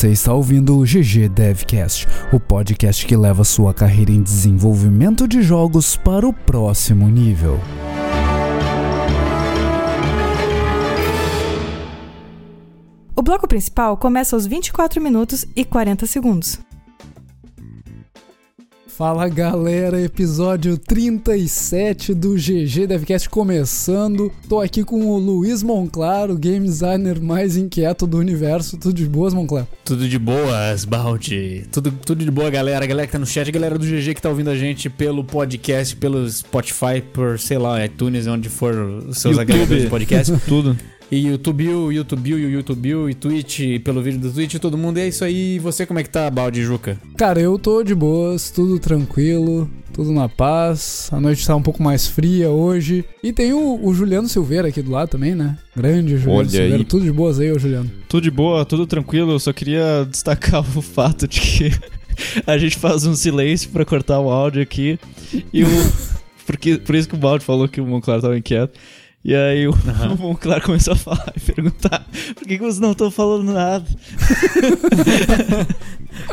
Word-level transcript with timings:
Você 0.00 0.12
está 0.12 0.32
ouvindo 0.32 0.78
o 0.78 0.82
GG 0.82 1.28
Devcast, 1.28 2.08
o 2.32 2.40
podcast 2.40 3.04
que 3.04 3.14
leva 3.14 3.44
sua 3.44 3.74
carreira 3.74 4.10
em 4.10 4.22
desenvolvimento 4.22 5.28
de 5.28 5.42
jogos 5.42 5.94
para 5.94 6.26
o 6.26 6.32
próximo 6.32 7.06
nível. 7.06 7.60
O 13.14 13.20
bloco 13.20 13.46
principal 13.46 13.94
começa 13.98 14.34
aos 14.34 14.46
24 14.46 15.02
minutos 15.02 15.44
e 15.54 15.66
40 15.66 16.06
segundos. 16.06 16.58
Fala 19.00 19.30
galera, 19.30 19.98
episódio 19.98 20.76
37 20.76 22.12
do 22.12 22.34
GG 22.34 22.86
Devcast 22.86 23.30
começando. 23.30 24.30
Tô 24.46 24.60
aqui 24.60 24.84
com 24.84 25.06
o 25.06 25.18
Luiz 25.18 25.62
Monclar, 25.62 26.30
o 26.30 26.36
game 26.36 26.66
designer 26.66 27.18
mais 27.18 27.56
inquieto 27.56 28.06
do 28.06 28.18
universo. 28.18 28.76
Tudo 28.76 28.92
de 28.92 29.06
boas, 29.06 29.32
Monclar? 29.32 29.66
Tudo 29.86 30.06
de 30.06 30.18
boas, 30.18 30.84
Baldi. 30.84 31.66
Tudo, 31.72 31.90
tudo 31.90 32.22
de 32.22 32.30
boa, 32.30 32.50
galera. 32.50 32.84
Galera 32.84 33.06
que 33.06 33.12
tá 33.14 33.18
no 33.18 33.24
chat, 33.24 33.50
galera 33.50 33.78
do 33.78 33.86
GG 33.86 34.16
que 34.16 34.20
tá 34.20 34.28
ouvindo 34.28 34.50
a 34.50 34.54
gente 34.54 34.90
pelo 34.90 35.24
podcast, 35.24 35.96
pelo 35.96 36.30
Spotify, 36.30 37.00
por, 37.00 37.38
sei 37.38 37.56
lá, 37.56 37.82
iTunes, 37.82 38.26
onde 38.26 38.50
for 38.50 38.74
os 38.74 39.16
seus 39.16 39.34
YouTube. 39.34 39.40
agregadores 39.40 39.82
de 39.84 39.88
podcast. 39.88 40.32
Tudo. 40.46 40.76
E 41.10 41.26
YouTube, 41.26 41.68
o 41.70 41.90
YouTube, 41.90 42.34
o 42.34 42.38
YouTube, 42.38 43.10
e 43.10 43.14
Twitch, 43.14 43.82
pelo 43.82 44.00
vídeo 44.00 44.20
do 44.20 44.30
Twitch, 44.30 44.54
todo 44.60 44.78
mundo. 44.78 44.98
E 44.98 45.00
é 45.00 45.08
isso 45.08 45.24
aí. 45.24 45.56
E 45.56 45.58
você, 45.58 45.84
como 45.84 45.98
é 45.98 46.04
que 46.04 46.08
tá, 46.08 46.30
Baldi 46.30 46.60
e 46.60 46.64
Juca? 46.64 46.96
Cara, 47.16 47.40
eu 47.40 47.58
tô 47.58 47.82
de 47.82 47.96
boas, 47.96 48.52
tudo 48.52 48.78
tranquilo, 48.78 49.68
tudo 49.92 50.12
na 50.12 50.28
paz. 50.28 51.08
A 51.10 51.20
noite 51.20 51.44
tá 51.44 51.56
um 51.56 51.62
pouco 51.62 51.82
mais 51.82 52.06
fria 52.06 52.50
hoje. 52.50 53.04
E 53.24 53.32
tem 53.32 53.52
o, 53.52 53.84
o 53.84 53.92
Juliano 53.92 54.28
Silveira 54.28 54.68
aqui 54.68 54.80
do 54.80 54.92
lado 54.92 55.08
também, 55.08 55.34
né? 55.34 55.58
Grande 55.74 56.16
Juliano 56.16 56.38
Olha 56.38 56.48
Silveira. 56.48 56.76
aí. 56.76 56.84
Tudo 56.84 57.04
de 57.04 57.12
boas 57.12 57.40
aí, 57.40 57.50
ô 57.50 57.58
Juliano. 57.58 57.90
Tudo 58.08 58.22
de 58.22 58.30
boa, 58.30 58.64
tudo 58.64 58.86
tranquilo. 58.86 59.32
Eu 59.32 59.40
só 59.40 59.52
queria 59.52 60.06
destacar 60.08 60.60
o 60.60 60.80
fato 60.80 61.26
de 61.26 61.40
que 61.40 61.72
a 62.46 62.56
gente 62.56 62.78
faz 62.78 63.04
um 63.04 63.16
silêncio 63.16 63.68
pra 63.70 63.84
cortar 63.84 64.20
o 64.20 64.30
áudio 64.30 64.62
aqui. 64.62 64.96
E 65.52 65.64
o. 65.64 65.66
Porque, 66.46 66.78
por 66.78 66.94
isso 66.96 67.08
que 67.08 67.14
o 67.14 67.18
Baldi 67.18 67.44
falou 67.44 67.68
que 67.68 67.80
o 67.80 67.86
Monclar 67.86 68.20
tava 68.20 68.36
inquieto. 68.36 68.78
E 69.22 69.34
aí 69.34 69.68
o, 69.68 69.72
o 70.14 70.18
Monclar 70.18 70.62
começou 70.62 70.94
a 70.94 70.96
falar 70.96 71.32
e 71.36 71.40
perguntar 71.40 72.06
por 72.34 72.46
que, 72.48 72.56
que 72.56 72.64
vocês 72.64 72.78
não 72.80 72.92
estão 72.92 73.10
falando 73.10 73.52
nada? 73.52 73.84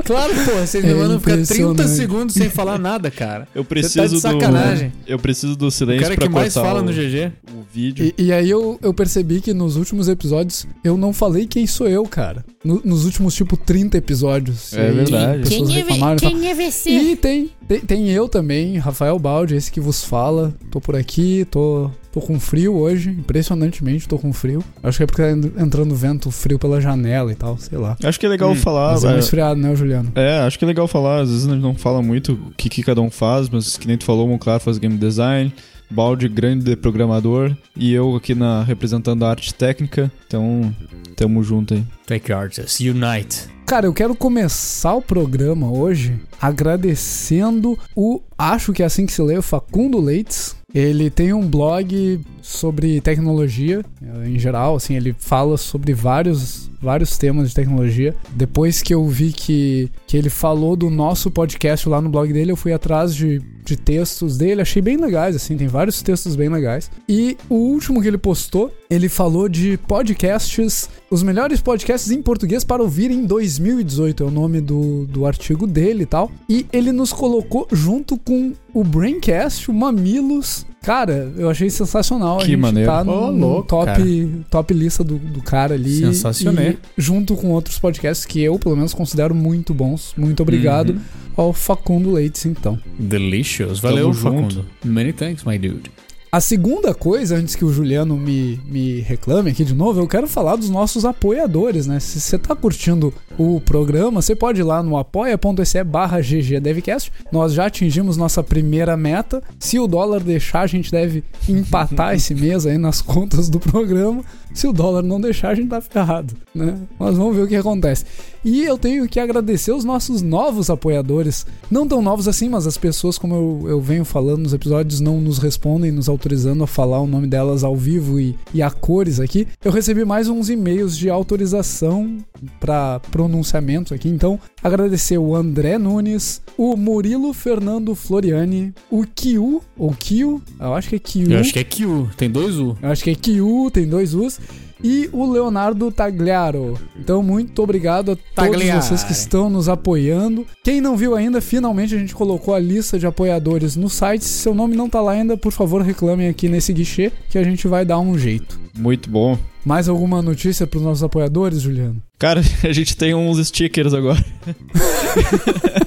Claro, 0.03 0.33
pô, 0.45 0.51
vocês 0.51 0.83
me 0.83 0.91
É 0.91 0.93
mandam 0.93 1.19
ficar 1.19 1.33
30 1.33 1.43
impressionante. 1.53 1.89
segundos 1.89 2.33
sem 2.35 2.49
falar 2.49 2.77
nada, 2.79 3.09
cara. 3.11 3.47
Eu 3.53 3.63
preciso 3.63 3.97
tá 3.99 4.07
de 4.07 4.19
sacanagem. 4.19 4.89
do. 4.89 4.95
Eu 5.07 5.19
preciso 5.19 5.55
do 5.55 5.67
O 5.67 5.71
silêncio 5.71 6.03
cara 6.03 6.15
pra 6.15 6.27
que 6.27 6.33
mais 6.33 6.53
fala 6.53 6.81
o, 6.81 6.83
no 6.83 6.91
GG. 6.91 7.31
o 7.53 7.63
vídeo. 7.73 8.13
E, 8.17 8.25
e 8.25 8.33
aí 8.33 8.49
eu, 8.49 8.77
eu 8.81 8.93
percebi 8.93 9.39
que 9.41 9.53
nos 9.53 9.75
últimos 9.75 10.07
episódios 10.07 10.67
eu 10.83 10.97
não 10.97 11.13
falei 11.13 11.45
quem 11.47 11.65
sou 11.67 11.87
eu, 11.87 12.03
cara. 12.05 12.43
No- 12.63 12.81
nos 12.83 13.05
últimos, 13.05 13.33
tipo, 13.35 13.55
30 13.55 13.97
episódios. 13.97 14.73
É 14.73 14.89
E 14.89 14.93
verdade. 14.93 15.43
pessoas 15.49 15.69
reclamaram 15.69 16.17
e 16.17 16.21
tal. 16.21 16.31
Quem 16.31 16.49
é 16.49 16.55
você? 16.71 16.89
E 16.89 17.15
tem, 17.15 17.49
tem, 17.67 17.79
tem 17.81 18.09
eu 18.11 18.27
também, 18.27 18.77
Rafael 18.77 19.17
Baldi, 19.19 19.55
esse 19.55 19.71
que 19.71 19.79
vos 19.79 20.03
fala. 20.03 20.53
Tô 20.71 20.81
por 20.81 20.95
aqui, 20.95 21.45
tô, 21.49 21.89
tô 22.19 22.21
com 22.25 22.39
frio 22.39 22.75
hoje, 22.75 23.11
impressionantemente 23.11 24.07
tô 24.07 24.17
com 24.17 24.33
frio. 24.33 24.63
Acho 24.81 24.97
que 24.97 25.03
é 25.03 25.05
porque 25.05 25.21
tá 25.21 25.31
en- 25.31 25.63
entrando 25.63 25.95
vento 25.95 26.31
frio 26.31 26.57
pela 26.57 26.81
janela 26.81 27.31
e 27.31 27.35
tal, 27.35 27.57
sei 27.59 27.77
lá. 27.77 27.95
Acho 28.03 28.19
que 28.19 28.25
é 28.25 28.29
legal 28.29 28.51
Hum, 28.51 28.55
falar. 28.55 28.93
Mas 28.93 29.03
é 29.03 29.07
um 29.09 29.15
é, 29.15 29.19
esfriado, 29.19 29.59
né, 29.61 29.75
Juliano? 29.75 30.11
É, 30.15 30.39
acho 30.39 30.57
que 30.57 30.65
é 30.65 30.67
legal 30.67 30.87
falar. 30.87 31.21
Às 31.21 31.29
vezes 31.29 31.47
a 31.47 31.51
gente 31.51 31.61
não 31.61 31.75
fala 31.75 32.01
muito 32.01 32.33
o 32.33 32.51
que, 32.57 32.69
que 32.69 32.81
cada 32.81 33.01
um 33.01 33.11
faz, 33.11 33.49
mas 33.49 33.77
que 33.77 33.87
nem 33.87 33.97
tu 33.97 34.03
falou, 34.05 34.25
o 34.25 34.29
Monclar 34.29 34.59
faz 34.59 34.77
game 34.79 34.97
design, 34.97 35.53
Balde, 35.89 36.27
grande 36.27 36.75
programador, 36.75 37.55
e 37.75 37.93
eu 37.93 38.15
aqui 38.15 38.33
na 38.35 38.61
representando 38.63 39.23
a 39.23 39.29
arte 39.29 39.53
técnica. 39.53 40.11
Então, 40.27 40.73
tamo 41.15 41.41
junto 41.43 41.75
aí. 41.75 41.83
Take 42.05 42.33
Artists, 42.33 42.79
Unite. 42.79 43.47
Cara, 43.65 43.85
eu 43.85 43.93
quero 43.93 44.15
começar 44.15 44.93
o 44.95 45.01
programa 45.01 45.69
hoje 45.71 46.19
agradecendo 46.41 47.77
o, 47.95 48.21
acho 48.37 48.73
que 48.73 48.81
é 48.81 48.85
assim 48.85 49.05
que 49.05 49.13
se 49.13 49.21
lê, 49.21 49.37
o 49.37 49.41
Facundo 49.41 49.99
Leites. 49.99 50.55
Ele 50.73 51.09
tem 51.09 51.31
um 51.31 51.47
blog 51.47 52.19
sobre 52.41 52.99
tecnologia, 52.99 53.83
eh, 54.01 54.29
em 54.29 54.37
geral, 54.37 54.75
assim, 54.75 54.95
ele 54.95 55.15
fala 55.17 55.55
sobre 55.55 55.93
vários, 55.93 56.69
vários 56.81 57.17
temas 57.17 57.49
de 57.49 57.55
tecnologia. 57.55 58.15
Depois 58.31 58.81
que 58.81 58.93
eu 58.93 59.05
vi 59.07 59.31
que, 59.31 59.89
que 60.05 60.17
ele 60.17 60.29
falou 60.29 60.75
do 60.75 60.89
nosso 60.89 61.29
podcast 61.31 61.87
lá 61.87 62.01
no 62.01 62.09
blog 62.09 62.31
dele, 62.31 62.51
eu 62.51 62.55
fui 62.55 62.73
atrás 62.73 63.15
de, 63.15 63.39
de 63.63 63.75
textos 63.75 64.37
dele, 64.37 64.61
achei 64.61 64.81
bem 64.81 64.97
legais, 64.97 65.35
assim, 65.35 65.57
tem 65.57 65.67
vários 65.67 66.01
textos 66.01 66.35
bem 66.35 66.49
legais. 66.49 66.89
E 67.07 67.37
o 67.49 67.55
último 67.55 68.01
que 68.01 68.07
ele 68.07 68.17
postou, 68.17 68.71
ele 68.89 69.09
falou 69.09 69.49
de 69.49 69.77
podcasts, 69.87 70.89
os 71.09 71.23
melhores 71.23 71.61
podcasts 71.61 72.11
em 72.11 72.21
português 72.21 72.63
para 72.63 72.81
ouvir 72.81 73.11
em 73.11 73.25
2018, 73.25 74.23
é 74.23 74.27
o 74.27 74.31
nome 74.31 74.61
do, 74.61 75.05
do 75.05 75.25
artigo 75.25 75.65
dele 75.65 76.03
e 76.03 76.07
tal. 76.07 76.31
E 76.49 76.65
ele 76.71 76.91
nos 76.91 77.11
colocou 77.11 77.67
junto 77.71 78.17
com 78.17 78.53
o 78.73 78.83
Braincast, 78.83 79.69
o 79.69 79.73
Mamilos. 79.73 80.65
Cara, 80.87 81.29
eu 81.37 81.49
achei 81.49 81.69
sensacional. 81.69 82.37
a 82.37 82.39
Que 82.39 82.45
gente 82.51 82.55
maneiro. 82.61 82.89
tá 82.89 83.03
no, 83.03 83.29
no 83.29 83.47
louco, 83.47 83.67
top, 83.67 83.85
cara. 83.87 84.03
top 84.49 84.73
lista 84.73 85.03
do, 85.03 85.17
do 85.17 85.41
cara 85.41 85.73
ali. 85.73 85.97
Sensacional. 85.97 86.63
E 86.63 86.77
junto 86.97 87.35
com 87.35 87.49
outros 87.49 87.77
podcasts 87.77 88.25
que 88.25 88.41
eu, 88.41 88.57
pelo 88.57 88.73
menos, 88.77 88.93
considero 88.93 89.35
muito 89.35 89.73
bons. 89.73 90.13
Muito 90.15 90.41
obrigado 90.41 90.91
Uhum. 90.91 90.99
ao 91.35 91.51
Facundo 91.51 92.11
Leites, 92.11 92.45
então. 92.45 92.79
Delicious. 92.97 93.79
Valeu, 93.79 94.03
Tamo 94.11 94.13
junto. 94.13 94.55
Facundo. 94.55 94.65
Many 94.85 95.11
thanks, 95.11 95.43
my 95.43 95.57
dude. 95.57 95.91
A 96.29 96.41
segunda 96.41 96.93
coisa, 96.93 97.37
antes 97.37 97.55
que 97.55 97.63
o 97.63 97.71
Juliano 97.71 98.17
me, 98.17 98.59
me 98.65 98.99
reclame 98.99 99.49
aqui 99.49 99.63
de 99.63 99.73
novo, 99.73 100.01
eu 100.01 100.07
quero 100.07 100.27
falar 100.27 100.57
dos 100.57 100.69
nossos 100.69 101.05
apoiadores, 101.05 101.87
né? 101.87 102.01
Se 102.01 102.19
você 102.19 102.37
tá 102.37 102.53
curtindo 102.53 103.13
o 103.37 103.61
programa, 103.61 104.21
você 104.21 104.35
pode 104.35 104.59
ir 104.59 104.63
lá 104.63 104.83
no 104.83 104.97
apoia.se 104.97 105.83
barra 105.85 106.19
ggdevcast. 106.19 107.13
Nós 107.31 107.53
já 107.53 107.67
atingimos 107.67 108.17
nossa 108.17 108.43
primeira 108.43 108.97
meta. 108.97 109.41
Se 109.57 109.79
o 109.79 109.87
dólar 109.87 110.19
deixar, 110.19 110.61
a 110.61 110.67
gente 110.67 110.91
deve 110.91 111.23
empatar 111.47 112.13
esse 112.13 112.35
mês 112.35 112.65
aí 112.65 112.77
nas 112.77 113.01
contas 113.01 113.47
do 113.47 113.59
programa. 113.59 114.21
Se 114.53 114.67
o 114.67 114.73
dólar 114.73 115.03
não 115.03 115.21
deixar, 115.21 115.49
a 115.49 115.55
gente 115.55 115.69
tá 115.69 115.79
ferrado, 115.79 116.33
né? 116.53 116.77
Mas 116.99 117.15
vamos 117.15 117.37
ver 117.37 117.43
o 117.43 117.47
que 117.47 117.55
acontece. 117.55 118.03
E 118.47 118.63
eu 118.63 118.77
tenho 118.77 119.09
que 119.09 119.19
agradecer 119.19 119.73
os 119.73 119.83
nossos 119.83 120.21
novos 120.21 120.69
apoiadores. 120.69 121.45
Não 121.69 121.85
tão 121.85 122.01
novos 122.01 122.29
assim, 122.29 122.47
mas 122.47 122.65
as 122.65 122.77
pessoas, 122.77 123.17
como 123.17 123.35
eu, 123.35 123.69
eu 123.71 123.81
venho 123.81 124.05
falando 124.05 124.43
nos 124.43 124.53
episódios, 124.53 125.01
não 125.01 125.19
nos 125.19 125.37
respondem, 125.37 125.91
nos 125.91 126.07
autorizando 126.07 126.63
a 126.63 126.67
falar 126.67 127.01
o 127.01 127.07
nome 127.07 127.27
delas 127.27 127.65
ao 127.65 127.75
vivo 127.75 128.17
e, 128.17 128.37
e 128.53 128.61
a 128.61 128.71
cores 128.71 129.19
aqui. 129.19 129.49
Eu 129.61 129.69
recebi 129.69 130.05
mais 130.05 130.29
uns 130.29 130.49
e-mails 130.49 130.97
de 130.97 131.09
autorização 131.09 132.19
para 132.57 133.01
pronunciamento 133.11 133.93
aqui. 133.93 134.07
Então, 134.07 134.39
agradecer 134.67 135.17
o 135.17 135.35
André 135.35 135.77
Nunes, 135.77 136.41
o 136.57 136.75
Murilo 136.75 137.33
Fernando 137.33 137.95
Floriani, 137.95 138.73
o 138.89 139.03
Kiu, 139.03 139.61
ou 139.77 139.91
Kiu, 139.91 140.41
eu 140.59 140.73
acho 140.73 140.89
que 140.89 140.95
é 140.95 140.99
Kiu. 140.99 141.31
Eu 141.31 141.39
acho 141.39 141.53
que 141.53 141.59
é 141.59 141.63
Q. 141.63 142.07
Tem 142.15 142.29
dois 142.29 142.57
U. 142.57 142.77
Eu 142.81 142.89
acho 142.89 143.03
que 143.03 143.09
é 143.09 143.15
Kiu, 143.15 143.69
tem 143.71 143.87
dois 143.87 144.13
U's. 144.13 144.39
E 144.83 145.09
o 145.11 145.31
Leonardo 145.31 145.91
Tagliaro. 145.91 146.79
Então, 146.99 147.23
muito 147.23 147.63
obrigado 147.63 148.11
a 148.11 148.15
todos 148.15 148.33
Tagliari. 148.35 148.85
vocês 148.85 149.03
que 149.03 149.11
estão 149.11 149.49
nos 149.49 149.67
apoiando. 149.67 150.45
Quem 150.63 150.79
não 150.79 150.95
viu 150.95 151.15
ainda, 151.15 151.41
finalmente 151.41 151.95
a 151.95 151.97
gente 151.97 152.13
colocou 152.13 152.53
a 152.53 152.59
lista 152.59 152.99
de 152.99 153.07
apoiadores 153.07 153.75
no 153.75 153.89
site. 153.89 154.23
Se 154.23 154.37
seu 154.43 154.53
nome 154.53 154.75
não 154.75 154.87
tá 154.87 155.01
lá 155.01 155.13
ainda, 155.13 155.35
por 155.35 155.51
favor, 155.51 155.81
reclamem 155.81 156.27
aqui 156.27 156.47
nesse 156.47 156.71
guichê 156.73 157.11
que 157.27 157.39
a 157.39 157.43
gente 157.43 157.67
vai 157.67 157.83
dar 157.85 157.97
um 157.99 158.17
jeito. 158.17 158.59
Muito 158.77 159.09
bom. 159.09 159.37
Mais 159.67 159.89
alguma 159.89 160.21
notícia 160.21 160.65
pros 160.65 160.81
nossos 160.81 161.03
apoiadores, 161.03 161.61
Juliano? 161.61 162.01
Cara, 162.17 162.39
a 162.63 162.71
gente 162.71 162.95
tem 162.95 163.13
uns 163.13 163.45
stickers 163.45 163.93
agora. 163.93 164.23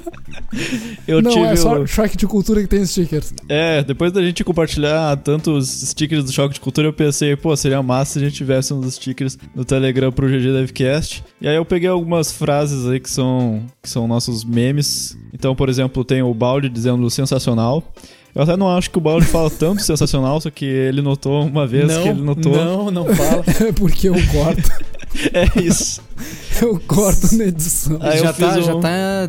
Eu 1.08 1.22
não, 1.22 1.30
tive 1.30 1.46
é 1.46 1.56
só 1.56 1.80
o- 1.80 1.86
choque 1.86 2.14
de 2.14 2.26
cultura 2.26 2.60
que 2.60 2.66
tem 2.66 2.84
stickers. 2.84 3.32
É, 3.48 3.82
depois 3.82 4.12
da 4.12 4.22
gente 4.22 4.44
compartilhar 4.44 5.16
tantos 5.18 5.68
stickers 5.68 6.24
do 6.24 6.32
Choque 6.32 6.54
de 6.54 6.60
Cultura, 6.60 6.88
eu 6.88 6.92
pensei, 6.92 7.34
pô, 7.36 7.56
seria 7.56 7.82
massa 7.82 8.12
se 8.14 8.18
a 8.18 8.22
gente 8.22 8.34
tivesse 8.34 8.74
uns 8.74 8.94
stickers 8.94 9.38
no 9.54 9.64
Telegram 9.64 10.12
pro 10.12 10.28
GG 10.28 10.52
Devcast. 10.52 11.24
E 11.40 11.48
aí 11.48 11.56
eu 11.56 11.64
peguei 11.64 11.88
algumas 11.88 12.30
frases 12.32 12.86
aí 12.86 13.00
que 13.00 13.08
são, 13.08 13.62
que 13.82 13.88
são 13.88 14.06
nossos 14.06 14.44
memes. 14.44 15.16
Então, 15.32 15.54
por 15.56 15.68
exemplo, 15.68 16.04
tem 16.04 16.20
o 16.20 16.34
Balde 16.34 16.68
dizendo 16.68 17.08
sensacional. 17.08 17.82
Eu 18.34 18.42
até 18.42 18.56
não 18.56 18.68
acho 18.68 18.90
que 18.90 18.98
o 18.98 19.00
Balde 19.00 19.26
fala 19.26 19.50
tanto 19.50 19.82
sensacional, 19.82 20.40
só 20.40 20.50
que 20.50 20.64
ele 20.64 21.02
notou 21.02 21.44
uma 21.44 21.66
vez 21.66 21.88
não, 21.88 22.02
que 22.02 22.08
ele 22.08 22.22
notou. 22.22 22.52
não, 22.52 22.90
não 22.90 23.14
fala. 23.14 23.44
É 23.68 23.72
porque 23.74 24.08
eu 24.08 24.14
corto. 24.32 24.70
É 25.32 25.60
isso. 25.60 26.00
eu 26.62 26.80
corto 26.86 27.34
na 27.36 27.46
edição. 27.46 27.98
Aí 28.00 28.20
já, 28.20 28.32
tá, 28.32 28.54
fiz 28.54 28.64
já 28.64 28.76
um- 28.76 28.80
tá 28.80 29.28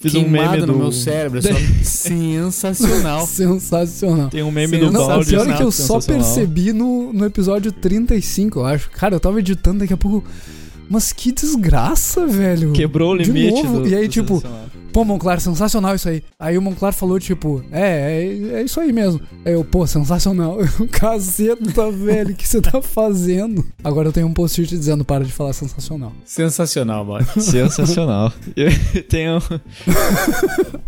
Fiz 0.00 0.14
um 0.14 0.20
queimado 0.22 0.50
meme 0.52 0.66
no 0.66 0.72
do. 0.72 0.78
meu 0.78 0.92
cérebro. 0.92 1.40
é 1.40 1.42
só 1.42 1.54
sensacional. 1.82 3.26
Sensacional. 3.26 4.30
Tem 4.30 4.42
um 4.42 4.50
meme 4.50 4.78
do 4.78 4.86
Sensacional. 4.86 5.08
Balde. 5.08 5.30
Pior 5.30 5.50
é 5.50 5.56
que 5.56 5.62
eu 5.62 5.72
só 5.72 6.00
percebi 6.00 6.72
no, 6.72 7.12
no 7.12 7.24
episódio 7.26 7.72
35, 7.72 8.60
eu 8.60 8.64
acho. 8.64 8.90
Cara, 8.90 9.16
eu 9.16 9.20
tava 9.20 9.40
editando, 9.40 9.80
daqui 9.80 9.92
a 9.92 9.96
pouco. 9.96 10.24
Mas 10.88 11.12
que 11.12 11.32
desgraça, 11.32 12.26
velho. 12.26 12.72
Quebrou 12.72 13.14
o 13.14 13.18
De 13.18 13.30
limite 13.30 13.62
novo, 13.62 13.80
do 13.80 13.88
e 13.88 13.94
aí, 13.94 14.06
do 14.06 14.12
tipo. 14.12 14.42
Pô, 14.90 15.04
Monclar, 15.04 15.38
sensacional 15.38 15.94
isso 15.94 16.08
aí. 16.08 16.22
Aí 16.38 16.56
o 16.56 16.62
Monclar 16.62 16.94
falou, 16.94 17.20
tipo, 17.20 17.62
é, 17.70 18.24
é, 18.24 18.54
é 18.54 18.62
isso 18.62 18.80
aí 18.80 18.90
mesmo. 18.90 19.20
Aí 19.44 19.52
eu, 19.52 19.62
pô, 19.62 19.86
sensacional. 19.86 20.56
Caceta, 20.90 21.90
velho, 21.90 22.30
o 22.32 22.34
que 22.34 22.48
você 22.48 22.60
tá 22.60 22.80
fazendo? 22.80 23.64
Agora 23.84 24.08
eu 24.08 24.12
tenho 24.12 24.26
um 24.26 24.32
post-it 24.32 24.68
dizendo 24.76 25.04
para 25.04 25.24
de 25.24 25.30
falar 25.30 25.52
sensacional. 25.52 26.12
Sensacional, 26.24 27.04
mano. 27.04 27.26
Sensacional. 27.38 28.32
Tem 29.08 29.30
um, 29.30 29.38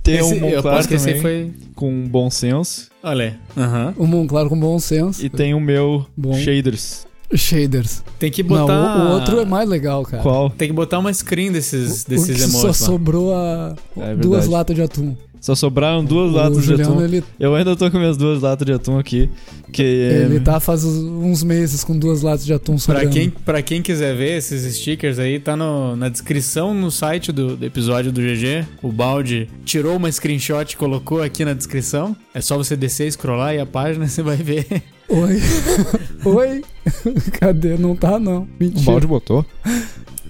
tem 0.02 0.22
um 0.22 0.32
eu 0.32 0.40
Monclar 0.40 0.74
aposto 0.74 0.88
que 0.88 0.94
esse 0.94 1.06
também 1.06 1.20
foi. 1.20 1.52
com 1.74 2.08
bom 2.08 2.30
senso. 2.30 2.88
Olha. 3.02 3.38
Aham. 3.56 3.94
O 3.98 4.06
Monclar 4.06 4.48
com 4.48 4.58
bom 4.58 4.78
senso. 4.78 5.24
E 5.24 5.28
tem 5.28 5.54
o 5.54 5.60
meu 5.60 6.06
Bom. 6.16 6.34
shaders. 6.34 7.06
Shaders. 7.34 8.02
Tem 8.18 8.30
que 8.30 8.42
Não, 8.42 8.48
botar. 8.66 8.98
o, 8.98 9.08
o 9.08 9.12
outro 9.12 9.40
é 9.40 9.44
mais 9.44 9.68
legal, 9.68 10.02
cara. 10.04 10.22
Qual? 10.22 10.50
Tem 10.50 10.68
que 10.68 10.74
botar 10.74 10.98
uma 10.98 11.12
screen 11.12 11.52
desses, 11.52 12.02
O- 12.02 12.06
o 12.06 12.10
desses 12.10 12.52
só 12.52 12.72
sobrou 12.72 13.34
a 13.34 13.74
É 13.96 14.14
duas 14.14 14.46
latas 14.46 14.74
de 14.76 14.82
atum. 14.82 15.14
Só 15.40 15.54
sobraram 15.54 16.04
duas 16.04 16.32
o 16.32 16.36
latas 16.36 16.58
de 16.58 16.66
Juliano, 16.66 16.92
atum. 16.92 17.02
ele, 17.02 17.24
Eu 17.38 17.54
ainda 17.54 17.74
tô 17.74 17.90
com 17.90 17.96
minhas 17.98 18.18
duas 18.18 18.42
latas 18.42 18.66
de 18.66 18.74
atum 18.74 18.98
aqui. 18.98 19.30
Que 19.72 19.82
ele 19.82 20.38
tá 20.40 20.60
faz 20.60 20.84
uns 20.84 21.42
meses 21.42 21.82
com 21.82 21.98
duas 21.98 22.20
latas 22.20 22.44
de 22.44 22.52
atum 22.52 22.72
Pra 22.74 22.78
sobrando. 22.80 23.10
quem, 23.10 23.30
pra 23.30 23.62
quem 23.62 23.80
quiser 23.80 24.14
ver 24.14 24.36
esses 24.36 24.76
stickers 24.76 25.18
aí, 25.18 25.40
tá 25.40 25.56
no- 25.56 25.96
na 25.96 26.10
descrição 26.10 26.74
no 26.74 26.90
site 26.90 27.32
do, 27.32 27.56
do 27.56 27.64
episódio 27.64 28.12
do 28.12 28.20
GG. 28.20 28.66
O 28.82 28.92
Balde 28.92 29.48
tirou 29.64 29.96
uma 29.96 30.12
screenshot 30.12 30.74
e 30.74 30.76
colocou 30.76 31.22
aqui 31.22 31.42
na 31.42 31.54
descrição. 31.54 32.14
É 32.34 32.42
só 32.42 32.58
você 32.58 32.76
descer, 32.76 33.10
scrollar 33.10 33.54
e 33.54 33.60
a 33.60 33.64
página 33.66 34.06
você 34.08 34.22
vai 34.22 34.36
ver. 34.36 34.66
Oi? 35.08 35.40
Oi? 36.24 36.62
Cadê? 37.38 37.76
Não 37.76 37.94
tá, 37.96 38.18
não. 38.18 38.42
o 38.42 38.48
Mentira. 38.58 38.84
balde 38.84 39.06
botou. 39.06 39.44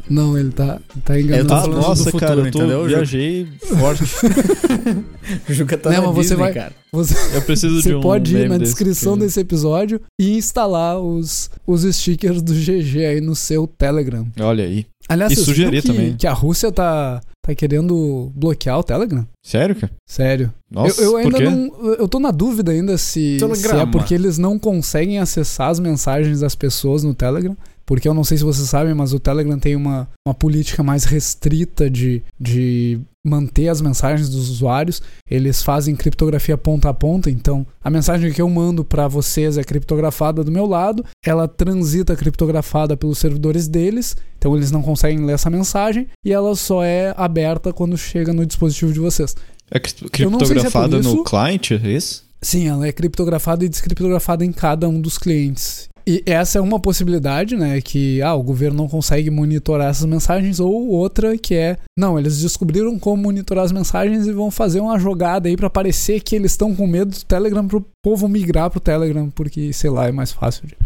Não, 0.09 0.37
ele 0.37 0.51
tá, 0.51 0.81
tá 1.05 1.17
Eu 1.17 1.23
enganando. 1.25 1.49
tô 1.49 1.55
Ah, 1.55 1.61
falando 1.61 1.81
do 1.81 1.87
nossa, 1.87 2.05
futuro, 2.05 2.19
cara, 2.27 2.41
eu 2.41 2.51
tô, 2.51 2.59
entendeu, 2.59 2.85
viajei 2.87 3.47
forte. 3.79 4.03
O 5.49 5.53
Juca 5.53 5.77
tá 5.79 5.91
Não, 5.91 5.97
na 6.01 6.07
mas 6.09 6.15
você 6.17 6.21
Disney, 6.23 6.37
vai- 6.37 6.53
cara. 6.53 6.73
Você, 6.93 7.15
Eu 7.37 7.43
preciso 7.43 7.81
você 7.81 7.91
de 7.91 7.95
um 7.95 8.01
pode 8.01 8.37
ir 8.37 8.49
na 8.49 8.59
desse, 8.59 8.73
descrição 8.73 9.13
porque- 9.13 9.27
desse 9.27 9.41
episódio 9.41 10.01
e 10.21 10.37
instalar 10.37 10.99
os, 10.99 11.49
os 11.65 11.83
stickers 11.95 12.43
do 12.43 12.53
GG 12.53 13.05
aí 13.07 13.21
no 13.21 13.37
seu 13.37 13.67
Telegram. 13.69 14.27
Olha 14.41 14.65
aí. 14.65 14.87
Aliás, 15.09 15.33
E 15.33 15.37
sugerir 15.37 15.83
que, 15.83 15.89
também. 15.89 16.17
que 16.17 16.27
a 16.27 16.33
Rússia 16.33 16.73
tá, 16.73 17.21
tá 17.43 17.55
querendo 17.55 18.31
bloquear 18.35 18.79
o 18.79 18.85
Telegram? 18.85 19.27
Sério, 19.43 19.75
cara? 19.75 19.93
Sério. 20.07 20.53
Nossa, 20.71 21.01
eu, 21.01 21.07
eu 21.07 21.13
por 21.13 21.19
ainda 21.19 21.39
quê? 21.39 21.45
não. 21.45 21.93
Eu 21.95 22.09
tô 22.09 22.21
na 22.21 22.31
dúvida 22.31 22.73
ainda 22.73 22.97
se, 22.99 23.39
se 23.39 23.69
é 23.75 23.87
porque 23.87 24.15
eles 24.15 24.39
não 24.39 24.59
conseguem 24.59 25.19
acessar 25.19 25.71
as 25.71 25.81
mensagens 25.81 26.41
das 26.41 26.55
pessoas 26.55 27.03
no 27.03 27.15
Telegram. 27.15 27.57
Porque 27.91 28.07
eu 28.07 28.15
não 28.15 28.23
sei 28.23 28.39
se 28.39 28.45
vocês 28.45 28.69
sabem, 28.69 28.95
mas 28.95 29.13
o 29.13 29.19
Telegram 29.19 29.59
tem 29.59 29.75
uma, 29.75 30.09
uma 30.25 30.33
política 30.33 30.81
mais 30.81 31.03
restrita 31.03 31.91
de, 31.91 32.23
de 32.39 33.01
manter 33.27 33.67
as 33.69 33.81
mensagens 33.81 34.29
dos 34.29 34.49
usuários. 34.49 35.03
Eles 35.29 35.61
fazem 35.61 35.97
criptografia 35.97 36.57
ponta 36.57 36.89
a 36.89 36.95
ponta, 36.95 37.29
então 37.29 37.67
a 37.83 37.91
mensagem 37.91 38.33
que 38.33 38.41
eu 38.41 38.49
mando 38.49 38.85
pra 38.85 39.09
vocês 39.09 39.59
é 39.59 39.65
criptografada 39.65 40.45
do 40.45 40.53
meu 40.53 40.67
lado, 40.67 41.05
ela 41.27 41.49
transita 41.49 42.15
criptografada 42.15 42.97
pelos 42.97 43.19
servidores 43.19 43.67
deles, 43.67 44.17
então 44.39 44.57
eles 44.57 44.71
não 44.71 44.83
conseguem 44.83 45.27
ler 45.27 45.33
essa 45.33 45.51
mensagem 45.51 46.07
e 46.25 46.33
ela 46.33 46.55
só 46.55 46.85
é 46.85 47.13
aberta 47.17 47.73
quando 47.73 47.99
chega 47.99 48.33
no 48.33 48.47
dispositivo 48.47 48.93
de 48.93 49.01
vocês. 49.01 49.35
É 49.69 49.81
cri- 49.81 49.95
Eu 50.21 50.31
não 50.31 50.39
sei 50.39 50.47
se 50.47 50.53
é 50.53 50.71
criptografada 50.71 50.97
no 51.03 51.25
client, 51.25 51.71
é 51.73 51.89
isso? 51.89 52.30
Sim, 52.43 52.69
ela 52.69 52.87
é 52.87 52.93
criptografada 52.93 53.65
e 53.65 53.69
descriptografada 53.69 54.45
em 54.45 54.53
cada 54.53 54.89
um 54.89 55.01
dos 55.01 55.19
clientes. 55.19 55.91
E 56.07 56.23
essa 56.25 56.59
é 56.59 56.61
uma 56.61 56.81
possibilidade, 56.81 57.55
né? 57.57 57.81
Que 57.81 58.23
ah, 58.23 58.35
o 58.35 58.43
governo 58.43 58.79
não 58.79 58.89
consegue 58.89 59.31
monitorar 59.31 59.91
essas 59.91 60.07
mensagens, 60.07 60.59
ou 60.59 60.89
outra 60.89 61.37
que 61.37 61.55
é, 61.55 61.77
não, 61.97 62.19
eles 62.19 62.41
descobriram 62.41 62.99
como 62.99 63.23
monitorar 63.23 63.65
as 63.65 63.73
mensagens 63.73 64.27
e 64.27 64.33
vão 64.33 64.51
fazer 64.51 64.81
uma 64.81 64.99
jogada 64.99 65.49
aí 65.49 65.57
pra 65.57 65.69
parecer 65.69 66.21
que 66.21 66.35
eles 66.35 66.53
estão 66.53 66.75
com 66.75 66.87
medo 66.87 67.11
do 67.11 67.25
Telegram 67.25 67.67
pro 67.67 67.85
povo 68.03 68.27
migrar 68.29 68.71
pro 68.71 68.81
Telegram, 68.81 69.31
porque, 69.31 69.73
sei 69.73 69.91
lá, 69.91 70.09
é 70.09 70.13
mais 70.13 70.33
fácil 70.33 70.67
de 70.67 70.77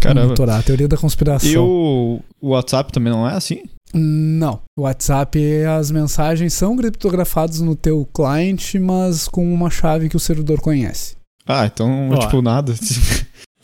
Caramba. 0.00 0.26
monitorar. 0.26 0.60
A 0.60 0.62
teoria 0.62 0.88
da 0.88 0.96
conspiração. 0.96 1.48
E 1.48 1.56
o, 1.56 2.20
o 2.40 2.48
WhatsApp 2.48 2.92
também 2.92 3.12
não 3.12 3.28
é 3.28 3.34
assim? 3.34 3.62
Não. 3.94 4.60
O 4.76 4.82
WhatsApp, 4.82 5.38
as 5.64 5.90
mensagens 5.90 6.52
são 6.52 6.76
criptografadas 6.76 7.60
no 7.60 7.74
teu 7.74 8.06
client, 8.12 8.74
mas 8.74 9.26
com 9.28 9.52
uma 9.52 9.70
chave 9.70 10.08
que 10.08 10.16
o 10.16 10.20
servidor 10.20 10.60
conhece. 10.60 11.16
Ah, 11.46 11.66
então, 11.66 12.10
Ó. 12.10 12.16
tipo, 12.18 12.42
nada. 12.42 12.74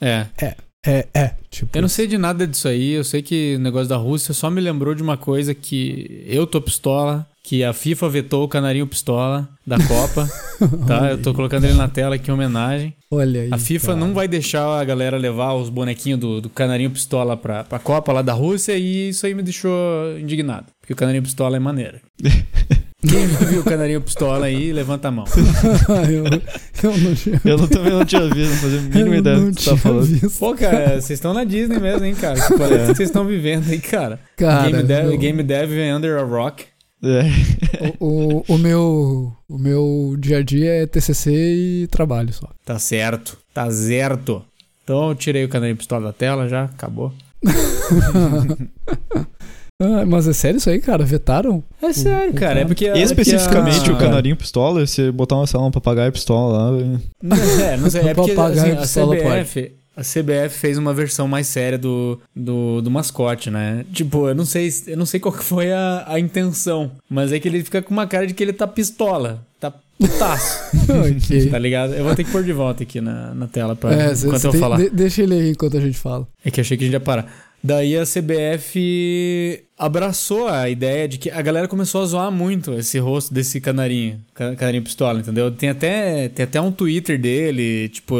É. 0.00 0.26
É, 0.40 0.56
é. 1.14 1.34
Tipo, 1.50 1.76
Eu 1.76 1.82
não 1.82 1.88
sei 1.88 2.06
de 2.06 2.18
nada 2.18 2.46
disso 2.46 2.68
aí. 2.68 2.92
Eu 2.92 3.04
sei 3.04 3.22
que 3.22 3.56
o 3.56 3.58
negócio 3.58 3.88
da 3.88 3.96
Rússia 3.96 4.34
só 4.34 4.50
me 4.50 4.60
lembrou 4.60 4.94
de 4.94 5.02
uma 5.02 5.16
coisa 5.16 5.54
que 5.54 6.24
eu 6.26 6.46
tô 6.46 6.60
pistola, 6.60 7.26
que 7.42 7.62
a 7.64 7.72
FIFA 7.72 8.08
vetou 8.08 8.44
o 8.44 8.48
Canarinho 8.48 8.86
Pistola 8.86 9.48
da 9.66 9.76
Copa, 9.78 10.28
tá? 10.86 11.10
Eu 11.10 11.22
tô 11.22 11.32
colocando 11.32 11.64
ele 11.64 11.74
na 11.74 11.88
tela 11.88 12.16
aqui 12.16 12.30
em 12.30 12.34
homenagem. 12.34 12.94
Olha 13.10 13.42
aí. 13.42 13.48
A 13.50 13.58
FIFA 13.58 13.88
cara. 13.88 13.98
não 13.98 14.12
vai 14.12 14.28
deixar 14.28 14.80
a 14.80 14.84
galera 14.84 15.16
levar 15.16 15.54
os 15.54 15.68
bonequinhos 15.68 16.20
do, 16.20 16.40
do 16.40 16.50
Canarinho 16.50 16.90
Pistola 16.90 17.36
pra, 17.36 17.64
pra 17.64 17.78
Copa 17.78 18.12
lá 18.12 18.22
da 18.22 18.32
Rússia 18.32 18.76
e 18.76 19.10
isso 19.10 19.24
aí 19.26 19.34
me 19.34 19.42
deixou 19.42 20.18
indignado. 20.18 20.66
Porque 20.80 20.92
o 20.92 20.96
Canarinho 20.96 21.22
Pistola 21.22 21.56
é 21.56 21.60
maneiro. 21.60 21.98
Quem 23.08 23.26
viu 23.26 23.60
o 23.60 23.64
Canarinho 23.64 24.00
Pistola 24.00 24.46
aí, 24.46 24.72
levanta 24.72 25.08
a 25.08 25.10
mão. 25.10 25.24
eu, 26.10 26.24
eu 26.90 26.98
não 26.98 27.14
tinha. 27.14 27.40
Eu 27.44 27.58
não- 27.58 27.66
também 27.68 27.92
não 27.92 28.04
tinha 28.04 28.22
visto, 28.28 28.50
não 28.50 28.56
fazia 28.58 28.78
a 28.78 28.82
mínima 28.82 29.14
eu 29.14 29.18
ideia 29.18 29.36
não 29.36 29.50
do 29.50 29.56
que 29.56 29.62
você 29.62 29.70
tinha 29.70 29.76
tá 29.76 29.82
falando. 29.82 30.04
visto. 30.06 30.38
Pô, 30.38 30.54
cara, 30.54 30.88
vocês 31.00 31.10
estão 31.10 31.34
na 31.34 31.44
Disney 31.44 31.78
mesmo, 31.80 32.04
hein, 32.04 32.14
cara? 32.14 32.40
Que 32.40 32.54
planeta 32.54 32.86
que 32.86 32.94
vocês 32.96 33.08
estão 33.08 33.24
vivendo 33.26 33.68
aí, 33.70 33.78
cara? 33.80 34.20
Cara, 34.36 34.70
game, 34.70 34.82
dev, 34.84 35.12
eu- 35.12 35.18
game 35.18 35.42
Dev 35.42 35.70
Under 35.96 36.18
a 36.18 36.22
Rock. 36.22 36.64
É. 37.06 37.92
o, 38.00 38.38
o, 38.38 38.44
o 38.54 38.58
meu, 38.58 39.32
o 39.46 39.58
meu 39.58 40.16
dia 40.18 40.38
a 40.38 40.42
dia 40.42 40.70
é 40.82 40.86
TCC 40.86 41.30
e 41.32 41.86
trabalho 41.90 42.32
só. 42.32 42.48
Tá 42.64 42.78
certo, 42.78 43.36
tá 43.52 43.70
certo. 43.70 44.42
Então 44.82 45.10
eu 45.10 45.14
tirei 45.14 45.44
o 45.44 45.48
Canarinho 45.48 45.76
Pistola 45.76 46.06
da 46.06 46.12
tela 46.14 46.48
já, 46.48 46.64
acabou. 46.64 47.12
Ah, 49.84 50.06
mas 50.06 50.26
é 50.28 50.32
sério 50.32 50.56
isso 50.58 50.70
aí, 50.70 50.80
cara? 50.80 51.04
Vetaram? 51.04 51.62
É 51.82 51.92
sério, 51.92 52.32
cara. 52.34 52.60
É 52.60 52.64
porque. 52.64 52.86
Especificamente 52.86 53.80
é 53.80 53.84
que 53.84 53.90
a- 53.90 53.94
o 53.94 53.98
canarinho 53.98 54.36
pistola, 54.36 54.86
você 54.86 55.10
botar 55.12 55.36
uma 55.36 55.46
sala, 55.46 55.66
um 55.66 55.70
papagaio 55.70 56.10
pistola 56.12 56.70
lá. 56.72 56.78
é- 56.78 57.72
É, 57.74 57.76
não 57.76 57.90
sei. 57.90 58.02
É 58.08 58.14
porque 58.14 58.32
assim, 58.32 58.70
a 58.72 58.76
pistola 58.76 59.16
CBF. 59.16 59.72
A 59.96 60.02
CBF 60.02 60.58
fez 60.58 60.76
uma 60.76 60.92
versão 60.92 61.28
mais 61.28 61.46
séria 61.46 61.78
do, 61.78 62.18
do, 62.34 62.82
do 62.82 62.90
mascote, 62.90 63.48
né? 63.48 63.84
Tipo, 63.92 64.28
eu 64.28 64.34
não 64.34 64.44
sei, 64.44 64.68
eu 64.88 64.96
não 64.96 65.06
sei 65.06 65.20
qual 65.20 65.32
que 65.32 65.44
foi 65.44 65.72
a, 65.72 66.04
a 66.08 66.18
intenção, 66.18 66.90
mas 67.08 67.30
é 67.30 67.38
que 67.38 67.46
ele 67.46 67.62
fica 67.62 67.80
com 67.80 67.92
uma 67.92 68.04
cara 68.04 68.26
de 68.26 68.34
que 68.34 68.42
ele 68.42 68.52
tá 68.52 68.66
pistola, 68.66 69.40
tá 69.60 69.72
putaço, 69.96 70.58
ok. 71.16 71.48
tá 71.48 71.58
ligado? 71.60 71.94
Eu 71.94 72.02
vou 72.02 72.12
ter 72.16 72.24
que 72.24 72.30
pôr 72.32 72.42
de 72.42 72.52
volta 72.52 72.82
aqui 72.82 73.00
na, 73.00 73.32
na 73.34 73.46
tela 73.46 73.76
pra, 73.76 73.92
É, 73.94 74.12
enquanto 74.12 74.44
eu 74.44 74.50
tem- 74.50 74.60
falar. 74.60 74.78
de- 74.78 74.90
deixa 74.90 75.22
ele 75.22 75.34
aí 75.34 75.50
enquanto 75.50 75.76
a 75.76 75.80
gente 75.80 75.96
fala. 75.96 76.26
É 76.44 76.50
que 76.50 76.60
achei 76.60 76.76
que 76.76 76.82
a 76.82 76.86
gente 76.86 76.94
ia 76.94 76.98
parar. 77.00 77.26
Daí 77.66 77.96
a 77.96 78.04
CBF 78.78 79.64
abraçou 79.78 80.48
a 80.48 80.68
ideia 80.68 81.08
de 81.08 81.16
que 81.18 81.30
a 81.30 81.40
galera 81.40 81.66
começou 81.66 82.02
a 82.02 82.06
zoar 82.06 82.30
muito 82.30 82.74
esse 82.74 82.98
rosto 82.98 83.32
desse 83.32 83.58
canarinho, 83.60 84.20
ca- 84.34 84.54
canarinho 84.54 84.82
pistola, 84.82 85.20
entendeu? 85.20 85.50
Tem 85.50 85.70
até, 85.70 86.28
tem 86.28 86.44
até 86.44 86.60
um 86.60 86.70
Twitter 86.70 87.18
dele, 87.18 87.88
tipo, 87.88 88.14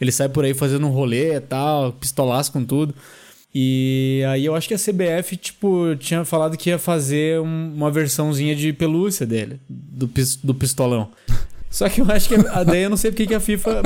ele 0.00 0.10
sai 0.10 0.28
por 0.30 0.44
aí 0.44 0.54
fazendo 0.54 0.86
um 0.86 0.90
rolê 0.90 1.34
e 1.36 1.40
tal, 1.40 1.92
pistolaço 1.92 2.50
com 2.52 2.64
tudo. 2.64 2.94
E 3.54 4.22
aí 4.28 4.44
eu 4.44 4.54
acho 4.54 4.68
que 4.68 4.74
a 4.74 4.78
CBF, 4.78 5.36
tipo, 5.36 5.94
tinha 5.98 6.24
falado 6.24 6.56
que 6.56 6.70
ia 6.70 6.78
fazer 6.78 7.40
um- 7.40 7.72
uma 7.74 7.90
versãozinha 7.90 8.56
de 8.56 8.72
pelúcia 8.72 9.26
dele, 9.26 9.60
do, 9.68 10.10
do 10.42 10.54
pistolão. 10.54 11.08
Só 11.70 11.88
que 11.90 12.00
eu 12.00 12.10
acho 12.10 12.28
que 12.28 12.34
a, 12.34 12.64
daí 12.64 12.82
eu 12.84 12.90
não 12.90 12.96
sei 12.96 13.10
porque 13.10 13.26
que 13.26 13.34
a 13.34 13.40
FIFA 13.40 13.82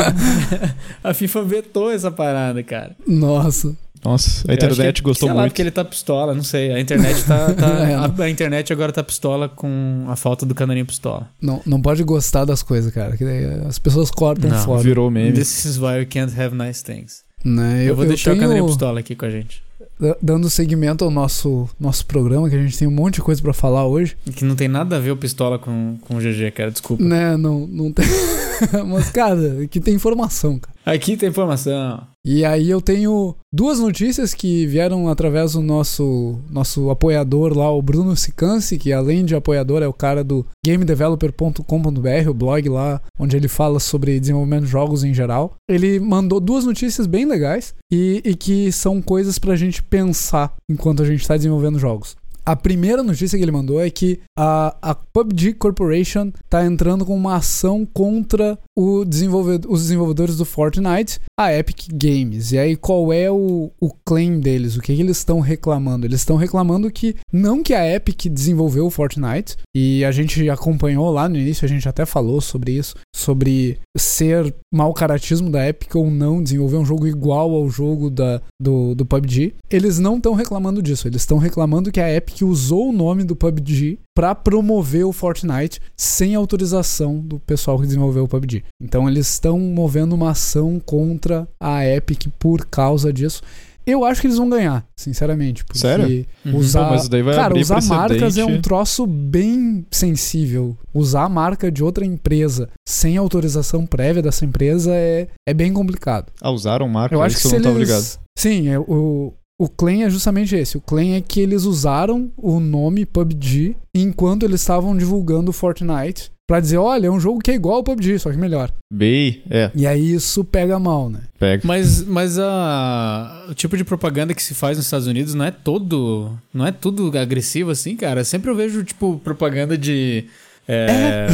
a 1.02 1.12
FIFA 1.14 1.42
vetou 1.42 1.90
essa 1.90 2.10
parada, 2.12 2.62
cara. 2.62 2.94
Nossa. 3.06 3.76
Nossa, 4.04 4.44
a 4.48 4.52
Eu 4.52 4.54
internet 4.54 4.96
que, 4.96 5.02
gostou 5.02 5.28
sei 5.28 5.34
lá, 5.34 5.42
muito. 5.42 5.52
porque 5.52 5.62
ele 5.62 5.70
tá 5.70 5.84
pistola, 5.84 6.34
não 6.34 6.42
sei. 6.42 6.72
A 6.72 6.80
internet 6.80 7.22
tá. 7.24 7.52
tá- 7.52 8.08
a, 8.18 8.22
a 8.24 8.30
internet 8.30 8.72
agora 8.72 8.92
tá 8.92 9.02
pistola 9.02 9.48
com 9.48 10.06
a 10.08 10.16
falta 10.16 10.46
do 10.46 10.54
canarinho 10.54 10.86
pistola. 10.86 11.28
Não, 11.40 11.60
não 11.66 11.80
pode 11.82 12.02
gostar 12.02 12.44
das 12.44 12.62
coisas, 12.62 12.92
cara. 12.92 13.16
Que 13.16 13.24
daí 13.24 13.44
as 13.66 13.78
pessoas 13.78 14.10
cortam 14.10 14.48
Não, 14.50 14.58
fora. 14.64 14.82
Virou 14.82 15.10
meme. 15.10 15.32
This 15.32 15.64
is 15.66 15.76
why 15.78 15.98
we 15.98 16.06
can't 16.06 16.32
have 16.40 16.54
nice 16.56 16.82
things. 16.82 17.22
Né? 17.44 17.84
Eu, 17.86 17.94
vou 17.96 18.06
deixar 18.06 18.30
tenho- 18.32 18.42
o 18.42 18.46
canarinho 18.46 18.66
pistola 18.66 19.00
aqui 19.00 19.14
com 19.14 19.24
a 19.26 19.30
gente. 19.30 19.62
da- 19.98 20.16
Dando 20.22 20.48
seguimento 20.48 21.04
ao 21.04 21.10
nosso, 21.10 21.68
nosso 21.78 22.04
programa, 22.06 22.48
que 22.48 22.56
a 22.56 22.62
gente 22.62 22.78
tem 22.78 22.88
um 22.88 22.90
monte 22.90 23.14
de 23.16 23.22
coisa 23.22 23.42
pra 23.42 23.52
falar 23.52 23.86
hoje. 23.86 24.16
Que 24.34 24.44
não 24.44 24.54
tem 24.56 24.68
nada 24.68 24.96
a 24.96 24.98
ver 24.98 25.10
o 25.10 25.16
pistola 25.16 25.58
com, 25.58 25.96
com 26.02 26.16
o 26.16 26.20
GG, 26.20 26.50
cara. 26.52 26.70
Desculpa. 26.70 27.02
Né, 27.02 27.36
não, 27.36 27.66
não 27.66 27.92
tem. 27.92 28.04
Mas, 28.88 29.10
cara, 29.10 29.62
aqui 29.62 29.80
tem 29.80 29.94
informação, 29.94 30.58
cara. 30.58 30.74
Aqui 30.84 31.16
tem 31.16 31.28
informação. 31.28 32.02
E 32.24 32.44
aí 32.44 32.68
eu 32.68 32.82
tenho 32.82 33.34
duas 33.52 33.80
notícias 33.80 34.34
que 34.34 34.66
vieram 34.66 35.08
através 35.08 35.52
do 35.52 35.62
nosso, 35.62 36.38
nosso 36.50 36.90
apoiador 36.90 37.56
lá, 37.56 37.70
o 37.72 37.80
Bruno 37.80 38.14
Sicanci, 38.14 38.76
que 38.78 38.92
além 38.92 39.24
de 39.24 39.34
apoiador 39.34 39.82
é 39.82 39.88
o 39.88 39.92
cara 39.92 40.22
do 40.22 40.46
gamedeveloper.com.br, 40.64 42.28
o 42.28 42.34
blog 42.34 42.68
lá 42.68 43.00
onde 43.18 43.36
ele 43.36 43.48
fala 43.48 43.80
sobre 43.80 44.20
desenvolvimento 44.20 44.64
de 44.64 44.70
jogos 44.70 45.02
em 45.02 45.14
geral. 45.14 45.54
Ele 45.68 45.98
mandou 45.98 46.40
duas 46.40 46.66
notícias 46.66 47.06
bem 47.06 47.24
legais 47.24 47.74
e, 47.90 48.20
e 48.22 48.34
que 48.34 48.70
são 48.70 49.00
coisas 49.00 49.38
pra 49.38 49.56
gente 49.56 49.82
pensar 49.82 50.54
enquanto 50.70 51.02
a 51.02 51.06
gente 51.06 51.26
tá 51.26 51.36
desenvolvendo 51.36 51.78
jogos. 51.78 52.19
A 52.44 52.56
primeira 52.56 53.02
notícia 53.02 53.38
que 53.38 53.44
ele 53.44 53.52
mandou 53.52 53.80
é 53.80 53.90
que 53.90 54.20
a, 54.36 54.76
a 54.82 54.94
PUBG 54.94 55.54
Corporation 55.54 56.32
está 56.44 56.64
entrando 56.64 57.04
com 57.04 57.16
uma 57.16 57.36
ação 57.36 57.86
contra 57.86 58.58
o 58.76 59.04
desenvolvedor, 59.04 59.70
os 59.70 59.82
desenvolvedores 59.82 60.36
do 60.36 60.44
Fortnite, 60.44 61.20
a 61.38 61.52
Epic 61.52 61.88
Games. 61.92 62.52
E 62.52 62.58
aí, 62.58 62.76
qual 62.76 63.12
é 63.12 63.30
o, 63.30 63.70
o 63.80 63.90
claim 64.04 64.40
deles? 64.40 64.76
O 64.76 64.80
que, 64.80 64.94
que 64.94 65.02
eles 65.02 65.18
estão 65.18 65.40
reclamando? 65.40 66.06
Eles 66.06 66.20
estão 66.20 66.36
reclamando 66.36 66.90
que 66.90 67.16
não 67.32 67.62
que 67.62 67.74
a 67.74 67.86
Epic 67.94 68.26
desenvolveu 68.26 68.86
o 68.86 68.90
Fortnite, 68.90 69.56
e 69.74 70.04
a 70.04 70.10
gente 70.10 70.48
acompanhou 70.48 71.10
lá 71.10 71.28
no 71.28 71.36
início, 71.36 71.64
a 71.64 71.68
gente 71.68 71.88
até 71.88 72.06
falou 72.06 72.40
sobre 72.40 72.72
isso, 72.72 72.94
sobre 73.14 73.78
ser 73.96 74.54
mau 74.72 74.94
caratismo 74.94 75.50
da 75.50 75.68
Epic 75.68 75.94
ou 75.94 76.10
não 76.10 76.42
desenvolver 76.42 76.76
um 76.76 76.84
jogo 76.84 77.06
igual 77.06 77.54
ao 77.54 77.68
jogo 77.68 78.08
da, 78.10 78.40
do, 78.60 78.94
do 78.94 79.04
PUBG. 79.04 79.54
Eles 79.70 79.98
não 79.98 80.16
estão 80.16 80.34
reclamando 80.34 80.82
disso, 80.82 81.06
eles 81.06 81.22
estão 81.22 81.38
reclamando 81.38 81.92
que 81.92 82.00
a 82.00 82.12
Epic 82.12 82.29
usou 82.44 82.88
o 82.88 82.92
nome 82.92 83.24
do 83.24 83.34
PUBG 83.36 83.98
para 84.14 84.34
promover 84.34 85.04
o 85.04 85.12
Fortnite 85.12 85.80
sem 85.96 86.34
autorização 86.34 87.18
do 87.18 87.38
pessoal 87.38 87.78
que 87.78 87.86
desenvolveu 87.86 88.24
o 88.24 88.28
PUBG. 88.28 88.64
Então 88.82 89.08
eles 89.08 89.28
estão 89.28 89.58
movendo 89.58 90.14
uma 90.14 90.30
ação 90.30 90.80
contra 90.80 91.48
a 91.60 91.84
Epic 91.86 92.28
por 92.38 92.66
causa 92.66 93.12
disso. 93.12 93.42
Eu 93.86 94.04
acho 94.04 94.20
que 94.20 94.26
eles 94.26 94.36
vão 94.36 94.48
ganhar, 94.48 94.86
sinceramente. 94.94 95.64
Porque 95.64 95.78
Sério? 95.78 96.26
Usar, 96.54 96.90
mas 96.90 97.08
daí 97.08 97.22
vai 97.22 97.34
cara, 97.34 97.58
usar 97.58 97.82
marcas 97.82 98.36
é 98.36 98.44
um 98.44 98.60
troço 98.60 99.06
bem 99.06 99.84
sensível. 99.90 100.76
Usar 100.92 101.24
a 101.24 101.28
marca 101.28 101.72
de 101.72 101.82
outra 101.82 102.04
empresa 102.04 102.68
sem 102.86 103.16
autorização 103.16 103.86
prévia 103.86 104.22
dessa 104.22 104.44
empresa 104.44 104.92
é, 104.94 105.28
é 105.48 105.54
bem 105.54 105.72
complicado. 105.72 106.30
Ah, 106.40 106.50
usaram 106.50 106.88
marca, 106.88 107.14
Eu 107.14 107.22
acho 107.22 107.40
que 107.40 107.46
eu 107.46 107.50
se 107.50 107.58
não 107.58 107.72
eles... 107.72 107.88
tava 107.88 107.98
ligado. 108.00 108.20
Sim, 108.38 108.68
é, 108.68 108.78
o, 108.78 109.32
o 109.60 109.68
claim 109.68 110.04
é 110.04 110.08
justamente 110.08 110.56
esse. 110.56 110.78
O 110.78 110.80
claim 110.80 111.12
é 111.12 111.20
que 111.20 111.38
eles 111.38 111.64
usaram 111.64 112.30
o 112.34 112.58
nome 112.58 113.04
PUBG 113.04 113.76
enquanto 113.94 114.42
eles 114.42 114.62
estavam 114.62 114.96
divulgando 114.96 115.50
o 115.50 115.52
Fortnite 115.52 116.32
pra 116.46 116.60
dizer, 116.60 116.78
olha, 116.78 117.08
é 117.08 117.10
um 117.10 117.20
jogo 117.20 117.40
que 117.40 117.50
é 117.50 117.54
igual 117.54 117.76
ao 117.76 117.84
PUBG, 117.84 118.18
só 118.18 118.30
que 118.30 118.38
melhor. 118.38 118.72
Bem, 118.90 119.42
é, 119.50 119.70
E 119.74 119.86
aí 119.86 120.14
isso 120.14 120.42
pega 120.42 120.78
mal, 120.78 121.10
né? 121.10 121.20
pega. 121.38 121.62
Mas, 121.66 122.02
mas 122.02 122.38
a, 122.38 123.48
o 123.50 123.54
tipo 123.54 123.76
de 123.76 123.84
propaganda 123.84 124.32
que 124.32 124.42
se 124.42 124.54
faz 124.54 124.78
nos 124.78 124.86
Estados 124.86 125.06
Unidos 125.06 125.34
não 125.34 125.44
é 125.44 125.50
todo. 125.50 126.32
Não 126.54 126.66
é 126.66 126.72
tudo 126.72 127.12
agressivo 127.18 127.70
assim, 127.70 127.96
cara. 127.96 128.24
Sempre 128.24 128.50
eu 128.50 128.56
vejo, 128.56 128.82
tipo, 128.82 129.20
propaganda 129.22 129.76
de. 129.76 130.24
é, 130.66 131.26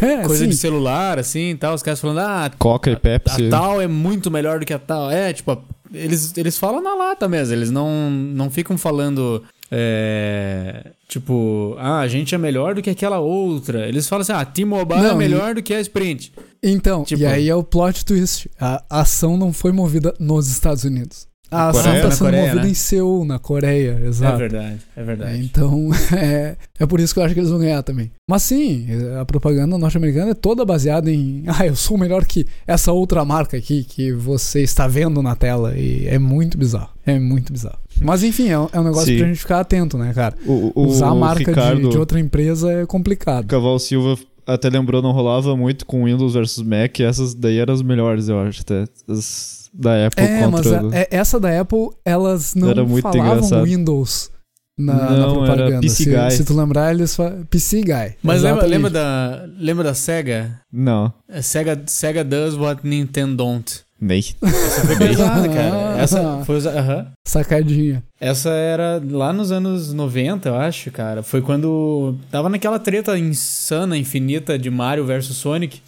É, 0.00 0.22
coisa 0.24 0.44
sim. 0.44 0.48
de 0.48 0.56
celular, 0.56 1.18
assim 1.18 1.50
e 1.50 1.54
tal. 1.54 1.74
Os 1.74 1.82
caras 1.82 2.00
falando, 2.00 2.20
ah, 2.20 2.50
Coca 2.58 2.90
e 2.90 2.96
Pepsi. 2.96 3.48
a 3.48 3.50
tal 3.50 3.78
é 3.78 3.86
muito 3.86 4.30
melhor 4.30 4.58
do 4.58 4.64
que 4.64 4.72
a 4.72 4.78
tal. 4.78 5.10
É, 5.10 5.34
tipo, 5.34 5.52
eles, 5.92 6.36
eles 6.36 6.58
falam 6.58 6.82
na 6.82 6.94
lata 6.94 7.28
mesmo. 7.28 7.54
Eles 7.54 7.70
não, 7.70 8.10
não 8.10 8.50
ficam 8.50 8.76
falando. 8.78 9.42
é, 9.70 10.90
tipo, 11.08 11.74
ah, 11.78 12.00
a 12.00 12.08
gente 12.08 12.34
é 12.34 12.38
melhor 12.38 12.74
do 12.74 12.82
que 12.82 12.90
aquela 12.90 13.18
outra. 13.20 13.86
Eles 13.88 14.08
falam 14.08 14.22
assim, 14.22 14.32
ah, 14.32 14.44
T-Mobile 14.44 15.06
é 15.06 15.14
melhor 15.14 15.54
do 15.54 15.62
que 15.62 15.72
a 15.74 15.80
Sprint. 15.80 16.32
Então, 16.62 17.04
Tipo- 17.04 17.22
e 17.22 17.26
aí 17.26 17.48
é 17.48 17.54
o 17.54 17.62
plot 17.64 18.04
twist. 18.04 18.50
A 18.60 18.82
ação 18.88 19.36
não 19.36 19.52
foi 19.52 19.72
movida 19.72 20.14
nos 20.20 20.48
Estados 20.48 20.84
Unidos. 20.84 21.26
A 21.52 21.68
ação 21.68 21.82
tá 21.82 21.92
Na 22.04 22.10
sendo 22.10 22.18
Coreia, 22.18 22.42
movida 22.46 22.62
né? 22.64 22.70
em 22.70 22.74
Seul, 22.74 23.24
na 23.24 23.38
Coreia, 23.38 24.00
É 24.02 24.06
exato. 24.06 24.38
verdade, 24.38 24.78
é 24.96 25.02
verdade. 25.04 25.38
Então, 25.44 25.90
é, 26.16 26.56
é 26.80 26.86
por 26.86 26.98
isso 26.98 27.12
que 27.12 27.20
eu 27.20 27.24
acho 27.24 27.34
que 27.34 27.40
eles 27.40 27.50
vão 27.50 27.58
ganhar 27.58 27.82
também. 27.82 28.10
Mas 28.28 28.42
sim, 28.42 28.86
a 29.20 29.24
propaganda 29.24 29.76
norte-americana 29.76 30.30
é 30.30 30.34
toda 30.34 30.64
baseada 30.64 31.10
em. 31.10 31.44
Ah, 31.54 31.66
eu 31.66 31.76
sou 31.76 31.98
melhor 31.98 32.24
que 32.24 32.46
essa 32.66 32.92
outra 32.92 33.24
marca 33.24 33.56
aqui 33.56 33.84
que 33.84 34.10
você 34.12 34.62
está 34.62 34.88
vendo 34.88 35.20
na 35.22 35.36
tela. 35.36 35.76
E 35.76 36.06
é 36.08 36.18
muito 36.18 36.56
bizarro. 36.56 36.88
É 37.04 37.18
muito 37.18 37.52
bizarro. 37.52 37.78
Mas 38.00 38.22
enfim, 38.22 38.48
é 38.48 38.58
um, 38.58 38.68
é 38.72 38.80
um 38.80 38.84
negócio 38.84 39.06
Sim. 39.12 39.18
pra 39.18 39.26
gente 39.28 39.38
ficar 39.38 39.60
atento, 39.60 39.98
né, 39.98 40.12
cara? 40.14 40.34
O, 40.46 40.72
o, 40.74 40.86
Usar 40.86 41.08
a 41.08 41.14
marca 41.14 41.44
de- 41.44 41.50
Ricardo 41.50 41.90
de, 41.90 41.98
outra 41.98 42.18
empresa 42.18 42.72
é 42.72 42.86
complicado. 42.86 43.46
Caval 43.46 43.78
Silva 43.78 44.16
até 44.46 44.68
lembrou, 44.70 45.02
não 45.02 45.12
rolava 45.12 45.54
muito 45.56 45.84
com 45.84 46.04
Windows 46.06 46.32
versus 46.32 46.64
Mac. 46.64 46.98
Essas 47.00 47.34
daí 47.34 47.58
eram 47.58 47.74
as 47.74 47.82
melhores, 47.82 48.28
eu 48.28 48.40
acho, 48.40 48.62
até. 48.62 48.84
As 49.08 49.61
da 49.72 50.06
Apple 50.06 50.24
É, 50.24 50.46
mas 50.46 50.66
contra... 50.66 50.88
a- 50.88 51.00
é- 51.00 51.08
essa 51.10 51.40
da 51.40 51.60
Apple, 51.60 51.88
elas 52.04 52.54
não 52.54 52.70
Era 52.70 52.84
muito 52.84 53.02
falavam 53.02 53.36
engraçado. 53.36 53.64
Windows 53.64 54.30
na, 54.78 54.94
na 54.94 55.10
Não, 55.10 55.44
era 55.44 55.54
propaganda. 55.54 55.80
PC 55.80 56.04
se, 56.04 56.10
Guy. 56.10 56.30
se 56.30 56.44
tu 56.44 56.56
lembrar, 56.56 56.92
eles 56.94 57.14
falam 57.14 57.44
PC 57.48 57.82
Guy. 57.82 58.14
Mas 58.22 58.42
lembra, 58.42 58.66
lembra, 58.66 58.90
da, 58.90 59.44
lembra 59.58 59.84
da 59.84 59.94
SEGA? 59.94 60.60
Não, 60.72 61.12
A 61.30 61.42
SEGA, 61.42 61.80
SEGA 61.86 62.24
does 62.24 62.54
what 62.56 62.80
Nintendo 62.86 63.36
don't. 63.36 63.80
nem. 64.00 64.18
Essa 64.42 64.86
foi 64.86 64.96
pesada, 64.96 65.46
cara. 65.52 66.00
Essa 66.00 66.42
foi 66.44 66.56
usa- 66.56 66.72
aham. 66.78 67.06
Sacadinha. 67.26 68.02
Essa 68.20 68.50
era 68.50 69.00
lá 69.10 69.32
nos 69.32 69.52
anos 69.52 69.92
90, 69.92 70.48
eu 70.48 70.56
acho, 70.56 70.90
cara. 70.90 71.22
Foi 71.22 71.40
quando 71.42 72.16
tava 72.30 72.48
naquela 72.48 72.78
treta 72.78 73.16
insana, 73.18 73.96
infinita 73.96 74.58
de 74.58 74.70
Mario 74.70 75.04
versus 75.04 75.36
Sonic. 75.36 75.80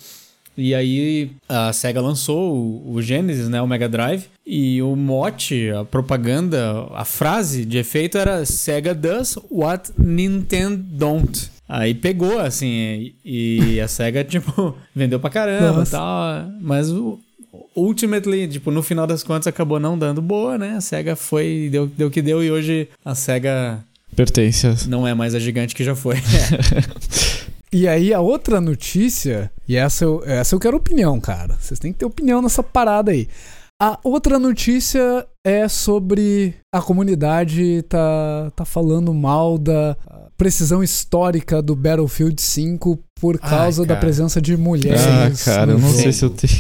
E 0.57 0.75
aí 0.75 1.31
a 1.49 1.73
SEGA 1.73 2.01
lançou 2.01 2.55
o, 2.55 2.95
o 2.95 3.03
Genesis, 3.03 3.49
né, 3.49 3.61
o 3.61 3.67
Mega 3.67 3.89
Drive, 3.89 4.27
e 4.47 4.81
o 4.83 4.95
mote, 4.95 5.71
a 5.71 5.85
propaganda, 5.85 6.87
a 6.95 7.05
frase 7.05 7.65
de 7.65 7.79
efeito 7.79 8.19
era 8.19 8.45
SEGA 8.45 8.95
does 8.95 9.37
what 9.51 9.91
Nintendo 9.99 10.77
don't. 10.77 11.51
Aí 11.69 11.95
pegou, 11.95 12.39
assim, 12.39 13.13
e 13.25 13.81
a 13.81 13.89
SEGA, 13.89 14.23
tipo, 14.25 14.77
vendeu 14.95 15.19
pra 15.19 15.31
caramba 15.31 15.83
e 15.83 15.91
tal. 15.91 16.51
Mas 16.61 16.91
o, 16.91 17.19
ultimately, 17.75 18.47
tipo, 18.47 18.71
no 18.71 18.83
final 18.83 19.07
das 19.07 19.23
contas 19.23 19.47
acabou 19.47 19.81
não 19.81 19.99
dando 19.99 20.21
boa, 20.21 20.59
né? 20.59 20.77
A 20.77 20.81
SEGA 20.81 21.17
foi, 21.17 21.69
deu 21.73 21.87
deu 21.87 22.09
o 22.09 22.11
que 22.11 22.23
deu 22.23 22.45
e 22.45 22.51
hoje 22.51 22.89
a 23.05 23.15
SEGA 23.15 23.83
Pertence 24.15 24.89
não 24.89 25.07
é 25.07 25.13
mais 25.13 25.35
a 25.35 25.39
gigante 25.39 25.75
que 25.75 25.83
já 25.83 25.95
foi. 25.95 26.17
E 27.75 27.89
aí 27.89 28.15
a 28.15 28.21
outra 28.21 28.61
notícia, 28.61 29.51
e 29.69 29.75
essa 29.77 30.05
eu, 30.05 30.23
essa 30.25 30.55
eu 30.55 30.61
quero 30.61 30.77
opinião, 30.77 31.19
cara. 31.19 31.57
Vocês 31.61 31.81
têm 31.81 31.93
que 31.93 31.99
ter 31.99 32.05
opinião 32.05 32.41
nessa 32.41 32.63
parada 32.63 33.11
aí. 33.11 33.27
A 33.83 33.99
outra 34.05 34.39
notícia 34.39 35.27
é 35.45 35.67
sobre 35.67 36.55
a 36.73 36.81
comunidade 36.81 37.83
tá, 37.89 38.53
tá 38.55 38.65
falando 38.65 39.13
mal 39.13 39.59
da 39.59 39.97
precisão 40.39 40.85
histórica 40.85 41.61
do 41.61 41.75
Battlefield 41.75 42.41
5 42.41 42.97
por 43.21 43.41
Ai, 43.43 43.51
causa 43.51 43.83
da 43.83 43.89
cara. 43.89 44.01
presença 44.01 44.41
de 44.41 44.57
mulheres. 44.57 45.03
Ah, 45.05 45.45
cara, 45.45 45.73
eu 45.73 45.79
não 45.81 45.89
jogo. 45.89 46.01
sei 46.03 46.13
se 46.13 46.25
eu 46.25 46.31
tenho... 46.31 46.53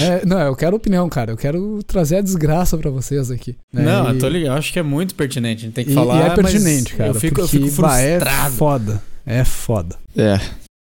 É, 0.00 0.24
não, 0.26 0.38
eu 0.40 0.56
quero 0.56 0.74
opinião, 0.76 1.06
cara. 1.08 1.32
Eu 1.32 1.36
quero 1.36 1.82
trazer 1.86 2.16
a 2.16 2.20
desgraça 2.22 2.76
pra 2.78 2.90
vocês 2.90 3.30
aqui. 3.30 3.56
né? 3.72 3.82
não, 3.84 4.06
E- 4.06 4.14
eu 4.14 4.18
tô 4.18 4.28
ligado. 4.28 4.52
Eu 4.54 4.58
acho 4.58 4.72
que 4.72 4.78
é 4.78 4.82
muito 4.82 5.14
pertinente. 5.14 5.60
A 5.62 5.64
gente 5.66 5.74
tem 5.74 5.84
que 5.84 5.90
e, 5.92 5.94
falar. 5.94 6.16
e 6.16 6.22
é 6.22 6.28
mas 6.28 6.52
pertinente, 6.52 6.94
cara. 6.94 7.10
Eu 7.10 7.14
fico, 7.14 7.40
eu 7.42 7.48
fico 7.48 7.82
bah, 7.82 8.00
é 8.00 8.18
frustrado. 8.18 8.54
foda. 8.56 9.02
É 9.26 9.44
foda. 9.44 9.96
É. 10.16 10.38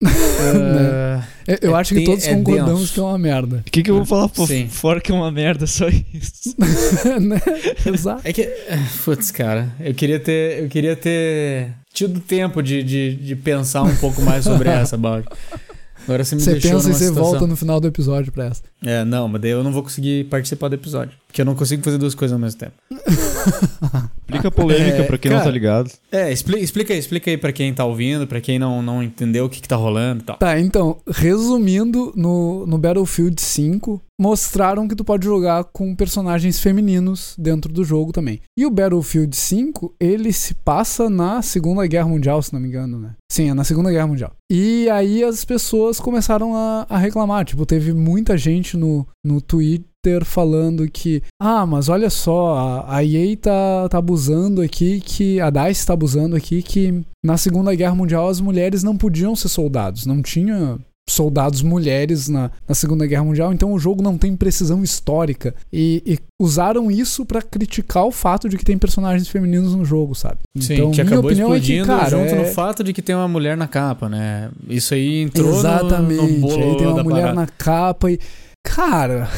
Ah, 0.02 1.23
Eu, 1.47 1.59
eu 1.62 1.76
É 1.76 1.80
acho 1.80 1.94
que 1.94 2.04
todos 2.04 2.25
é 2.26 2.35
concordamos 2.35 2.80
denso. 2.80 2.94
que 2.94 3.00
é 3.00 3.02
uma 3.02 3.18
merda. 3.18 3.64
O 3.66 3.70
que, 3.70 3.82
que 3.82 3.90
eu 3.90 3.97
vou 3.97 4.06
falar 4.06 4.28
por 4.28 4.47
Sim. 4.47 4.68
fora 4.68 5.00
que 5.00 5.11
é 5.11 5.14
uma 5.14 5.30
merda, 5.32 5.66
só 5.66 5.88
isso? 5.88 6.54
né? 7.20 7.40
Exato. 7.85 8.23
É 8.25 8.32
que. 8.32 8.49
Putz, 9.04 9.30
cara, 9.30 9.68
eu 9.80 9.92
queria 9.94 10.20
ter. 10.20 10.62
Eu 10.62 10.68
queria 10.68 10.94
ter 10.97 11.73
tido 11.92 12.20
tempo 12.20 12.62
de, 12.62 12.82
de, 12.82 13.16
de 13.16 13.37
pensar 13.37 13.82
um 13.82 13.97
pouco 13.97 14.23
mais 14.23 14.44
sobre 14.44 14.68
essa, 14.70 14.97
Balde. 14.97 15.26
Agora 16.04 16.25
você 16.25 16.35
me 16.35 16.40
Você 16.40 16.52
deixou 16.52 16.73
pensa 16.73 16.88
e 16.88 16.92
você 16.92 16.99
situação. 17.09 17.30
volta 17.32 17.47
no 17.47 17.56
final 17.56 17.78
do 17.80 17.87
episódio 17.88 18.32
pra 18.32 18.47
essa. 18.47 18.62
É, 18.85 19.04
não, 19.04 19.28
mas 19.28 19.40
daí 19.42 19.50
eu 19.50 19.62
não 19.62 19.73
vou 19.73 19.82
conseguir 19.82 20.25
participar 20.25 20.68
do 20.68 20.75
episódio. 20.75 21.12
Porque 21.30 21.42
eu 21.42 21.44
não 21.44 21.54
consigo 21.54 21.80
fazer 21.84 21.96
duas 21.96 22.12
coisas 22.12 22.32
ao 22.32 22.40
mesmo 22.40 22.58
tempo. 22.58 22.72
Explica 24.30 24.49
a 24.49 24.50
polêmica 24.50 24.99
É, 24.99 25.02
pra 25.04 25.16
quem 25.18 25.30
não 25.30 25.38
cara. 25.38 25.49
tá 25.49 25.52
ligado. 25.52 25.90
É, 26.10 26.32
explica, 26.32 26.60
explica 26.62 26.92
aí, 26.92 26.99
explica 26.99 27.30
aí 27.30 27.37
pra 27.37 27.52
quem 27.52 27.72
tá 27.72 27.84
ouvindo, 27.84 28.26
pra 28.26 28.40
quem 28.40 28.58
não, 28.58 28.82
não 28.82 29.02
entendeu 29.02 29.44
o 29.44 29.49
que, 29.49 29.60
que 29.60 29.68
tá 29.68 29.76
rolando 29.76 30.22
e 30.22 30.25
tal. 30.26 30.37
Tá, 30.37 30.58
então, 30.58 30.99
resumindo, 31.08 32.12
no, 32.16 32.66
no 32.66 32.78
Battlefield 32.78 33.40
5, 33.40 34.00
mostraram 34.20 34.87
que 34.87 34.94
tu 34.94 35.04
pode 35.04 35.25
jogar 35.25 35.64
com 35.64 35.94
personagens 35.94 36.60
femininos 36.60 37.34
dentro 37.38 37.72
do 37.72 37.82
jogo 37.84 38.12
também. 38.12 38.40
E 38.56 38.66
o 38.66 38.70
Battlefield 38.70 39.34
5, 39.37 39.94
ele 40.00 40.32
se 40.32 40.54
passa 40.54 41.08
na 41.10 41.42
Segunda 41.42 41.87
Guerra 41.87 42.08
Mundial, 42.08 42.42
se 42.42 42.52
não 42.52 42.60
me 42.60 42.68
engano, 42.68 42.99
né? 42.99 43.14
Sim, 43.32 43.50
é 43.50 43.54
na 43.54 43.64
Segunda 43.64 43.90
Guerra 43.90 44.06
Mundial. 44.06 44.32
E 44.50 44.88
aí 44.90 45.22
as 45.25 45.44
pessoas 45.44 45.99
começaram 46.00 46.54
a, 46.54 46.87
a 46.88 46.99
reclamar. 46.99 47.44
Tipo, 47.44 47.64
teve 47.64 47.92
muita 47.92 48.37
gente 48.37 48.76
no, 48.76 49.06
no 49.25 49.40
Twitter 50.02 50.25
falando 50.25 50.88
que, 50.90 51.23
ah, 51.40 51.66
mas 51.66 51.88
olha 51.88 52.11
só, 52.11 52.85
a, 52.87 53.04
EA 53.04 53.37
tá, 53.37 53.88
tá 53.88 53.99
abusando 53.99 54.62
aqui, 54.62 55.00
que 55.00 55.40
a 55.40 55.50
DICE 55.50 55.87
tá 55.87 55.92
abusando 55.92 56.35
aqui, 56.35 56.62
que 56.62 57.02
na 57.25 57.37
Segunda 57.37 57.75
Guerra 57.75 57.95
Mundial 57.95 58.28
as 58.28 58.40
mulheres 58.40 58.83
não 58.83 58.97
podiam 58.97 59.37
ser 59.37 59.49
soldados, 59.49 60.07
não 60.07 60.23
tinha 60.23 60.78
soldados 61.09 61.61
mulheres 61.61 62.28
na, 62.28 62.52
na 62.69 62.75
Segunda 62.75 63.04
Guerra 63.04 63.25
Mundial, 63.25 63.52
então 63.52 63.73
o 63.73 63.78
jogo 63.78 64.00
não 64.00 64.16
tem 64.16 64.37
precisão 64.37 64.83
histórica. 64.83 65.54
E, 65.73 66.02
e 66.07 66.19
usaram 66.40 66.88
isso 66.88 67.26
para 67.26 67.42
criticar 67.42 68.04
o 68.04 68.12
fato 68.12 68.49
de 68.49 68.57
que 68.57 68.64
tem 68.64 68.78
personagens 68.78 69.28
femininos 69.28 69.75
no 69.75 69.85
jogo, 69.85 70.14
sabe? 70.14 70.38
Sim, 70.57 70.75
então, 70.75 70.90
que 70.92 71.02
minha 71.02 71.12
acabou 71.14 71.30
opinião 71.30 71.52
é 71.52 71.59
que, 71.59 71.73
explodindo 71.73 71.87
cara, 71.87 72.11
junto 72.11 72.35
é... 72.35 72.38
no 72.38 72.45
fato 72.47 72.85
de 72.85 72.92
que 72.92 73.02
tem 73.02 73.14
uma 73.14 73.28
mulher 73.28 73.57
na 73.57 73.66
capa, 73.66 74.09
né? 74.09 74.50
Isso 74.69 74.95
aí 74.95 75.23
entrou 75.23 75.59
Exatamente. 75.59 76.23
no, 76.23 76.28
no 76.28 76.38
bolo 76.38 76.71
Aí 76.71 76.76
tem 76.76 76.87
uma 76.87 77.02
mulher 77.02 77.23
parada. 77.23 77.40
na 77.40 77.47
capa 77.49 78.11
e. 78.11 78.21
Cara, 78.62 79.28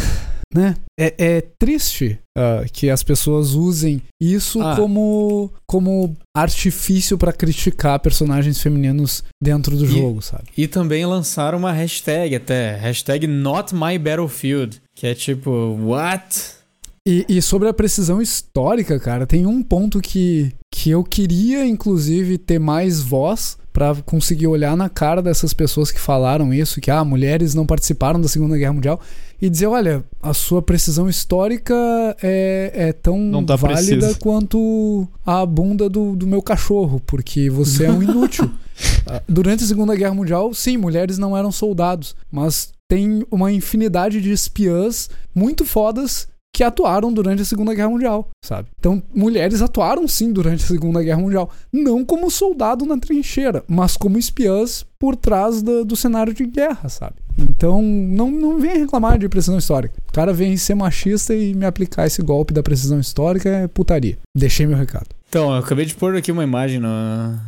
né? 0.55 0.77
É, 0.99 1.15
é 1.19 1.41
triste 1.59 2.19
ah, 2.37 2.65
que 2.73 2.89
as 2.91 3.03
pessoas 3.03 3.55
usem 3.55 4.03
isso 4.21 4.61
Ah. 4.63 4.77
como, 4.77 5.51
como 5.67 6.15
artifício 6.37 7.17
pra 7.19 7.33
criticar 7.33 7.99
personagens 8.01 8.61
femininos 8.61 9.23
dentro 9.43 9.77
do 9.77 9.85
E- 9.85 9.89
jogo, 9.89 10.23
sabe? 10.23 10.45
E 10.57 10.67
também 10.67 11.05
lançaram 11.07 11.59
uma 11.59 11.73
hashtag 11.73 12.35
até, 12.37 12.77
hashtag 12.77 13.27
Not 13.27 13.75
My 13.75 13.99
Battlefield, 13.99 14.81
que 14.95 15.07
é 15.07 15.15
tipo, 15.15 15.51
what? 15.83 16.61
E, 17.07 17.25
e 17.29 17.43
sobre 17.43 17.69
a 17.69 17.73
precisão 17.75 18.23
histórica, 18.23 18.99
cara, 19.01 19.27
tem 19.27 19.45
um 19.45 19.61
ponto 19.63 20.01
que, 20.01 20.53
que 20.73 20.91
eu 20.91 21.03
queria, 21.03 21.67
inclusive, 21.67 22.39
ter 22.39 22.61
mais 22.61 23.01
voz 23.03 23.59
pra 23.73 23.95
conseguir 24.05 24.47
olhar 24.47 24.77
na 24.77 24.89
cara 24.89 25.23
dessas 25.23 25.55
pessoas 25.55 25.91
que 25.91 25.99
falaram 25.99 26.53
isso, 26.53 26.81
que 26.81 26.91
ah, 26.91 27.05
mulheres 27.05 27.55
não 27.55 27.67
participaram 27.67 28.21
da 28.21 28.29
Segunda 28.29 28.57
Guerra 28.57 28.75
Mundial, 28.75 29.01
e 29.41 29.51
dizer, 29.51 29.67
olha, 29.67 30.05
a 30.23 30.33
sua 30.33 30.63
precisão 30.63 31.09
histórica 31.09 31.75
é, 32.23 32.71
é 32.75 32.93
tão 32.93 33.45
tá 33.45 33.57
válida 33.57 33.97
precisa. 33.97 34.19
quanto 34.21 35.09
a 35.27 35.45
bunda 35.45 35.89
do, 35.89 36.15
do 36.15 36.27
meu 36.27 36.41
cachorro, 36.41 37.01
porque 37.05 37.51
você 37.51 37.87
é 37.87 37.91
um 37.91 38.03
inútil. 38.03 38.51
Ah, 39.07 39.23
Durante 39.29 39.63
a 39.63 39.67
Segunda 39.67 39.95
Guerra 39.95 40.15
Mundial, 40.15 40.53
sim, 40.55 40.77
mulheres 40.77 41.19
não 41.19 41.37
eram 41.37 41.53
soldados, 41.53 42.17
mas 42.33 42.73
tem 42.89 43.25
uma 43.31 43.53
infinidade 43.53 44.21
de 44.21 44.33
espiãs 44.33 45.09
muito 45.35 45.65
fodas 45.65 46.27
que 46.55 46.63
atuaram 46.63 47.11
durante 47.13 47.41
a 47.41 47.45
Segunda 47.45 47.75
Guerra 47.75 47.89
Mundial, 47.89 48.29
sabe? 48.45 48.69
Então, 48.79 49.03
mulheres 49.15 49.63
atuaram 49.63 50.07
sim 50.07 50.33
durante 50.33 50.65
a 50.65 50.67
Segunda 50.67 51.03
Guerra 51.03 51.21
Mundial, 51.21 51.51
não 51.73 52.05
como 52.05 52.31
soldado 52.31 52.85
na 52.85 52.99
trincheira, 52.99 53.65
mas 53.67 53.97
como 53.97 54.19
espiãs 54.19 54.85
por 54.99 55.17
trás 55.17 55.63
do, 55.63 55.85
do 55.85 55.97
cenário 55.97 56.35
de 56.35 56.45
guerra, 56.45 56.89
sabe? 56.91 57.15
Então, 57.39 57.81
não, 57.81 58.31
não 58.31 58.59
venha 58.59 58.79
reclamar 58.79 59.19
de 59.19 59.29
precisão 59.29 59.57
histórica. 59.57 59.95
O 60.09 60.13
cara 60.13 60.35
vem 60.35 60.55
ser 60.59 60.75
machista 60.75 61.35
e 61.35 61.55
me 61.55 61.65
aplicar 61.65 62.07
esse 62.07 62.21
golpe 62.21 62.53
da 62.53 62.63
precisão 62.63 63.01
histórica 63.01 63.49
é 63.49 63.67
putaria. 63.67 64.19
Deixei 64.37 64.67
meu 64.67 64.77
recado. 64.77 65.07
Então, 65.31 65.51
eu 65.51 65.57
acabei 65.57 65.87
de 65.87 65.95
pôr 65.95 66.15
aqui 66.15 66.31
uma 66.31 66.45
imagem 66.45 66.79
no, 66.79 66.89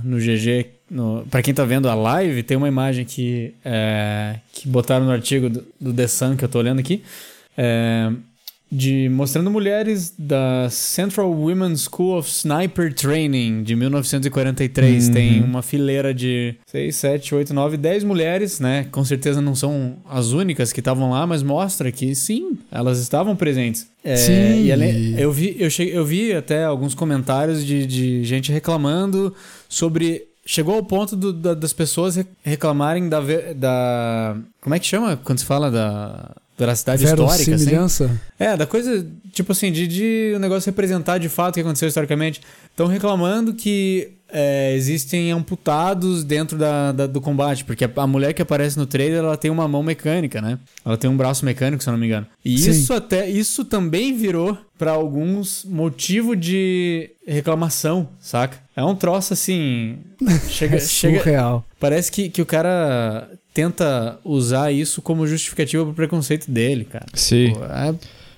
no 0.02 0.16
GG. 0.16 0.66
No, 0.90 1.26
pra 1.30 1.42
quem 1.42 1.52
tá 1.52 1.64
vendo 1.66 1.88
a 1.88 1.94
live, 1.94 2.42
tem 2.42 2.56
uma 2.56 2.68
imagem 2.68 3.04
que, 3.04 3.52
é, 3.62 4.38
que 4.50 4.66
botaram 4.66 5.04
no 5.04 5.12
artigo 5.12 5.50
do, 5.50 5.62
do 5.78 5.92
The 5.92 6.06
Sun 6.08 6.37
que 6.37 6.44
eu 6.46 6.49
tô 6.49 6.58
olhando 6.58 6.78
aqui. 6.78 7.02
é, 7.58 8.11
de 8.76 9.08
mostrando 9.08 9.50
mulheres 9.50 10.12
da 10.18 10.68
Central 10.70 11.30
Women's 11.32 11.88
School 11.90 12.18
of 12.18 12.28
Sniper 12.28 12.92
Training 12.92 13.62
de 13.62 13.76
1943. 13.76 15.06
Uhum. 15.08 15.12
Tem 15.14 15.42
uma 15.42 15.62
fileira 15.62 16.12
de 16.12 16.56
6, 16.66 16.96
7, 16.96 17.34
8, 17.34 17.54
9, 17.54 17.76
10 17.76 18.04
mulheres, 18.04 18.58
né? 18.58 18.86
Com 18.90 19.04
certeza 19.04 19.40
não 19.40 19.54
são 19.54 19.96
as 20.08 20.32
únicas 20.32 20.72
que 20.72 20.80
estavam 20.80 21.10
lá, 21.10 21.26
mas 21.26 21.42
mostra 21.42 21.92
que 21.92 22.14
sim, 22.14 22.58
elas 22.70 22.98
estavam 22.98 23.36
presentes. 23.36 23.86
É, 24.02 24.16
Sim. 24.16 24.64
E 24.64 24.72
além- 24.72 25.14
eu, 25.18 25.32
vi, 25.32 25.56
eu, 25.58 25.70
cheguei, 25.70 25.96
eu 25.96 26.04
vi 26.04 26.32
até 26.32 26.64
alguns 26.64 26.94
comentários 26.94 27.64
de, 27.64 27.86
de 27.86 28.24
gente 28.24 28.52
reclamando 28.52 29.34
sobre. 29.68 30.22
Chegou 30.46 30.74
ao 30.74 30.82
ponto 30.84 31.16
do- 31.16 31.32
da- 31.32 31.54
das 31.54 31.72
pessoas 31.72 32.16
re- 32.16 32.26
reclamarem 32.42 33.08
da, 33.08 33.18
da. 33.56 34.36
Como 34.60 34.74
é 34.74 34.78
que 34.78 34.86
chama 34.86 35.16
quando 35.16 35.38
se 35.38 35.44
fala 35.46 35.70
da 35.70 36.36
veracidade 36.56 37.04
histórica? 37.04 37.34
Assim? 37.34 37.44
Verossimilhança? 37.46 38.20
É, 38.38 38.56
da 38.56 38.66
coisa, 38.66 39.06
tipo 39.32 39.52
assim, 39.52 39.70
de, 39.73 39.87
de 39.87 40.32
o 40.37 40.38
negócio 40.38 40.68
representar 40.68 41.18
de 41.18 41.28
fato 41.28 41.50
o 41.50 41.54
que 41.54 41.61
aconteceu 41.61 41.88
historicamente. 41.88 42.40
Estão 42.70 42.87
reclamando 42.87 43.54
que 43.54 44.12
é, 44.37 44.75
existem 44.75 45.30
amputados 45.30 46.25
dentro 46.25 46.58
da, 46.58 46.90
da- 46.90 47.06
do 47.06 47.20
combate, 47.20 47.64
porque 47.64 47.84
a, 47.84 47.90
a 47.96 48.06
mulher 48.06 48.32
que 48.32 48.42
aparece 48.42 48.76
no 48.76 48.84
trailer, 48.87 49.18
ela 49.20 49.37
tem 49.37 49.50
uma 49.50 49.68
mão 49.68 49.82
mecânica, 49.82 50.40
né? 50.40 50.58
Ela 50.84 50.96
tem 50.96 51.08
um 51.08 51.16
braço 51.16 51.44
mecânico, 51.44 51.82
se 51.82 51.88
eu 51.88 51.92
não 51.92 51.99
me 52.00 52.06
engano. 52.06 52.26
E 52.44 52.58
Sim. 52.58 52.70
isso 52.70 52.92
até, 52.92 53.28
isso 53.30 53.64
também 53.64 54.16
virou 54.16 54.58
pra 54.76 54.90
alguns 54.92 55.64
motivo 55.64 56.34
de 56.34 57.11
reclamação, 57.26 58.09
saca? 58.18 58.59
É 58.76 58.83
um 58.83 58.96
troço 58.96 59.33
assim, 59.33 59.98
chega, 60.48 60.76
É 60.76 60.81
chega, 60.81 61.18
surreal. 61.18 61.64
parece 61.78 62.11
que, 62.11 62.28
que 62.28 62.42
o 62.42 62.46
cara 62.46 63.28
tenta 63.54 64.18
usar 64.24 64.72
isso 64.72 65.00
como 65.00 65.26
justificativa 65.26 65.84
pro 65.84 65.94
preconceito 65.94 66.50
dele, 66.50 66.84
cara. 66.84 67.06
Sim. 67.14 67.54
Pô, 67.54 67.64
é, 67.64 67.94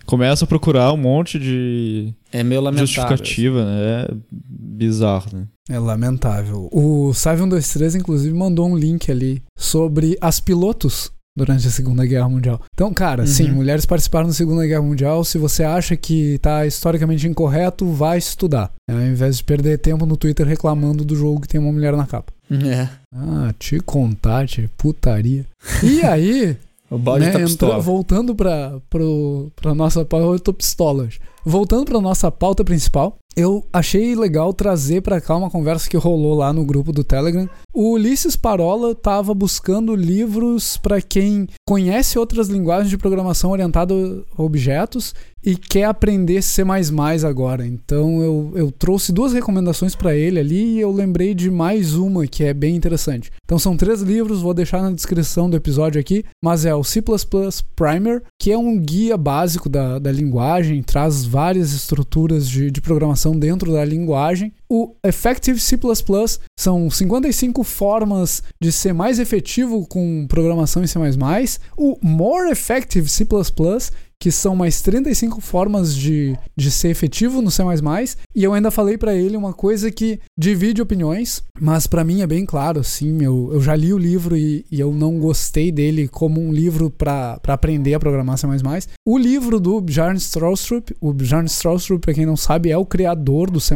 Começa 0.07 0.45
a 0.45 0.49
procurar 0.49 0.93
um 0.93 0.97
monte 0.97 1.37
de 1.37 2.15
é 2.33 2.45
meio 2.45 2.61
lamentável. 2.61 2.87
justificativa, 2.87 3.65
né? 3.65 4.07
É 4.09 4.15
bizarro, 4.31 5.37
né? 5.37 5.47
É 5.69 5.81
lamentável. 5.81 6.69
O 6.71 7.11
Sai123, 7.13 7.97
inclusive, 7.97 8.33
mandou 8.33 8.69
um 8.69 8.77
link 8.77 9.11
ali 9.11 9.43
sobre 9.59 10.17
as 10.21 10.39
pilotos 10.39 11.11
durante 11.37 11.67
a 11.67 11.71
Segunda 11.71 12.07
Guerra 12.07 12.29
Mundial. 12.29 12.61
Então, 12.73 12.93
cara, 12.95 13.23
Uhum. 13.23 13.27
sim, 13.27 13.51
mulheres 13.51 13.85
participaram 13.85 14.27
da 14.29 14.33
Segunda 14.33 14.67
Guerra 14.67 14.83
Mundial. 14.83 15.23
Se 15.25 15.37
você 15.39 15.63
acha 15.65 15.95
que 15.97 16.39
tá 16.39 16.67
historicamente 16.67 17.29
incorreto, 17.29 17.87
vai 17.93 18.17
estudar. 18.19 18.73
Ao 18.91 19.01
invés 19.03 19.37
de 19.39 19.45
perder 19.45 19.79
tempo 19.79 20.07
no 20.07 20.17
Twitter 20.17 20.47
reclamando 20.47 21.05
do 21.05 21.15
jogo 21.15 21.41
que 21.41 21.49
tem 21.49 21.61
uma 21.61 21.73
mulher 21.73 21.95
na 21.97 22.07
capa. 22.07 22.33
É. 22.51 22.89
Ah, 23.15 23.53
te 23.59 23.81
contar, 23.81 24.47
te 24.47 24.71
putaria. 24.79 25.45
E 25.83 26.01
aí, 26.03 26.57
O 26.89 26.97
balde 26.97 27.27
né, 27.27 27.33
tá 27.33 27.41
entrou- 27.41 27.83
voltando 27.83 28.33
pra, 28.35 28.79
pro, 28.89 29.51
pra 29.57 29.75
nossa 29.75 30.05
pauta, 30.05 30.27
eu 30.27 30.39
tô 30.39 30.53
pistola. 30.53 31.09
Voltando 31.45 31.85
pra 31.85 32.01
nossa 32.01 32.31
pauta 32.31 32.65
principal, 32.65 33.17
eu 33.37 33.67
achei 33.71 34.15
legal 34.15 34.55
trazer 34.55 35.03
pra 35.03 35.21
cá 35.21 35.37
uma 35.37 35.51
conversa 35.51 35.91
que 35.91 35.97
rolou 35.97 36.35
lá 36.35 36.55
no 36.55 36.65
grupo 36.65 36.91
do 36.91 37.05
Telegram. 37.05 37.47
O 37.73 37.93
Ulisses 37.93 38.35
Parola 38.35 38.95
tava 38.95 39.35
buscando 39.35 39.95
livros 39.95 40.79
pra 40.79 41.03
quem 41.03 41.47
conhece 41.69 42.19
outras 42.19 42.49
linguagens 42.49 42.89
de 42.89 42.97
programação 42.97 43.51
orientada 43.51 43.93
a 43.95 44.43
objetos 44.43 45.15
e 45.45 45.57
quer 45.57 45.85
aprender 45.85 46.43
C++ 46.43 46.63
agora. 47.27 47.67
Então 47.67 48.21
eu, 48.21 48.53
eu 48.57 48.73
trouxe 48.73 49.13
duas 49.13 49.33
recomendações 49.33 49.95
pra 49.95 50.15
ele 50.15 50.41
ali 50.41 50.75
e 50.75 50.81
eu 50.81 50.91
lembrei 50.91 51.35
de 51.35 51.51
mais 51.51 51.95
uma 51.95 52.27
que 52.27 52.43
é 52.45 52.53
bem 52.53 52.75
interessante. 52.75 53.31
Então 53.45 53.59
são 53.59 53.77
três 53.77 54.03
livros, 54.03 54.43
vou 54.43 54.53
deixar 54.53 54.83
na 54.83 54.91
descrição 54.91 55.49
do 55.49 55.57
episódio 55.57 56.01
aqui, 56.01 56.25
mas 56.43 56.65
é 56.65 56.75
o 56.75 56.83
C++ 56.83 57.03
Primer, 57.77 58.23
que 58.41 58.51
é 58.51 58.59
um 58.59 58.77
guia 58.79 59.17
básico 59.17 59.69
da, 59.69 59.99
da 59.99 60.11
linguagem, 60.11 60.83
traz 60.83 61.25
várias 61.25 61.73
estruturas 61.73 62.49
de, 62.49 62.71
de 62.71 62.81
programação 62.81 63.39
dentro 63.39 63.73
da 63.73 63.85
linguagem. 63.85 64.53
O 64.69 64.97
Effective 65.05 65.61
C++ 65.61 65.79
são 66.59 66.91
55 66.91 67.63
formas 67.63 68.43
de 68.61 68.73
ser 68.73 68.93
mais 68.93 69.21
efetivo 69.21 69.87
com 69.87 70.27
programação 70.27 70.83
em 70.83 70.89
C++. 70.89 70.99
O 71.77 71.97
More 72.03 72.51
Effective 72.51 73.09
C++, 73.09 73.25
que 74.21 74.33
são 74.33 74.57
mais 74.57 74.81
35 74.81 75.41
formas 75.41 75.95
de, 75.95 76.37
de 76.57 76.71
ser 76.71 76.89
efetivo 76.89 77.43
no 77.43 77.51
C++. 77.51 77.63
E 78.35 78.43
eu 78.43 78.53
ainda 78.53 78.71
falei 78.71 78.97
pra 78.97 79.15
ele 79.15 79.37
uma 79.37 79.53
coisa 79.53 79.91
que 79.91 80.21
divide 80.39 80.83
opiniões, 80.83 81.43
mas 81.61 81.87
pra 81.87 82.05
mim 82.05 82.23
é 82.23 82.27
bem 82.27 82.45
claro, 82.45 82.81
assim, 82.81 83.23
eu, 83.23 83.51
eu 83.53 83.61
já 83.61 83.75
li 83.75 83.93
o 83.93 83.99
livro 83.99 84.37
e, 84.37 84.65
e 84.71 84.81
eu 84.81 84.93
não 84.93 85.19
gostei 85.19 85.71
dele 85.71 86.09
como 86.09 86.41
um 86.41 86.53
livro 86.53 86.91
pra 86.91 87.39
aprender 87.47 87.95
a 87.95 88.01
programar 88.01 88.39
C++. 88.39 88.47
O 89.07 89.19
livro 89.19 89.61
do 89.61 89.81
Bjarne 89.81 90.19
Stroustrup, 90.19 90.91
o 91.01 91.13
Bjarne 91.13 91.49
Stroustrup, 91.49 92.03
pra 92.03 92.15
quem 92.15 92.27
não 92.27 92.37
sabe, 92.37 92.71
é 92.71 92.77
o 92.77 92.87
criador 92.87 93.51
do 93.51 93.61
C++, 93.61 93.75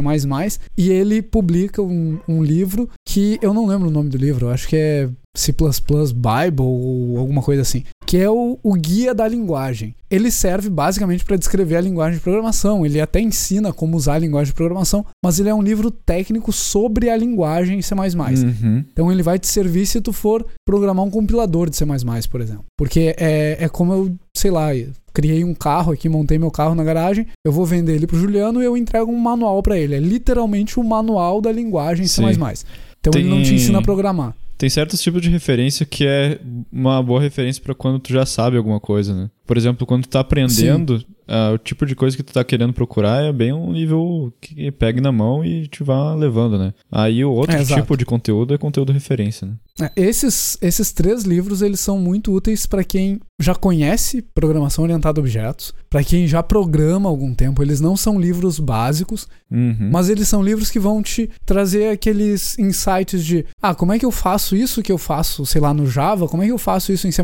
e 0.77 0.89
ele 0.89 1.21
publica 1.21 1.81
um, 1.81 2.19
um 2.27 2.43
livro 2.43 2.89
que 3.07 3.39
eu 3.41 3.53
não 3.53 3.67
lembro 3.67 3.89
o 3.89 3.91
nome 3.91 4.09
do 4.09 4.17
livro, 4.17 4.49
acho 4.49 4.67
que 4.67 4.75
é 4.75 5.09
C++ 5.35 5.53
Bible 5.53 6.65
ou 6.65 7.17
alguma 7.17 7.41
coisa 7.41 7.61
assim, 7.61 7.83
que 8.05 8.17
é 8.17 8.29
o, 8.29 8.59
o 8.61 8.73
guia 8.73 9.13
da 9.15 9.27
linguagem. 9.27 9.95
Ele 10.09 10.29
serve 10.29 10.69
basicamente 10.69 11.23
para 11.23 11.37
descrever 11.37 11.77
a 11.77 11.81
linguagem 11.81 12.17
de 12.17 12.23
programação. 12.23 12.85
Ele 12.85 12.99
até 12.99 13.21
ensina 13.21 13.71
como 13.71 13.95
usar 13.95 14.15
a 14.15 14.19
linguagem 14.19 14.51
de 14.51 14.55
programação, 14.55 15.05
mas 15.23 15.39
ele 15.39 15.47
é 15.47 15.55
um 15.55 15.61
livro 15.61 15.89
técnico 15.89 16.51
sobre 16.51 17.09
a 17.09 17.15
linguagem 17.15 17.81
C++. 17.81 17.95
Uhum. 17.95 18.83
Então 18.91 19.09
ele 19.09 19.23
vai 19.23 19.39
te 19.39 19.47
servir 19.47 19.85
se 19.85 20.01
tu 20.01 20.11
for 20.11 20.45
programar 20.67 21.05
um 21.05 21.09
compilador 21.09 21.69
de 21.69 21.77
C++, 21.77 21.85
por 22.29 22.41
exemplo. 22.41 22.65
Porque 22.77 23.15
é, 23.17 23.57
é 23.59 23.69
como 23.69 23.93
eu, 23.93 24.15
sei 24.35 24.51
lá, 24.51 24.71
criei 25.13 25.45
um 25.45 25.53
carro 25.53 25.93
aqui, 25.93 26.09
montei 26.09 26.37
meu 26.37 26.51
carro 26.51 26.75
na 26.75 26.83
garagem, 26.83 27.27
eu 27.45 27.53
vou 27.53 27.65
vender 27.65 27.95
ele 27.95 28.07
pro 28.07 28.19
Juliano 28.19 28.61
e 28.61 28.65
eu 28.65 28.75
entrego 28.75 29.09
um 29.09 29.17
manual 29.17 29.63
para 29.63 29.77
ele. 29.77 29.95
É 29.95 29.99
literalmente 29.99 30.77
o 30.77 30.83
manual 30.83 31.39
da 31.39 31.51
linguagem 31.51 32.05
C++. 32.07 32.21
Sim. 32.21 32.65
Então 32.99 33.19
ele 33.19 33.29
não 33.29 33.41
te 33.41 33.49
Tem- 33.49 33.55
ensina 33.55 33.79
a 33.79 33.81
programar. 33.81 34.35
Tem 34.61 34.69
certos 34.69 35.01
tipos 35.01 35.23
de 35.23 35.29
referência 35.31 35.87
que 35.87 36.05
é 36.05 36.39
uma 36.71 37.01
boa 37.01 37.19
referência 37.19 37.63
pra 37.63 37.73
quando 37.73 37.97
tu 37.97 38.13
já 38.13 38.27
sabe 38.27 38.57
alguma 38.57 38.79
coisa, 38.79 39.11
né? 39.11 39.27
Por 39.51 39.57
exemplo, 39.57 39.85
quando 39.85 40.03
tu 40.03 40.09
tá 40.11 40.21
aprendendo, 40.21 41.03
uh, 41.27 41.53
o 41.55 41.57
tipo 41.57 41.85
de 41.85 41.93
coisa 41.93 42.15
que 42.15 42.23
tu 42.23 42.31
tá 42.31 42.41
querendo 42.41 42.71
procurar 42.71 43.21
é 43.21 43.33
bem 43.33 43.51
um 43.51 43.73
nível 43.73 44.31
que 44.39 44.71
pegue 44.71 45.01
na 45.01 45.11
mão 45.11 45.43
e 45.43 45.67
te 45.67 45.83
vá 45.83 46.15
levando, 46.15 46.57
né? 46.57 46.73
Aí 46.89 47.25
o 47.25 47.33
outro 47.33 47.57
É, 47.57 47.65
tipo 47.65 47.97
de 47.97 48.05
conteúdo 48.05 48.53
é 48.53 48.57
conteúdo 48.57 48.93
referência, 48.93 49.45
né? 49.45 49.55
É, 49.81 49.91
Esses, 50.01 50.57
esses 50.61 50.93
três 50.93 51.23
livros 51.23 51.61
eles 51.61 51.81
são 51.81 51.99
muito 51.99 52.31
úteis 52.33 52.65
para 52.65 52.81
quem 52.81 53.19
já 53.41 53.53
conhece 53.53 54.21
programação 54.33 54.85
orientada 54.85 55.19
a 55.19 55.21
objetos, 55.21 55.73
para 55.89 56.01
quem 56.03 56.27
já 56.27 56.41
programa 56.41 57.09
há 57.09 57.11
algum 57.11 57.33
tempo. 57.33 57.61
Eles 57.61 57.81
não 57.81 57.97
são 57.97 58.17
livros 58.17 58.57
básicos, 58.57 59.27
Uhum. 59.51 59.89
mas 59.91 60.07
eles 60.07 60.29
são 60.29 60.41
livros 60.41 60.71
que 60.71 60.79
vão 60.79 61.03
te 61.03 61.29
trazer 61.45 61.89
aqueles 61.89 62.57
insights 62.57 63.25
de 63.25 63.45
ah, 63.61 63.75
como 63.75 63.91
é 63.91 63.99
que 63.99 64.05
eu 64.05 64.11
faço 64.11 64.55
isso 64.55 64.81
que 64.81 64.91
eu 64.91 64.97
faço, 64.97 65.45
sei 65.45 65.59
lá, 65.59 65.73
no 65.73 65.85
Java, 65.87 66.29
como 66.29 66.41
é 66.41 66.45
que 66.45 66.53
eu 66.53 66.57
faço 66.57 66.93
isso 66.93 67.05
em 67.05 67.11
C++. 67.11 67.21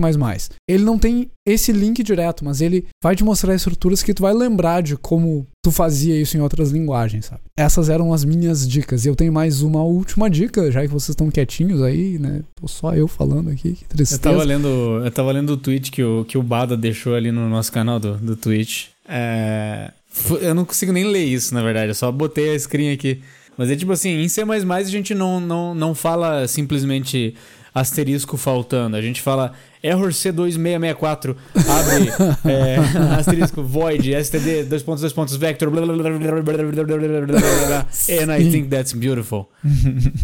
Ele 0.67 0.83
não 0.83 0.97
tem 0.99 1.29
esse 1.45 1.71
link 1.71 2.03
direto, 2.03 2.16
mas 2.43 2.61
ele 2.61 2.85
vai 3.01 3.15
te 3.15 3.23
mostrar 3.23 3.53
estruturas 3.55 4.01
que 4.03 4.13
tu 4.13 4.21
vai 4.21 4.33
lembrar 4.33 4.81
de 4.81 4.95
como 4.95 5.45
tu 5.63 5.71
fazia 5.71 6.19
isso 6.19 6.37
em 6.37 6.41
outras 6.41 6.71
linguagens, 6.71 7.25
sabe? 7.25 7.41
Essas 7.57 7.89
eram 7.89 8.13
as 8.13 8.23
minhas 8.23 8.67
dicas. 8.67 9.05
E 9.05 9.09
eu 9.09 9.15
tenho 9.15 9.33
mais 9.33 9.61
uma 9.61 9.83
última 9.83 10.29
dica, 10.29 10.71
já 10.71 10.81
que 10.81 10.87
vocês 10.87 11.09
estão 11.09 11.29
quietinhos 11.29 11.81
aí, 11.81 12.17
né? 12.17 12.41
Tô 12.59 12.67
só 12.67 12.93
eu 12.93 13.07
falando 13.07 13.49
aqui, 13.49 13.73
que 13.73 13.83
Eu 13.85 13.89
tristeza. 13.89 14.21
tava 14.21 14.43
lendo, 14.43 14.67
eu 15.03 15.11
tava 15.11 15.31
lendo 15.31 15.51
o 15.51 15.57
tweet 15.57 15.91
que 15.91 16.03
o, 16.03 16.25
que 16.25 16.37
o 16.37 16.43
Bada 16.43 16.77
deixou 16.77 17.15
ali 17.15 17.31
no 17.31 17.49
nosso 17.49 17.71
canal 17.71 17.99
do, 17.99 18.15
do 18.17 18.35
Twitch. 18.35 18.87
É, 19.07 19.91
eu 20.41 20.53
não 20.55 20.65
consigo 20.65 20.91
nem 20.91 21.05
ler 21.05 21.25
isso, 21.25 21.53
na 21.53 21.61
verdade. 21.61 21.89
Eu 21.89 21.95
só 21.95 22.11
botei 22.11 22.53
a 22.55 22.59
screen 22.59 22.91
aqui. 22.91 23.21
Mas 23.57 23.71
é 23.71 23.75
tipo 23.75 23.91
assim, 23.91 24.11
em 24.11 24.29
C++ 24.29 24.43
a 24.43 24.83
gente 24.83 25.15
não, 25.15 25.39
não, 25.39 25.73
não 25.73 25.95
fala 25.95 26.47
simplesmente 26.47 27.33
asterisco 27.79 28.37
faltando. 28.37 28.95
A 28.95 29.01
gente 29.01 29.21
fala 29.21 29.53
error 29.83 30.09
C2664, 30.09 31.35
abre 31.55 32.51
é, 32.51 32.77
asterisco 33.17 33.63
void, 33.63 34.13
std, 34.15 34.63
dois 34.63 34.83
pontos, 34.83 35.01
dois 35.01 35.13
pontos, 35.13 35.35
vector, 35.35 35.69
blá, 35.69 35.81
blá, 35.81 35.93
blá, 35.93 36.03
blá, 36.03 36.19
blá, 36.19 36.41
blá, 36.41 36.83
blá, 36.83 37.65
blá, 37.67 37.87
and 38.09 38.35
I 38.35 38.51
think 38.51 38.69
that's 38.69 38.93
beautiful. 38.93 39.49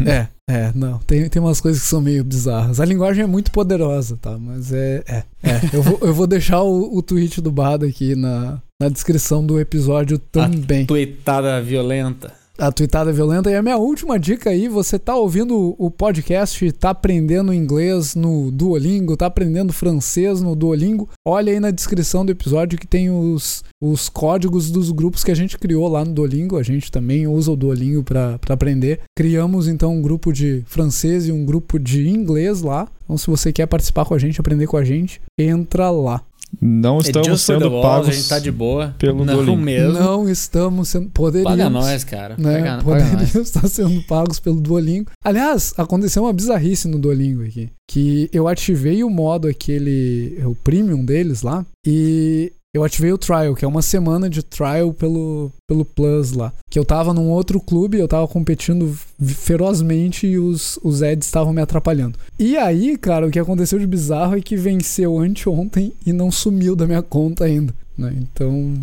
É, 0.06 0.26
é, 0.48 0.72
não. 0.74 0.98
Tem, 0.98 1.28
tem 1.28 1.40
umas 1.40 1.60
coisas 1.60 1.82
que 1.82 1.88
são 1.88 2.00
meio 2.00 2.24
bizarras. 2.24 2.80
A 2.80 2.84
linguagem 2.84 3.24
é 3.24 3.26
muito 3.26 3.50
poderosa, 3.50 4.18
tá? 4.20 4.36
Mas 4.38 4.72
é. 4.72 5.02
É. 5.06 5.22
é. 5.42 5.60
Eu, 5.72 5.82
vou, 5.82 5.98
eu 6.02 6.14
vou 6.14 6.26
deixar 6.26 6.62
o, 6.62 6.96
o 6.96 7.02
tweet 7.02 7.40
do 7.40 7.50
Bada 7.50 7.86
aqui 7.86 8.14
na, 8.14 8.60
na 8.80 8.88
descrição 8.88 9.44
do 9.46 9.58
episódio 9.58 10.18
também. 10.18 10.84
Tuitada 10.84 11.62
violenta. 11.62 12.43
A 12.56 12.70
tweetada 12.70 13.12
violenta. 13.12 13.50
E 13.50 13.56
a 13.56 13.62
minha 13.62 13.76
última 13.76 14.18
dica 14.18 14.50
aí: 14.50 14.68
você 14.68 14.96
tá 14.96 15.16
ouvindo 15.16 15.74
o 15.76 15.90
podcast, 15.90 16.70
tá 16.72 16.90
aprendendo 16.90 17.52
inglês 17.52 18.14
no 18.14 18.50
Duolingo, 18.52 19.16
tá 19.16 19.26
aprendendo 19.26 19.72
francês 19.72 20.40
no 20.40 20.54
Duolingo. 20.54 21.08
Olha 21.26 21.52
aí 21.52 21.58
na 21.58 21.72
descrição 21.72 22.24
do 22.24 22.30
episódio 22.30 22.78
que 22.78 22.86
tem 22.86 23.10
os, 23.10 23.64
os 23.82 24.08
códigos 24.08 24.70
dos 24.70 24.92
grupos 24.92 25.24
que 25.24 25.32
a 25.32 25.34
gente 25.34 25.58
criou 25.58 25.88
lá 25.88 26.04
no 26.04 26.12
Duolingo. 26.12 26.56
A 26.56 26.62
gente 26.62 26.92
também 26.92 27.26
usa 27.26 27.50
o 27.50 27.56
Duolingo 27.56 28.04
para 28.04 28.38
aprender. 28.48 29.00
Criamos 29.18 29.66
então 29.66 29.92
um 29.92 30.02
grupo 30.02 30.32
de 30.32 30.62
francês 30.66 31.26
e 31.26 31.32
um 31.32 31.44
grupo 31.44 31.76
de 31.76 32.08
inglês 32.08 32.62
lá. 32.62 32.86
Então, 33.04 33.18
se 33.18 33.26
você 33.26 33.52
quer 33.52 33.66
participar 33.66 34.04
com 34.04 34.14
a 34.14 34.18
gente, 34.18 34.40
aprender 34.40 34.66
com 34.66 34.76
a 34.76 34.84
gente, 34.84 35.20
entra 35.38 35.90
lá. 35.90 36.22
Não 36.60 36.98
estamos 36.98 37.40
sendo 37.40 37.68
walls, 37.70 37.82
pagos. 37.82 38.08
A 38.08 38.12
gente 38.12 38.28
tá 38.28 38.38
de 38.38 38.50
boa. 38.50 38.94
pelo 38.98 39.24
não 39.24 39.34
Duolingo. 39.34 39.56
mesmo. 39.56 39.92
Não 39.92 40.28
estamos 40.28 40.88
sendo. 40.88 41.10
Poderíamos. 41.10 41.58
Paga 41.58 41.70
nós, 41.70 42.04
cara. 42.04 42.36
né? 42.38 42.58
Paga, 42.58 42.70
paga 42.70 42.82
poderiam 42.82 43.20
nós. 43.20 43.34
estar 43.36 43.68
sendo 43.68 44.02
pagos 44.02 44.40
pelo 44.40 44.60
Duolingo. 44.60 45.10
Aliás, 45.24 45.72
aconteceu 45.76 46.22
uma 46.22 46.32
bizarrice 46.32 46.88
no 46.88 46.98
Duolingo 46.98 47.44
aqui. 47.44 47.70
Que 47.88 48.28
eu 48.32 48.48
ativei 48.48 49.04
o 49.04 49.10
modo 49.10 49.46
aquele, 49.48 50.40
o 50.44 50.54
premium 50.54 51.04
deles 51.04 51.42
lá, 51.42 51.64
e 51.86 52.52
eu 52.74 52.82
ativei 52.84 53.12
o 53.12 53.16
trial, 53.18 53.54
que 53.54 53.64
é 53.64 53.68
uma 53.68 53.80
semana 53.82 54.28
de 54.28 54.42
trial 54.42 54.92
pelo, 54.92 55.50
pelo 55.66 55.84
Plus 55.84 56.32
lá. 56.32 56.52
Que 56.68 56.78
eu 56.78 56.84
tava 56.84 57.14
num 57.14 57.28
outro 57.30 57.60
clube, 57.60 57.98
eu 57.98 58.08
tava 58.08 58.26
competindo 58.26 58.92
ferozmente 59.24 60.26
e 60.26 60.38
os, 60.38 60.78
os 60.82 61.02
ads 61.02 61.26
estavam 61.26 61.52
me 61.52 61.62
atrapalhando. 61.62 62.18
E 62.38 62.56
aí, 62.56 62.98
cara, 62.98 63.26
o 63.26 63.30
que 63.30 63.38
aconteceu 63.38 63.78
de 63.78 63.86
bizarro 63.86 64.36
é 64.36 64.40
que 64.40 64.56
venceu 64.56 65.18
anteontem 65.18 65.92
e 66.04 66.12
não 66.12 66.30
sumiu 66.30 66.74
da 66.74 66.86
minha 66.86 67.02
conta 67.02 67.44
ainda. 67.44 67.72
Né? 67.96 68.12
Então, 68.20 68.50
não 68.52 68.80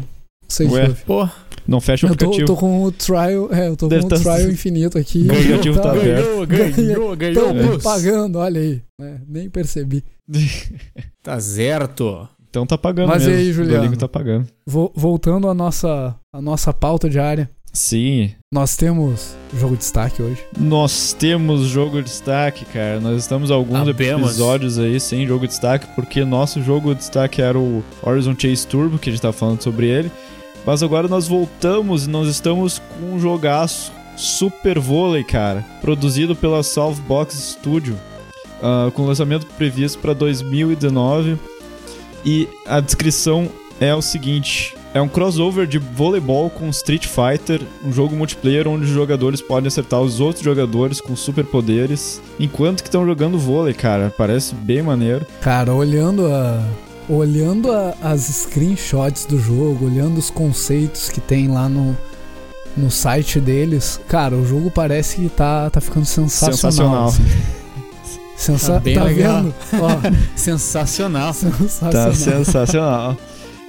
sei 0.47 0.67
se 0.67 0.73
Ué. 0.73 0.89
Pô, 1.05 1.27
Não 1.67 1.81
fecha 1.81 2.07
o 2.07 2.09
Eu 2.11 2.15
tô, 2.15 2.25
aplicativo. 2.27 2.47
tô 2.47 2.55
com 2.55 2.83
o 2.83 2.91
trial, 2.93 3.49
é, 3.51 3.67
eu 3.67 3.75
tô 3.75 3.87
Deve 3.89 4.01
com 4.03 4.07
o 4.07 4.09
tá- 4.09 4.19
trial 4.19 4.49
infinito 4.51 4.97
aqui. 4.97 5.27
O 5.27 5.31
aplicativo 5.33 5.81
tá 5.81 5.91
aberto. 5.91 6.45
ganhou, 6.47 6.47
ganhou, 6.47 7.15
ganhou. 7.17 7.53
Me 7.53 7.63
moço. 7.63 7.79
pagando, 7.81 8.37
olha 8.39 8.61
aí. 8.61 8.81
né? 8.99 9.19
Nem 9.27 9.49
percebi. 9.49 10.03
Tá 11.21 11.39
certo. 11.39 12.27
Então 12.51 12.65
tá 12.65 12.77
pagando 12.77 13.07
Mas 13.07 13.23
e 13.23 13.27
mesmo. 13.27 13.41
aí, 13.41 13.49
O 13.49 13.53
Juliano? 13.53 13.77
Duolingo 13.77 13.97
tá 13.97 14.07
pagando. 14.09 14.45
Vo- 14.67 14.91
voltando 14.93 15.47
à 15.47 15.53
nossa, 15.53 16.13
à 16.33 16.41
nossa 16.41 16.73
pauta 16.73 17.09
diária, 17.09 17.49
Sim. 17.71 18.31
nós 18.53 18.75
temos 18.75 19.33
jogo 19.57 19.73
de 19.75 19.79
destaque 19.79 20.21
hoje. 20.21 20.43
Nós 20.59 21.13
temos 21.17 21.61
jogo 21.61 21.99
de 21.99 22.09
destaque, 22.09 22.65
cara. 22.65 22.99
Nós 22.99 23.17
estamos 23.21 23.49
alguns 23.51 23.87
episódios 23.87 24.77
aí 24.77 24.99
sem 24.99 25.25
jogo 25.25 25.41
de 25.45 25.47
destaque, 25.47 25.87
porque 25.95 26.25
nosso 26.25 26.61
jogo 26.61 26.89
de 26.93 26.99
destaque 26.99 27.41
era 27.41 27.57
o 27.57 27.81
Horizon 28.03 28.35
Chase 28.37 28.67
Turbo, 28.67 28.99
que 28.99 29.09
a 29.09 29.13
gente 29.13 29.21
tava 29.21 29.31
falando 29.33 29.61
sobre 29.63 29.87
ele. 29.87 30.11
Mas 30.65 30.83
agora 30.83 31.07
nós 31.07 31.29
voltamos 31.29 32.05
e 32.05 32.09
nós 32.09 32.27
estamos 32.27 32.79
com 32.79 33.15
um 33.15 33.19
jogaço 33.19 33.93
Super 34.17 34.77
Vôlei, 34.77 35.23
cara. 35.23 35.63
Produzido 35.79 36.35
pela 36.35 36.61
Southbox 36.63 37.33
Studio. 37.35 37.97
ah, 38.61 38.91
com 38.93 39.05
lançamento 39.05 39.45
previsto 39.57 39.97
para 39.99 40.13
2019. 40.13 41.37
E 42.25 42.47
a 42.65 42.79
descrição 42.79 43.49
é 43.79 43.93
o 43.95 44.01
seguinte: 44.01 44.75
é 44.93 45.01
um 45.01 45.07
crossover 45.07 45.65
de 45.65 45.77
voleibol 45.77 46.49
com 46.49 46.69
Street 46.69 47.07
Fighter, 47.07 47.61
um 47.83 47.91
jogo 47.91 48.15
multiplayer 48.15 48.67
onde 48.67 48.85
os 48.85 48.91
jogadores 48.91 49.41
podem 49.41 49.67
acertar 49.67 50.01
os 50.01 50.19
outros 50.19 50.43
jogadores 50.43 50.99
com 51.01 51.15
superpoderes, 51.15 52.21
enquanto 52.39 52.81
que 52.83 52.87
estão 52.89 53.05
jogando 53.05 53.39
vôlei, 53.39 53.73
cara. 53.73 54.13
Parece 54.17 54.53
bem 54.55 54.81
maneiro. 54.81 55.25
Cara, 55.41 55.73
olhando 55.73 56.27
a. 56.27 56.63
Olhando 57.09 57.71
a- 57.71 57.93
as 58.01 58.21
screenshots 58.21 59.25
do 59.25 59.37
jogo, 59.37 59.85
olhando 59.87 60.17
os 60.17 60.29
conceitos 60.29 61.09
que 61.09 61.19
tem 61.19 61.47
lá 61.49 61.67
no, 61.67 61.97
no 62.77 62.89
site 62.89 63.37
deles, 63.39 63.99
cara, 64.07 64.35
o 64.35 64.45
jogo 64.45 64.71
parece 64.71 65.17
que 65.17 65.27
tá, 65.27 65.69
tá 65.69 65.81
ficando 65.81 66.05
sensacional. 66.05 66.53
Sensacional. 66.55 67.05
assim. 67.07 67.23
Sensa 68.41 68.73
Tá 68.73 68.79
bem 68.79 68.95
tá 68.95 69.03
legal. 69.03 69.43
vendo? 69.43 69.53
Ó, 69.73 69.89
Sensacional. 70.35 71.33
sensacional. 71.33 71.91
Tá 72.07 72.13
sensacional. 72.13 73.17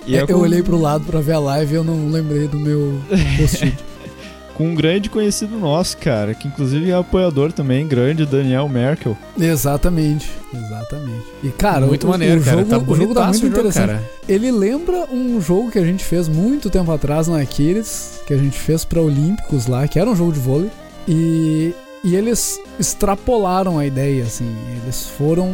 E 0.07 0.17
é 0.17 0.23
eu 0.23 0.27
com, 0.27 0.35
olhei 0.35 0.63
pro 0.63 0.79
lado 0.81 1.05
pra 1.05 1.21
ver 1.21 1.33
a 1.35 1.39
live 1.39 1.73
e 1.73 1.77
eu 1.77 1.85
não 1.85 2.09
lembrei 2.11 2.49
do 2.49 2.59
meu 2.59 2.99
com 4.57 4.69
um 4.69 4.75
grande 4.75 5.09
conhecido 5.09 5.57
nosso, 5.59 5.97
cara, 5.99 6.35
que 6.35 6.49
inclusive 6.49 6.91
é 6.91 6.95
apoiador 6.95 7.53
também, 7.53 7.87
grande, 7.87 8.27
Daniel 8.27 8.69
Merkel. 8.69 9.17
exatamente, 9.39 10.29
exatamente. 10.53 11.25
E 11.43 11.49
cara, 11.51 11.87
muito 11.87 12.07
o, 12.07 12.11
maneiro, 12.11 12.41
o 12.41 12.45
cara. 12.45 12.59
jogo, 12.59 12.71
tá 12.71 12.79
o 12.79 12.97
jogo 12.97 13.15
tá 13.15 13.27
muito 13.29 13.37
jogo, 13.41 13.47
interessante. 13.53 13.87
cara. 13.87 14.11
Ele 14.29 14.51
lembra 14.51 15.07
um 15.13 15.41
jogo 15.41 15.71
que 15.71 15.79
a 15.79 15.85
gente 15.85 16.03
fez 16.05 16.29
muito 16.29 16.69
tempo 16.71 16.91
atrás 16.91 17.29
na 17.29 17.41
Aquiles, 17.41 18.21
que 18.27 18.35
a 18.35 18.39
gente 18.39 18.59
fez 18.59 18.85
pra 18.85 19.01
Olímpicos 19.01 19.67
lá, 19.67 19.87
que 19.87 19.99
era 19.99 20.09
um 20.11 20.17
jogo 20.17 20.33
de 20.33 20.41
vôlei. 20.41 20.71
E, 21.09 21.73
e 22.05 22.17
eles 22.17 22.61
extrapolaram 22.79 23.79
a 23.79 23.87
ideia, 23.87 24.25
assim. 24.25 24.55
Eles 24.83 25.07
foram 25.07 25.53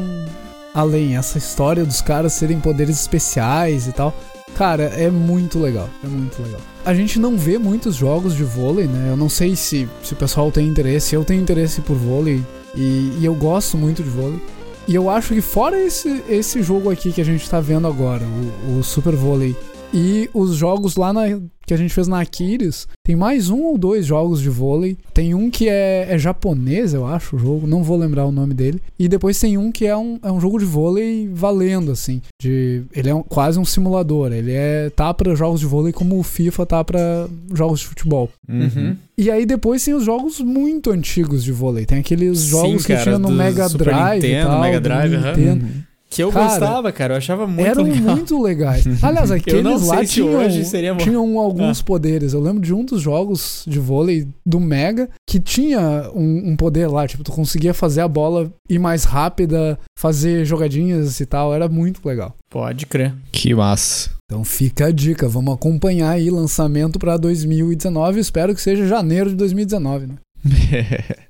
além. 0.74 1.16
Essa 1.16 1.38
história 1.38 1.84
dos 1.84 2.00
caras 2.00 2.32
serem 2.32 2.60
poderes 2.60 3.00
especiais 3.00 3.86
e 3.86 3.92
tal. 3.92 4.14
Cara, 4.56 4.84
é 4.84 5.10
muito 5.10 5.58
legal. 5.58 5.88
É 6.02 6.06
muito 6.06 6.42
legal. 6.42 6.60
A 6.84 6.94
gente 6.94 7.18
não 7.18 7.36
vê 7.36 7.58
muitos 7.58 7.94
jogos 7.94 8.34
de 8.34 8.44
vôlei, 8.44 8.86
né? 8.86 9.10
Eu 9.10 9.16
não 9.16 9.28
sei 9.28 9.54
se, 9.54 9.88
se 10.02 10.12
o 10.14 10.16
pessoal 10.16 10.50
tem 10.50 10.66
interesse. 10.66 11.14
Eu 11.14 11.24
tenho 11.24 11.40
interesse 11.40 11.80
por 11.80 11.96
vôlei. 11.96 12.42
E, 12.74 13.12
e 13.18 13.24
eu 13.24 13.34
gosto 13.34 13.76
muito 13.76 14.02
de 14.02 14.08
vôlei. 14.08 14.40
E 14.88 14.94
eu 14.94 15.10
acho 15.10 15.34
que 15.34 15.42
fora 15.42 15.78
esse, 15.78 16.24
esse 16.30 16.62
jogo 16.62 16.90
aqui 16.90 17.12
que 17.12 17.20
a 17.20 17.24
gente 17.24 17.48
tá 17.48 17.60
vendo 17.60 17.86
agora, 17.86 18.24
o, 18.66 18.78
o 18.78 18.82
Super 18.82 19.14
Vôlei, 19.14 19.54
e 19.92 20.28
os 20.34 20.54
jogos 20.54 20.96
lá 20.96 21.12
na, 21.12 21.22
que 21.66 21.72
a 21.72 21.76
gente 21.76 21.92
fez 21.94 22.06
na 22.08 22.20
Aquiles, 22.20 22.86
tem 23.04 23.16
mais 23.16 23.48
um 23.50 23.62
ou 23.62 23.78
dois 23.78 24.04
jogos 24.06 24.40
de 24.40 24.48
vôlei. 24.48 24.96
Tem 25.14 25.34
um 25.34 25.50
que 25.50 25.68
é, 25.68 26.06
é 26.10 26.18
japonês, 26.18 26.92
eu 26.94 27.06
acho, 27.06 27.36
o 27.36 27.38
jogo, 27.38 27.66
não 27.66 27.82
vou 27.82 27.96
lembrar 27.96 28.24
o 28.26 28.32
nome 28.32 28.54
dele. 28.54 28.80
E 28.98 29.08
depois 29.08 29.38
tem 29.38 29.56
um 29.58 29.72
que 29.72 29.86
é 29.86 29.96
um, 29.96 30.18
é 30.22 30.30
um 30.30 30.40
jogo 30.40 30.58
de 30.58 30.64
vôlei 30.64 31.28
valendo, 31.32 31.90
assim. 31.90 32.20
De, 32.40 32.82
ele 32.94 33.08
é 33.10 33.14
um- 33.14 33.22
quase 33.22 33.58
um 33.58 33.64
simulador. 33.64 34.32
Ele 34.32 34.52
é 34.52 34.90
tá 34.90 35.12
pra 35.12 35.34
jogos 35.34 35.60
de 35.60 35.66
vôlei 35.66 35.92
como 35.92 36.18
o 36.18 36.22
FIFA 36.22 36.66
tá 36.66 36.84
pra 36.84 37.26
jogos 37.54 37.80
de 37.80 37.86
futebol. 37.86 38.30
Uhum. 38.48 38.96
E 39.16 39.30
aí 39.30 39.44
depois 39.44 39.84
tem 39.84 39.94
os 39.94 40.04
jogos 40.04 40.40
muito 40.40 40.90
antigos 40.90 41.42
de 41.42 41.50
vôlei. 41.52 41.84
Tem 41.86 41.98
aqueles 41.98 42.38
Sim, 42.40 42.48
jogos 42.48 42.86
que 42.86 42.92
cara, 42.92 43.02
tinha 43.04 43.18
no 43.18 43.30
Mega 43.30 43.68
Super 43.68 43.84
Drive 43.86 44.24
e 44.24 44.26
Nintendo, 44.28 44.48
tal, 44.48 44.60
Mega 44.60 44.80
Drive. 44.80 45.16
Nintendo. 45.16 45.64
Uhum. 45.64 45.87
Que 46.10 46.22
eu 46.22 46.32
Cara, 46.32 46.46
gostava, 46.48 46.90
cara. 46.92 47.14
Eu 47.14 47.18
achava 47.18 47.46
muito 47.46 47.60
eram 47.66 47.84
legal. 47.84 48.16
muito 48.16 48.42
legais. 48.42 48.84
Aliás, 49.04 49.30
aqueles 49.30 49.62
não 49.62 49.86
lá 49.86 50.04
tinham, 50.04 50.34
hoje 50.34 50.64
seria 50.64 50.94
bom. 50.94 51.00
tinham 51.04 51.38
alguns 51.38 51.82
poderes. 51.82 52.32
Eu 52.32 52.40
lembro 52.40 52.60
de 52.62 52.72
um 52.72 52.84
dos 52.84 53.00
jogos 53.02 53.62
de 53.66 53.78
vôlei 53.78 54.26
do 54.44 54.58
Mega 54.58 55.10
que 55.28 55.38
tinha 55.38 56.10
um, 56.14 56.50
um 56.52 56.56
poder 56.56 56.86
lá. 56.86 57.06
Tipo, 57.06 57.22
tu 57.22 57.32
conseguia 57.32 57.74
fazer 57.74 58.00
a 58.00 58.08
bola 58.08 58.50
ir 58.70 58.78
mais 58.78 59.04
rápida, 59.04 59.78
fazer 59.98 60.44
jogadinhas 60.46 61.20
e 61.20 61.26
tal. 61.26 61.54
Era 61.54 61.68
muito 61.68 62.00
legal. 62.06 62.34
Pode 62.50 62.86
crer. 62.86 63.14
Que 63.30 63.54
massa. 63.54 64.10
Então 64.24 64.44
fica 64.44 64.86
a 64.86 64.90
dica. 64.90 65.28
Vamos 65.28 65.54
acompanhar 65.54 66.10
aí 66.10 66.30
lançamento 66.30 66.98
pra 66.98 67.16
2019. 67.18 68.18
Espero 68.18 68.54
que 68.54 68.62
seja 68.62 68.86
janeiro 68.86 69.28
de 69.30 69.36
2019, 69.36 70.06
né? 70.06 70.14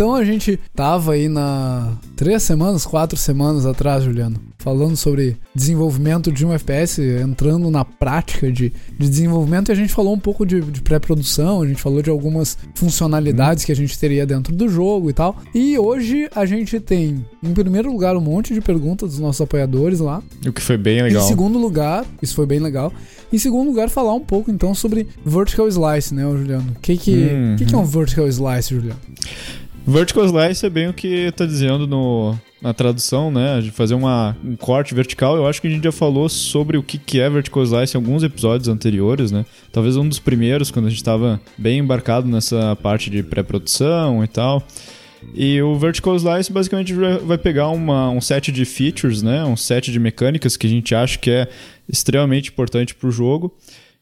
Então 0.00 0.14
a 0.14 0.24
gente 0.24 0.58
tava 0.74 1.12
aí 1.12 1.28
na 1.28 1.92
três 2.16 2.42
semanas, 2.42 2.86
quatro 2.86 3.18
semanas 3.18 3.66
atrás, 3.66 4.02
Juliano, 4.02 4.40
falando 4.56 4.96
sobre 4.96 5.36
desenvolvimento 5.54 6.32
de 6.32 6.46
um 6.46 6.54
FPS, 6.54 7.02
entrando 7.22 7.70
na 7.70 7.84
prática 7.84 8.50
de, 8.50 8.72
de 8.98 9.08
desenvolvimento 9.10 9.68
e 9.68 9.72
a 9.72 9.74
gente 9.74 9.92
falou 9.92 10.14
um 10.14 10.18
pouco 10.18 10.46
de, 10.46 10.58
de 10.62 10.80
pré-produção, 10.80 11.60
a 11.60 11.66
gente 11.66 11.82
falou 11.82 12.00
de 12.00 12.08
algumas 12.08 12.56
funcionalidades 12.74 13.62
que 13.62 13.72
a 13.72 13.76
gente 13.76 13.98
teria 13.98 14.24
dentro 14.24 14.54
do 14.56 14.70
jogo 14.70 15.10
e 15.10 15.12
tal. 15.12 15.36
E 15.54 15.78
hoje 15.78 16.30
a 16.34 16.46
gente 16.46 16.80
tem, 16.80 17.22
em 17.42 17.52
primeiro 17.52 17.92
lugar, 17.92 18.16
um 18.16 18.22
monte 18.22 18.54
de 18.54 18.62
perguntas 18.62 19.10
dos 19.10 19.18
nossos 19.18 19.42
apoiadores 19.42 20.00
lá. 20.00 20.22
o 20.46 20.50
que 20.50 20.62
foi 20.62 20.78
bem 20.78 21.00
Em 21.00 21.02
legal. 21.02 21.28
segundo 21.28 21.58
lugar, 21.58 22.06
isso 22.22 22.34
foi 22.34 22.46
bem 22.46 22.58
legal. 22.58 22.90
Em 23.30 23.36
segundo 23.36 23.68
lugar, 23.68 23.90
falar 23.90 24.14
um 24.14 24.20
pouco 24.24 24.50
então 24.50 24.74
sobre 24.74 25.06
Vertical 25.26 25.68
Slice, 25.68 26.14
né, 26.14 26.22
Juliano? 26.22 26.72
O 26.74 26.80
que, 26.80 26.96
que, 26.96 27.10
Uhum. 27.12 27.56
que, 27.58 27.66
que 27.66 27.74
é 27.74 27.76
um 27.78 27.84
Vertical 27.84 28.26
Slice, 28.26 28.74
Juliano? 28.74 28.98
Vertical 29.86 30.24
Slice 30.24 30.66
é 30.66 30.70
bem 30.70 30.88
o 30.88 30.92
que 30.92 31.32
tá 31.32 31.46
dizendo 31.46 31.86
no, 31.86 32.38
na 32.60 32.72
tradução, 32.74 33.30
né? 33.30 33.60
De 33.60 33.70
fazer 33.70 33.94
uma, 33.94 34.36
um 34.44 34.54
corte 34.54 34.94
vertical. 34.94 35.36
Eu 35.36 35.46
acho 35.46 35.60
que 35.60 35.66
a 35.66 35.70
gente 35.70 35.82
já 35.82 35.92
falou 35.92 36.28
sobre 36.28 36.76
o 36.76 36.82
que, 36.82 36.98
que 36.98 37.20
é 37.20 37.28
Vertical 37.28 37.62
Slice 37.62 37.96
em 37.96 38.00
alguns 38.00 38.22
episódios 38.22 38.68
anteriores, 38.68 39.32
né? 39.32 39.44
Talvez 39.72 39.96
um 39.96 40.08
dos 40.08 40.18
primeiros, 40.18 40.70
quando 40.70 40.86
a 40.86 40.90
gente 40.90 41.02
tava 41.02 41.40
bem 41.56 41.78
embarcado 41.78 42.28
nessa 42.28 42.76
parte 42.76 43.10
de 43.10 43.22
pré-produção 43.22 44.22
e 44.22 44.28
tal. 44.28 44.62
E 45.34 45.60
o 45.60 45.76
Vertical 45.76 46.16
Slice 46.16 46.52
basicamente 46.52 46.94
vai 46.94 47.18
vai 47.18 47.38
pegar 47.38 47.68
uma, 47.68 48.10
um 48.10 48.20
set 48.20 48.52
de 48.52 48.64
features, 48.64 49.22
né? 49.22 49.44
Um 49.44 49.56
set 49.56 49.90
de 49.90 49.98
mecânicas 49.98 50.56
que 50.56 50.66
a 50.66 50.70
gente 50.70 50.94
acha 50.94 51.18
que 51.18 51.30
é 51.30 51.48
extremamente 51.88 52.50
importante 52.50 52.94
para 52.94 53.08
o 53.08 53.12
jogo 53.12 53.52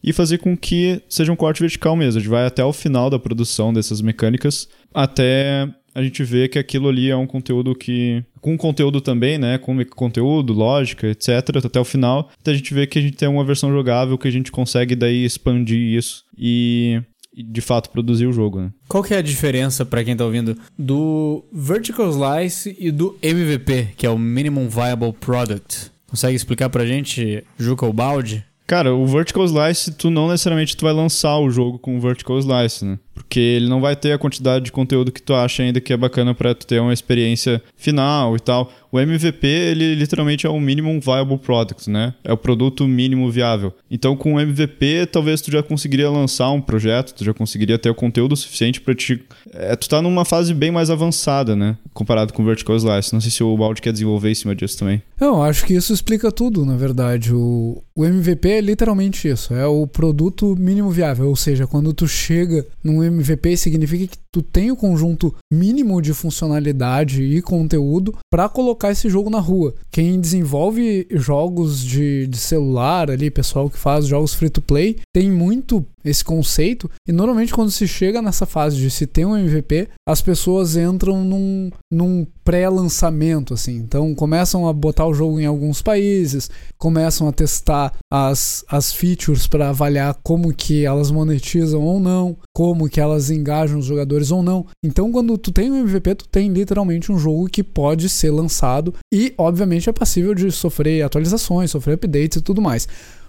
e 0.02 0.12
fazer 0.12 0.38
com 0.38 0.56
que 0.56 1.02
seja 1.08 1.32
um 1.32 1.36
corte 1.36 1.60
vertical 1.60 1.96
mesmo. 1.96 2.18
A 2.18 2.22
gente 2.22 2.30
vai 2.30 2.46
até 2.46 2.64
o 2.64 2.72
final 2.72 3.10
da 3.10 3.18
produção 3.18 3.72
dessas 3.72 4.00
mecânicas 4.00 4.68
até 4.94 5.68
a 5.94 6.02
gente 6.02 6.22
ver 6.22 6.48
que 6.48 6.58
aquilo 6.58 6.88
ali 6.88 7.10
é 7.10 7.16
um 7.16 7.26
conteúdo 7.26 7.74
que. 7.74 8.22
Com 8.40 8.56
conteúdo 8.56 9.00
também, 9.00 9.36
né? 9.36 9.58
Com 9.58 9.84
conteúdo, 9.86 10.52
lógica, 10.52 11.08
etc. 11.08 11.56
Até 11.64 11.80
o 11.80 11.84
final. 11.84 12.30
Até 12.40 12.52
a 12.52 12.54
gente 12.54 12.72
ver 12.72 12.86
que 12.86 12.98
a 12.98 13.02
gente 13.02 13.16
tem 13.16 13.28
uma 13.28 13.44
versão 13.44 13.70
jogável 13.70 14.16
que 14.16 14.28
a 14.28 14.30
gente 14.30 14.52
consegue 14.52 14.94
daí 14.94 15.24
expandir 15.24 15.80
isso 15.98 16.24
e, 16.38 17.02
de 17.34 17.60
fato 17.60 17.90
produzir 17.90 18.26
o 18.26 18.32
jogo, 18.32 18.60
né? 18.60 18.70
Qual 18.86 19.02
que 19.02 19.12
é 19.12 19.18
a 19.18 19.22
diferença, 19.22 19.84
pra 19.84 20.04
quem 20.04 20.16
tá 20.16 20.24
ouvindo, 20.24 20.56
do 20.78 21.44
Vertical 21.52 22.08
Slice 22.08 22.76
e 22.78 22.92
do 22.92 23.18
MVP, 23.20 23.88
que 23.96 24.06
é 24.06 24.10
o 24.10 24.18
Minimum 24.18 24.68
Viable 24.68 25.12
Product? 25.14 25.90
Consegue 26.06 26.36
explicar 26.36 26.70
pra 26.70 26.86
gente, 26.86 27.44
Juca 27.58 27.84
ou 27.84 27.92
Balde? 27.92 28.44
Cara, 28.68 28.94
o 28.94 29.06
Vertical 29.06 29.46
Slice, 29.46 29.92
tu 29.92 30.10
não 30.10 30.28
necessariamente 30.28 30.76
tu 30.76 30.84
vai 30.84 30.92
lançar 30.92 31.38
o 31.38 31.48
jogo 31.48 31.78
com 31.78 31.96
o 31.96 32.00
Vertical 32.00 32.38
Slice, 32.38 32.84
né? 32.84 32.98
Porque 33.18 33.40
ele 33.40 33.68
não 33.68 33.80
vai 33.80 33.96
ter 33.96 34.12
a 34.12 34.18
quantidade 34.18 34.66
de 34.66 34.72
conteúdo 34.72 35.10
que 35.10 35.20
tu 35.20 35.34
acha 35.34 35.64
ainda 35.64 35.80
que 35.80 35.92
é 35.92 35.96
bacana 35.96 36.34
pra 36.34 36.54
tu 36.54 36.64
ter 36.64 36.80
uma 36.80 36.92
experiência 36.92 37.60
final 37.76 38.36
e 38.36 38.40
tal. 38.40 38.72
O 38.90 38.98
MVP, 38.98 39.46
ele 39.46 39.94
literalmente 39.96 40.46
é 40.46 40.48
o 40.48 40.58
Minimum 40.58 41.00
Viable 41.00 41.36
Product, 41.38 41.90
né? 41.90 42.14
É 42.24 42.32
o 42.32 42.36
produto 42.36 42.86
mínimo 42.86 43.30
viável. 43.30 43.72
Então, 43.90 44.16
com 44.16 44.34
o 44.34 44.40
MVP, 44.40 45.06
talvez 45.12 45.42
tu 45.42 45.50
já 45.50 45.62
conseguiria 45.62 46.08
lançar 46.08 46.50
um 46.50 46.60
projeto, 46.60 47.12
tu 47.12 47.24
já 47.24 47.34
conseguiria 47.34 47.78
ter 47.78 47.90
o 47.90 47.94
conteúdo 47.94 48.34
suficiente 48.34 48.80
pra 48.80 48.94
te... 48.94 49.22
É, 49.52 49.76
tu 49.76 49.88
tá 49.88 50.00
numa 50.00 50.24
fase 50.24 50.54
bem 50.54 50.70
mais 50.70 50.88
avançada, 50.88 51.54
né? 51.54 51.76
Comparado 51.92 52.32
com 52.32 52.42
o 52.42 52.46
Vertical 52.46 52.76
Slice. 52.76 53.12
Não 53.12 53.20
sei 53.20 53.30
se 53.30 53.42
o 53.42 53.56
Baldi 53.56 53.82
quer 53.82 53.92
desenvolver 53.92 54.30
em 54.30 54.34
cima 54.34 54.54
disso 54.54 54.78
também. 54.78 55.02
Eu 55.20 55.42
acho 55.42 55.66
que 55.66 55.74
isso 55.74 55.92
explica 55.92 56.32
tudo, 56.32 56.64
na 56.64 56.76
verdade. 56.76 57.34
O, 57.34 57.82
o 57.94 58.04
MVP 58.04 58.48
é 58.48 58.60
literalmente 58.60 59.28
isso, 59.28 59.52
é 59.52 59.66
o 59.66 59.86
produto 59.86 60.54
mínimo 60.56 60.90
viável, 60.90 61.28
ou 61.28 61.36
seja, 61.36 61.66
quando 61.66 61.92
tu 61.92 62.06
chega 62.06 62.64
num 62.82 63.02
MVP 63.08 63.56
significa 63.56 64.06
que 64.06 64.18
tu 64.32 64.42
tem 64.42 64.70
o 64.70 64.76
conjunto 64.76 65.34
mínimo 65.52 66.00
de 66.00 66.14
funcionalidade 66.14 67.22
e 67.22 67.42
conteúdo 67.42 68.16
para 68.30 68.48
colocar 68.48 68.90
esse 68.90 69.08
jogo 69.08 69.30
na 69.30 69.40
rua. 69.40 69.74
Quem 69.90 70.20
desenvolve 70.20 71.06
jogos 71.10 71.84
de, 71.84 72.26
de 72.26 72.38
celular 72.38 73.10
ali, 73.10 73.30
pessoal 73.30 73.68
que 73.68 73.78
faz 73.78 74.06
jogos 74.06 74.34
free 74.34 74.50
to 74.50 74.60
play, 74.60 74.96
tem 75.12 75.30
muito 75.30 75.84
esse 76.08 76.24
conceito 76.24 76.90
e 77.06 77.12
normalmente 77.12 77.52
quando 77.52 77.70
se 77.70 77.86
chega 77.86 78.22
nessa 78.22 78.46
fase 78.46 78.76
de 78.76 78.90
se 78.90 79.06
ter 79.06 79.24
um 79.24 79.36
MVP, 79.36 79.88
as 80.06 80.20
pessoas 80.20 80.76
entram 80.76 81.24
num, 81.24 81.70
num 81.92 82.26
pré-lançamento 82.44 83.54
assim. 83.54 83.76
Então 83.76 84.14
começam 84.14 84.66
a 84.66 84.72
botar 84.72 85.06
o 85.06 85.14
jogo 85.14 85.38
em 85.38 85.46
alguns 85.46 85.82
países, 85.82 86.50
começam 86.78 87.28
a 87.28 87.32
testar 87.32 87.92
as, 88.10 88.64
as 88.68 88.92
features 88.92 89.46
para 89.46 89.68
avaliar 89.68 90.16
como 90.22 90.52
que 90.52 90.84
elas 90.84 91.10
monetizam 91.10 91.82
ou 91.82 92.00
não, 92.00 92.36
como 92.54 92.88
que 92.88 93.00
elas 93.00 93.30
engajam 93.30 93.78
os 93.78 93.84
jogadores 93.84 94.30
ou 94.30 94.42
não. 94.42 94.66
Então 94.82 95.12
quando 95.12 95.36
tu 95.36 95.52
tem 95.52 95.70
um 95.70 95.76
MVP, 95.76 96.14
tu 96.14 96.28
tem 96.28 96.48
literalmente 96.52 97.12
um 97.12 97.18
jogo 97.18 97.48
que 97.48 97.62
pode 97.62 98.08
ser 98.08 98.30
lançado 98.30 98.94
e 99.12 99.34
obviamente 99.36 99.88
é 99.88 99.92
passível 99.92 100.34
de 100.34 100.50
sofrer 100.50 101.02
atualizações, 101.02 101.70
sofrer 101.70 101.94
updates 101.94 102.38
e 102.38 102.42
tudo 102.42 102.62
mais. 102.62 102.88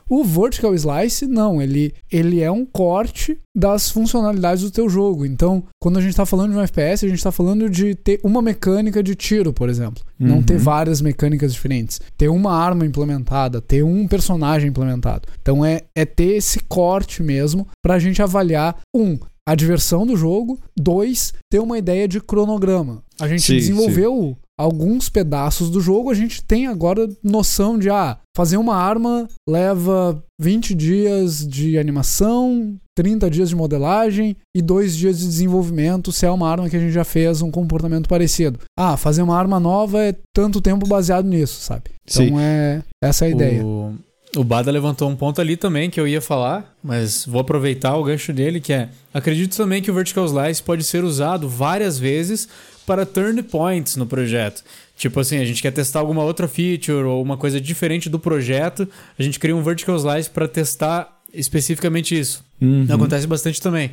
O 0.10 0.24
Vertical 0.24 0.74
Slice, 0.74 1.28
não, 1.28 1.62
ele, 1.62 1.94
ele 2.12 2.42
é 2.42 2.50
um 2.52 2.66
corte 2.66 3.38
das 3.56 3.92
funcionalidades 3.92 4.64
do 4.64 4.72
teu 4.72 4.90
jogo. 4.90 5.26
Então, 5.26 5.64
quando 5.80 5.98
a 6.00 6.02
gente 6.02 6.12
está 6.12 6.26
falando 6.26 6.52
de 6.52 6.58
um 6.58 6.62
FPS, 6.62 7.06
a 7.06 7.10
gente 7.10 7.18
está 7.20 7.32
falando 7.32 7.70
de 7.70 7.94
ter 7.94 8.20
uma 8.24 8.42
mecânica 8.42 9.04
de 9.04 9.14
tiro, 9.16 9.54
por 9.54 9.70
exemplo. 9.70 10.04
Não 10.18 10.38
Uhum. 10.38 10.44
ter 10.44 10.58
várias 10.58 11.02
mecânicas 11.02 11.54
diferentes. 11.54 12.02
Ter 12.18 12.28
uma 12.30 12.54
arma 12.54 12.86
implementada, 12.86 13.62
ter 13.62 13.84
um 13.84 14.08
personagem 14.08 14.70
implementado. 14.70 15.28
Então, 15.42 15.64
é, 15.64 15.82
é 15.96 16.06
ter 16.06 16.38
esse 16.38 16.60
corte 16.62 17.22
mesmo 17.22 17.68
para 17.84 17.96
a 17.96 18.00
gente 18.00 18.22
avaliar, 18.22 18.78
um, 18.96 19.18
a 19.48 19.56
diversão 19.56 20.06
do 20.06 20.16
jogo, 20.16 20.60
dois, 20.78 21.34
ter 21.52 21.60
uma 21.60 21.78
ideia 21.78 22.08
de 22.08 22.20
cronograma. 22.22 23.04
A 23.20 23.28
gente 23.28 23.42
Sim, 23.42 23.56
desenvolveu 23.56 24.38
alguns 24.60 25.08
pedaços 25.08 25.70
do 25.70 25.80
jogo, 25.80 26.12
a 26.12 26.14
gente 26.14 26.44
tem 26.44 26.68
agora 26.68 27.08
noção 27.24 27.80
de, 27.80 27.90
ah, 27.90 28.18
fazer 28.36 28.58
uma 28.58 28.76
arma 28.76 29.26
leva 29.48 30.22
20 30.38 30.76
dias 30.76 31.48
de 31.48 31.80
animação, 31.80 32.76
30 32.94 33.30
dias 33.30 33.48
de 33.48 33.56
modelagem 33.56 34.36
e 34.54 34.62
2 34.62 34.98
dias 34.98 35.20
de 35.20 35.26
desenvolvimento 35.26 36.12
se 36.12 36.26
é 36.26 36.32
uma 36.32 36.50
arma 36.50 36.70
que 36.70 36.76
a 36.76 36.80
gente 36.80 36.92
já 36.92 37.06
fez 37.06 37.42
um 37.42 37.50
comportamento 37.50 38.10
parecido. 38.10 38.60
Ah, 38.78 38.98
fazer 38.98 39.22
uma 39.22 39.38
arma 39.38 39.62
nova 39.62 40.04
é 40.04 40.14
tanto 40.36 40.60
tempo 40.60 40.86
baseado 40.86 41.26
nisso, 41.26 41.62
sabe? 41.62 41.92
Então 42.04 42.26
Sim. 42.26 42.38
é 42.38 42.82
essa 43.02 43.24
é 43.24 43.30
a 43.30 43.32
ideia. 43.32 43.66
O, 43.66 43.96
o 44.36 44.44
Bada 44.44 44.70
levantou 44.70 45.10
um 45.10 45.16
ponto 45.16 45.40
ali 45.40 45.56
também 45.56 45.90
que 45.90 46.02
eu 46.02 46.08
ia 46.08 46.20
falar, 46.20 46.76
mas 46.84 47.26
vou 47.26 47.40
aproveitar 47.40 47.96
o 47.96 48.04
gancho 48.04 48.34
dele, 48.34 48.60
que 48.60 48.74
é... 48.74 48.90
Acredito 49.14 49.56
também 49.56 49.82
que 49.82 49.90
o 49.90 49.94
Vertical 49.94 50.26
Slice 50.26 50.62
pode 50.62 50.84
ser 50.84 51.06
usado 51.06 51.48
várias 51.48 51.98
vezes 51.98 52.48
para 52.90 53.06
turn 53.06 53.44
points 53.44 53.96
no 53.98 54.08
projeto. 54.08 54.64
Tipo 54.98 55.20
assim, 55.20 55.38
a 55.38 55.46
gente 55.46 55.62
quer 55.62 55.70
testar 55.70 56.00
alguma 56.00 56.24
outra 56.24 56.48
feature 56.48 57.04
ou 57.04 57.22
uma 57.22 57.38
coisa 57.38 57.62
diferente 57.62 58.10
do 58.10 58.18
projeto, 58.18 58.90
a 59.18 59.22
gente 59.22 59.38
cria 59.38 59.56
um 59.56 59.62
Vertical 59.62 59.96
Slice 59.96 60.28
para 60.28 60.48
testar 60.48 61.22
especificamente 61.32 62.20
isso. 62.20 62.44
Uhum. 62.60 62.88
Acontece 62.90 63.28
bastante 63.28 63.62
também. 63.62 63.92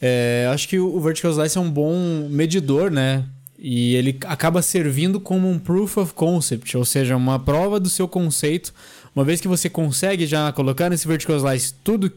É, 0.00 0.48
acho 0.50 0.66
que 0.70 0.78
o 0.78 0.98
Vertical 1.00 1.32
Slice 1.32 1.58
é 1.58 1.60
um 1.60 1.70
bom 1.70 2.28
medidor, 2.30 2.90
né? 2.90 3.24
E 3.58 3.94
ele 3.94 4.18
acaba 4.24 4.62
servindo 4.62 5.20
como 5.20 5.46
um 5.46 5.58
proof 5.58 5.98
of 5.98 6.14
concept, 6.14 6.78
ou 6.78 6.84
seja, 6.86 7.14
uma 7.14 7.38
prova 7.38 7.78
do 7.78 7.90
seu 7.90 8.08
conceito. 8.08 8.72
Uma 9.14 9.22
vez 9.22 9.38
que 9.38 9.48
você 9.48 9.68
consegue 9.68 10.24
já 10.24 10.50
colocar 10.52 10.88
nesse 10.88 11.06
Vertical 11.06 11.36
Slice 11.36 11.74
tudo, 11.84 12.10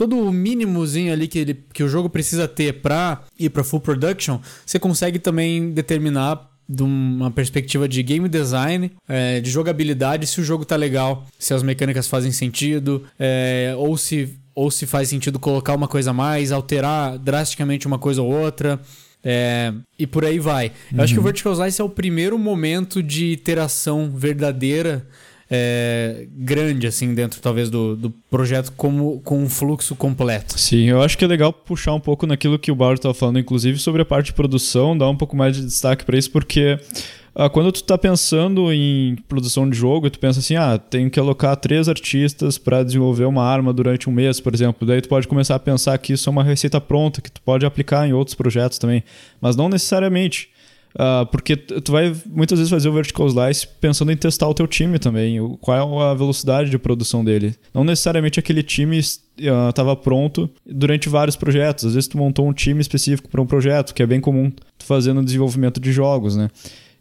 todo 0.00 0.18
o 0.18 0.32
mínimozinho 0.32 1.12
ali 1.12 1.28
que, 1.28 1.38
ele, 1.38 1.62
que 1.74 1.82
o 1.82 1.88
jogo 1.88 2.08
precisa 2.08 2.48
ter 2.48 2.80
para 2.80 3.20
ir 3.38 3.50
para 3.50 3.62
full 3.62 3.80
production, 3.80 4.40
você 4.64 4.78
consegue 4.78 5.18
também 5.18 5.72
determinar 5.72 6.48
de 6.66 6.82
uma 6.82 7.30
perspectiva 7.30 7.86
de 7.86 8.02
game 8.02 8.26
design, 8.26 8.90
é, 9.06 9.40
de 9.40 9.50
jogabilidade, 9.50 10.26
se 10.26 10.40
o 10.40 10.44
jogo 10.44 10.64
tá 10.64 10.74
legal, 10.74 11.26
se 11.38 11.52
as 11.52 11.62
mecânicas 11.62 12.08
fazem 12.08 12.32
sentido, 12.32 13.04
é, 13.18 13.74
ou 13.76 13.98
se 13.98 14.38
ou 14.54 14.70
se 14.70 14.86
faz 14.86 15.10
sentido 15.10 15.38
colocar 15.38 15.74
uma 15.74 15.86
coisa 15.86 16.12
a 16.12 16.14
mais, 16.14 16.50
alterar 16.50 17.18
drasticamente 17.18 17.86
uma 17.86 17.98
coisa 17.98 18.22
ou 18.22 18.30
outra. 18.30 18.80
é, 19.22 19.70
e 19.98 20.06
por 20.06 20.24
aí 20.24 20.38
vai. 20.38 20.72
Eu 20.90 21.02
acho 21.02 21.12
que 21.12 21.20
o 21.20 21.22
Vertical 21.22 21.52
Slice 21.52 21.78
é 21.78 21.84
o 21.84 21.90
primeiro 21.90 22.38
momento 22.38 23.02
de 23.02 23.26
iteração 23.26 24.10
verdadeira 24.10 25.06
é, 25.50 26.28
grande, 26.30 26.86
assim, 26.86 27.12
dentro 27.12 27.40
talvez 27.40 27.68
do, 27.68 27.96
do 27.96 28.10
projeto 28.30 28.72
como, 28.76 29.20
com 29.24 29.42
um 29.42 29.48
fluxo 29.48 29.96
completo. 29.96 30.58
Sim, 30.58 30.84
eu 30.84 31.02
acho 31.02 31.18
que 31.18 31.24
é 31.24 31.28
legal 31.28 31.52
puxar 31.52 31.92
um 31.92 32.00
pouco 32.00 32.26
naquilo 32.26 32.58
que 32.58 32.70
o 32.70 32.74
Bauer 32.74 32.94
estava 32.94 33.12
falando, 33.12 33.38
inclusive 33.38 33.78
sobre 33.78 34.00
a 34.02 34.04
parte 34.04 34.26
de 34.26 34.34
produção, 34.34 34.96
dar 34.96 35.08
um 35.08 35.16
pouco 35.16 35.36
mais 35.36 35.56
de 35.56 35.64
destaque 35.64 36.04
para 36.04 36.16
isso, 36.16 36.30
porque 36.30 36.78
ah, 37.34 37.48
quando 37.48 37.72
tu 37.72 37.82
tá 37.82 37.98
pensando 37.98 38.72
em 38.72 39.16
produção 39.28 39.68
de 39.68 39.76
jogo, 39.76 40.08
tu 40.08 40.18
pensa 40.18 40.38
assim, 40.40 40.54
ah, 40.54 40.78
tenho 40.78 41.10
que 41.10 41.18
alocar 41.18 41.56
três 41.56 41.88
artistas 41.88 42.56
para 42.56 42.84
desenvolver 42.84 43.24
uma 43.24 43.44
arma 43.44 43.72
durante 43.72 44.08
um 44.08 44.12
mês, 44.12 44.40
por 44.40 44.54
exemplo. 44.54 44.86
Daí 44.86 45.00
tu 45.00 45.08
pode 45.08 45.26
começar 45.26 45.56
a 45.56 45.58
pensar 45.58 45.96
que 45.98 46.12
isso 46.12 46.28
é 46.28 46.30
uma 46.30 46.44
receita 46.44 46.80
pronta, 46.80 47.20
que 47.20 47.30
tu 47.30 47.40
pode 47.40 47.66
aplicar 47.66 48.06
em 48.06 48.12
outros 48.12 48.34
projetos 48.34 48.78
também. 48.78 49.02
Mas 49.40 49.56
não 49.56 49.68
necessariamente. 49.68 50.50
Uh, 50.94 51.24
porque 51.26 51.56
tu 51.56 51.92
vai 51.92 52.14
muitas 52.26 52.58
vezes 52.58 52.70
fazer 52.70 52.88
o 52.88 52.92
vertical 52.92 53.26
slice 53.28 53.66
pensando 53.80 54.10
em 54.10 54.16
testar 54.16 54.48
o 54.48 54.54
teu 54.54 54.66
time 54.66 54.98
também, 54.98 55.40
o, 55.40 55.56
qual 55.56 55.76
é 56.00 56.10
a 56.10 56.14
velocidade 56.14 56.68
de 56.68 56.78
produção 56.78 57.24
dele. 57.24 57.54
Não 57.72 57.84
necessariamente 57.84 58.40
aquele 58.40 58.62
time 58.62 58.98
estava 58.98 59.92
uh, 59.92 59.96
pronto 59.96 60.50
durante 60.66 61.08
vários 61.08 61.36
projetos. 61.36 61.84
Às 61.84 61.94
vezes 61.94 62.08
tu 62.08 62.18
montou 62.18 62.48
um 62.48 62.52
time 62.52 62.80
específico 62.80 63.28
para 63.28 63.40
um 63.40 63.46
projeto, 63.46 63.94
que 63.94 64.02
é 64.02 64.06
bem 64.06 64.20
comum 64.20 64.50
tu 64.50 64.84
fazer 64.84 65.12
no 65.12 65.24
desenvolvimento 65.24 65.80
de 65.80 65.92
jogos, 65.92 66.36
né? 66.36 66.50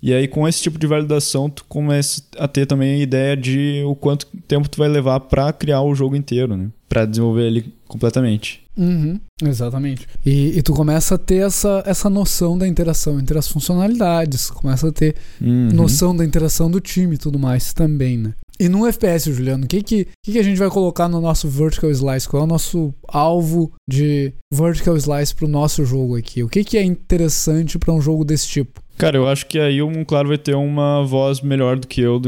E 0.02 0.14
aí, 0.14 0.28
com 0.30 0.48
esse 0.48 0.62
tipo 0.62 0.80
de 0.80 0.88
validação, 0.88 1.50
tu 1.50 1.66
começa 1.66 2.24
a 2.38 2.48
ter 2.48 2.66
também 2.66 3.02
a 3.02 3.04
ideia 3.04 3.36
de 3.36 3.84
o 3.86 3.96
quanto 3.96 4.28
tempo 4.48 4.70
tu 4.70 4.78
vai 4.78 4.88
levar 4.88 5.20
para 5.20 5.52
criar 5.52 5.82
o 5.82 5.94
jogo 5.94 6.16
inteiro, 6.16 6.56
né? 6.56 6.70
Pra 6.88 7.06
desenvolver 7.06 7.48
ele 7.48 7.74
completamente. 7.86 8.59
Uhum, 8.80 9.20
exatamente. 9.44 10.08
E, 10.26 10.58
e, 10.58 10.62
tu 10.62 10.74
começa 10.74 11.16
a 11.16 11.18
ter 11.18 11.46
essa, 11.46 11.84
essa 11.86 12.10
noção 12.10 12.58
da 12.58 12.66
interação 12.66 13.20
entre 13.20 13.38
as 13.38 13.50
funcionalidades, 13.50 14.50
começa 14.50 14.88
a 14.88 14.92
ter 14.92 15.16
uhum. 15.42 15.70
noção 15.74 16.16
da 16.16 16.24
interação 16.24 16.72
do 16.72 16.80
time 16.80 17.16
e 17.16 17.18
tudo 17.18 17.38
mais 17.38 17.74
também, 17.74 18.18
né? 18.18 18.34
E 18.58 18.70
no 18.70 18.86
FPS, 18.88 19.32
Juliano, 19.34 19.66
o 19.66 19.68
que, 19.68 19.82
que, 19.82 20.08
que, 20.24 20.32
que 20.34 20.40
a 20.40 20.44
gente 20.44 20.58
vai 20.58 20.70
colocar 20.70 21.10
no 21.10 21.20
nosso 21.20 21.48
Vertical 21.48 21.92
Slice? 21.92 22.28
Qual 22.28 22.42
é 22.42 22.46
o 22.46 22.48
nosso 22.48 22.94
alvo 23.08 23.72
de 23.90 24.34
Vertical 24.54 24.98
Slice 24.98 25.36
pro 25.36 25.48
nosso 25.48 25.86
jogo 25.86 26.18
aqui? 26.18 26.44
O 26.44 26.50
que, 26.50 26.64
que 26.64 26.78
é 26.78 26.84
interessante 26.84 27.78
para 27.78 27.94
um 27.94 28.02
jogo 28.02 28.26
desse 28.26 28.48
tipo? 28.48 28.82
Cara, 28.98 29.16
eu 29.16 29.30
acho 29.30 29.46
que 29.46 29.58
aí 29.58 29.82
o 29.82 30.06
Claro 30.06 30.28
vai 30.28 30.38
ter 30.38 30.56
uma 30.56 31.06
voz 31.06 31.40
melhor 31.40 31.80
do 31.80 31.88
que 31.88 32.02
eu 32.02 32.22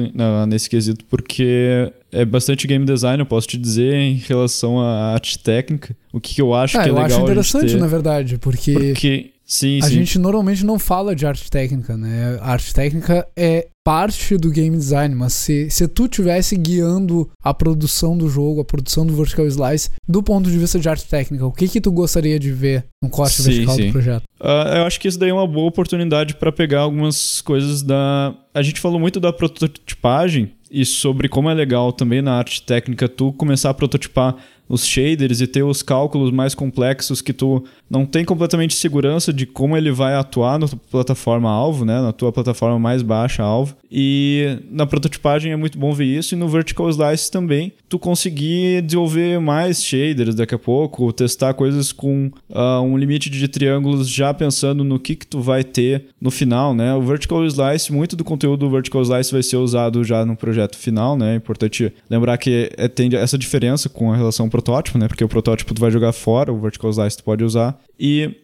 nesse 0.48 0.70
quesito, 0.70 1.04
porque 1.06 1.92
é 2.12 2.26
bastante 2.26 2.68
game 2.68 2.86
design, 2.86 3.22
eu 3.22 3.26
posso 3.26 3.48
te 3.48 3.58
dizer, 3.58 3.94
em 3.94 4.16
relação 4.16 4.80
à 4.80 5.14
arte 5.14 5.40
técnica. 5.40 5.96
O 6.12 6.20
que, 6.20 6.36
que 6.36 6.42
eu 6.42 6.54
acho 6.54 6.78
ah, 6.78 6.84
que 6.84 6.90
é 6.90 6.92
eu 6.92 6.96
legal. 6.96 7.10
Eu 7.10 7.16
acho 7.16 7.26
interessante, 7.26 7.76
na 7.78 7.88
verdade, 7.88 8.38
porque. 8.38 8.74
Porque 8.74 9.32
Sim, 9.52 9.80
a 9.84 9.88
sim. 9.88 9.96
gente 9.96 10.18
normalmente 10.18 10.66
não 10.66 10.80
fala 10.80 11.14
de 11.14 11.26
arte 11.26 11.52
técnica, 11.52 11.98
né? 11.98 12.40
A 12.40 12.54
arte 12.54 12.74
técnica 12.74 13.28
é 13.36 13.68
parte 13.84 14.38
do 14.38 14.50
game 14.50 14.78
design, 14.78 15.14
mas 15.14 15.34
se, 15.34 15.70
se 15.70 15.86
tu 15.90 16.08
tivesse 16.08 16.56
guiando 16.56 17.30
a 17.44 17.54
produção 17.54 18.18
do 18.18 18.30
jogo, 18.30 18.62
a 18.62 18.64
produção 18.64 19.06
do 19.06 19.14
vertical 19.14 19.46
slice, 19.48 19.90
do 20.08 20.24
ponto 20.24 20.50
de 20.50 20.58
vista 20.58 20.80
de 20.80 20.88
arte 20.88 21.04
técnica, 21.04 21.46
o 21.46 21.52
que 21.52 21.68
que 21.68 21.82
tu 21.82 21.92
gostaria 21.92 22.40
de 22.40 22.50
ver 22.50 22.86
no 23.04 23.10
corte 23.10 23.42
sim, 23.42 23.52
vertical 23.52 23.76
sim. 23.76 23.88
do 23.88 23.92
projeto? 23.92 24.24
Uh, 24.40 24.78
eu 24.78 24.84
acho 24.86 24.98
que 25.02 25.10
isso 25.10 25.20
daí 25.20 25.32
é 25.32 25.34
uma 25.34 25.46
boa 25.46 25.68
oportunidade 25.68 26.36
para 26.36 26.50
pegar 26.50 26.80
algumas 26.80 27.42
coisas 27.42 27.82
da. 27.82 28.34
A 28.54 28.62
gente 28.62 28.80
falou 28.80 29.02
muito 29.02 29.20
da 29.20 29.34
prototipagem 29.34 30.54
e 30.72 30.86
sobre 30.86 31.28
como 31.28 31.50
é 31.50 31.54
legal 31.54 31.92
também 31.92 32.22
na 32.22 32.34
arte 32.34 32.64
técnica 32.64 33.10
tu 33.10 33.34
começar 33.34 33.70
a 33.70 33.74
prototipar 33.74 34.38
os 34.72 34.88
shaders 34.88 35.42
e 35.42 35.48
ter 35.48 35.64
os 35.64 35.84
cálculos 35.84 36.32
mais 36.32 36.56
complexos 36.56 37.22
que 37.22 37.34
tu 37.34 37.62
não 37.90 38.06
tem 38.06 38.24
completamente 38.24 38.74
segurança 38.74 39.34
de 39.34 39.46
como 39.46 39.76
ele 39.76 39.92
vai 39.92 40.16
atuar 40.16 40.58
na 40.58 40.66
tua 40.66 40.80
plataforma 40.90 41.50
alvo, 41.52 41.84
né, 41.84 42.00
na 42.02 42.14
tua 42.14 42.32
plataforma 42.32 42.80
mais 42.80 43.02
baixa 43.02 43.44
alvo. 43.44 43.76
E 43.92 44.58
na 44.72 44.86
prototipagem 44.86 45.52
é 45.52 45.58
muito 45.58 45.78
bom 45.78 45.92
ver 45.92 46.06
isso 46.06 46.34
e 46.34 46.38
no 46.38 46.48
vertical 46.48 46.90
slice 46.90 47.30
também 47.30 47.74
tu 47.90 48.00
conseguir 48.00 48.82
desenvolver 48.82 49.42
mais 49.42 49.84
shaders 49.84 50.34
daqui 50.34 50.56
a 50.56 50.60
pouco, 50.60 51.12
testar 51.12 51.54
coisas 51.54 51.92
com 51.92 52.32
uh, 52.50 52.82
um 52.82 52.98
limite 52.98 53.30
de 53.30 53.46
triângulos 53.50 54.08
já 54.08 54.34
pensando 54.34 54.86
no 54.86 54.98
que 54.98 55.18
que 55.18 55.28
tu 55.28 55.42
vai 55.42 55.66
ter 55.66 56.06
no 56.22 56.32
final, 56.32 56.74
né? 56.74 56.94
O 56.94 57.02
vertical 57.02 57.46
slice, 57.46 57.92
muito 57.92 58.16
do 58.16 58.24
conteúdo 58.24 58.62
do 58.62 58.70
vertical 58.70 59.02
slice 59.02 59.34
vai 59.34 59.44
ser 59.44 59.58
usado 59.58 60.04
já 60.06 60.26
no 60.26 60.38
projeto 60.38 60.78
final, 60.78 61.18
né? 61.18 61.34
É 61.34 61.36
importante 61.36 61.92
lembrar 62.10 62.38
que 62.38 62.72
é, 62.78 62.88
tem 62.88 63.14
essa 63.16 63.38
diferença 63.38 63.90
com 63.90 64.14
a 64.14 64.16
relação 64.16 64.48
protótipo, 64.62 64.98
né? 64.98 65.08
Porque 65.08 65.24
o 65.24 65.28
protótipo 65.28 65.74
tu 65.74 65.82
vai 65.82 65.92
jogar 65.92 66.12
fora, 66.12 66.54
o 66.54 66.60
vertical 66.60 66.92
slice 66.92 67.18
tu 67.18 67.24
pode 67.24 67.44
usar. 67.44 67.78
E 68.00 68.36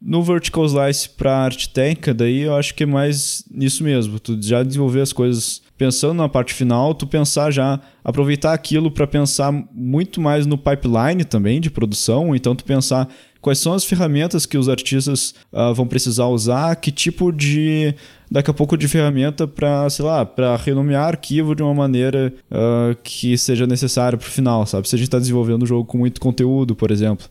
no 0.00 0.22
vertical 0.22 0.64
slice 0.64 1.08
para 1.08 1.36
arte 1.36 1.68
técnica, 1.68 2.14
daí 2.14 2.42
eu 2.42 2.54
acho 2.54 2.74
que 2.74 2.82
é 2.82 2.86
mais 2.86 3.44
nisso 3.50 3.84
mesmo. 3.84 4.18
Tu 4.18 4.38
já 4.40 4.62
desenvolver 4.62 5.02
as 5.02 5.12
coisas 5.12 5.62
pensando 5.76 6.14
na 6.14 6.28
parte 6.28 6.54
final, 6.54 6.94
tu 6.94 7.06
pensar 7.06 7.50
já, 7.50 7.78
aproveitar 8.02 8.54
aquilo 8.54 8.90
para 8.90 9.06
pensar 9.06 9.52
muito 9.72 10.20
mais 10.20 10.46
no 10.46 10.56
pipeline 10.56 11.24
também 11.24 11.60
de 11.60 11.70
produção. 11.70 12.34
Então, 12.34 12.56
tu 12.56 12.64
pensar 12.64 13.08
quais 13.40 13.58
são 13.58 13.74
as 13.74 13.84
ferramentas 13.84 14.46
que 14.46 14.56
os 14.56 14.68
artistas 14.68 15.34
uh, 15.52 15.74
vão 15.74 15.86
precisar 15.86 16.26
usar, 16.26 16.76
que 16.76 16.90
tipo 16.90 17.30
de 17.30 17.94
daqui 18.30 18.50
a 18.50 18.54
pouco 18.54 18.76
de 18.76 18.88
ferramenta 18.88 19.46
para, 19.46 19.88
sei 19.90 20.04
lá, 20.04 20.24
para 20.24 20.56
renomear 20.56 21.06
arquivo 21.06 21.54
de 21.54 21.62
uma 21.62 21.74
maneira 21.74 22.32
uh, 22.50 22.96
que 23.02 23.36
seja 23.38 23.66
necessária 23.66 24.18
para 24.18 24.26
o 24.26 24.30
final, 24.30 24.66
sabe? 24.66 24.88
Se 24.88 24.94
a 24.94 24.98
gente 24.98 25.08
está 25.08 25.18
desenvolvendo 25.18 25.62
um 25.62 25.66
jogo 25.66 25.84
com 25.84 25.98
muito 25.98 26.20
conteúdo, 26.20 26.74
por 26.74 26.90
exemplo. 26.90 27.26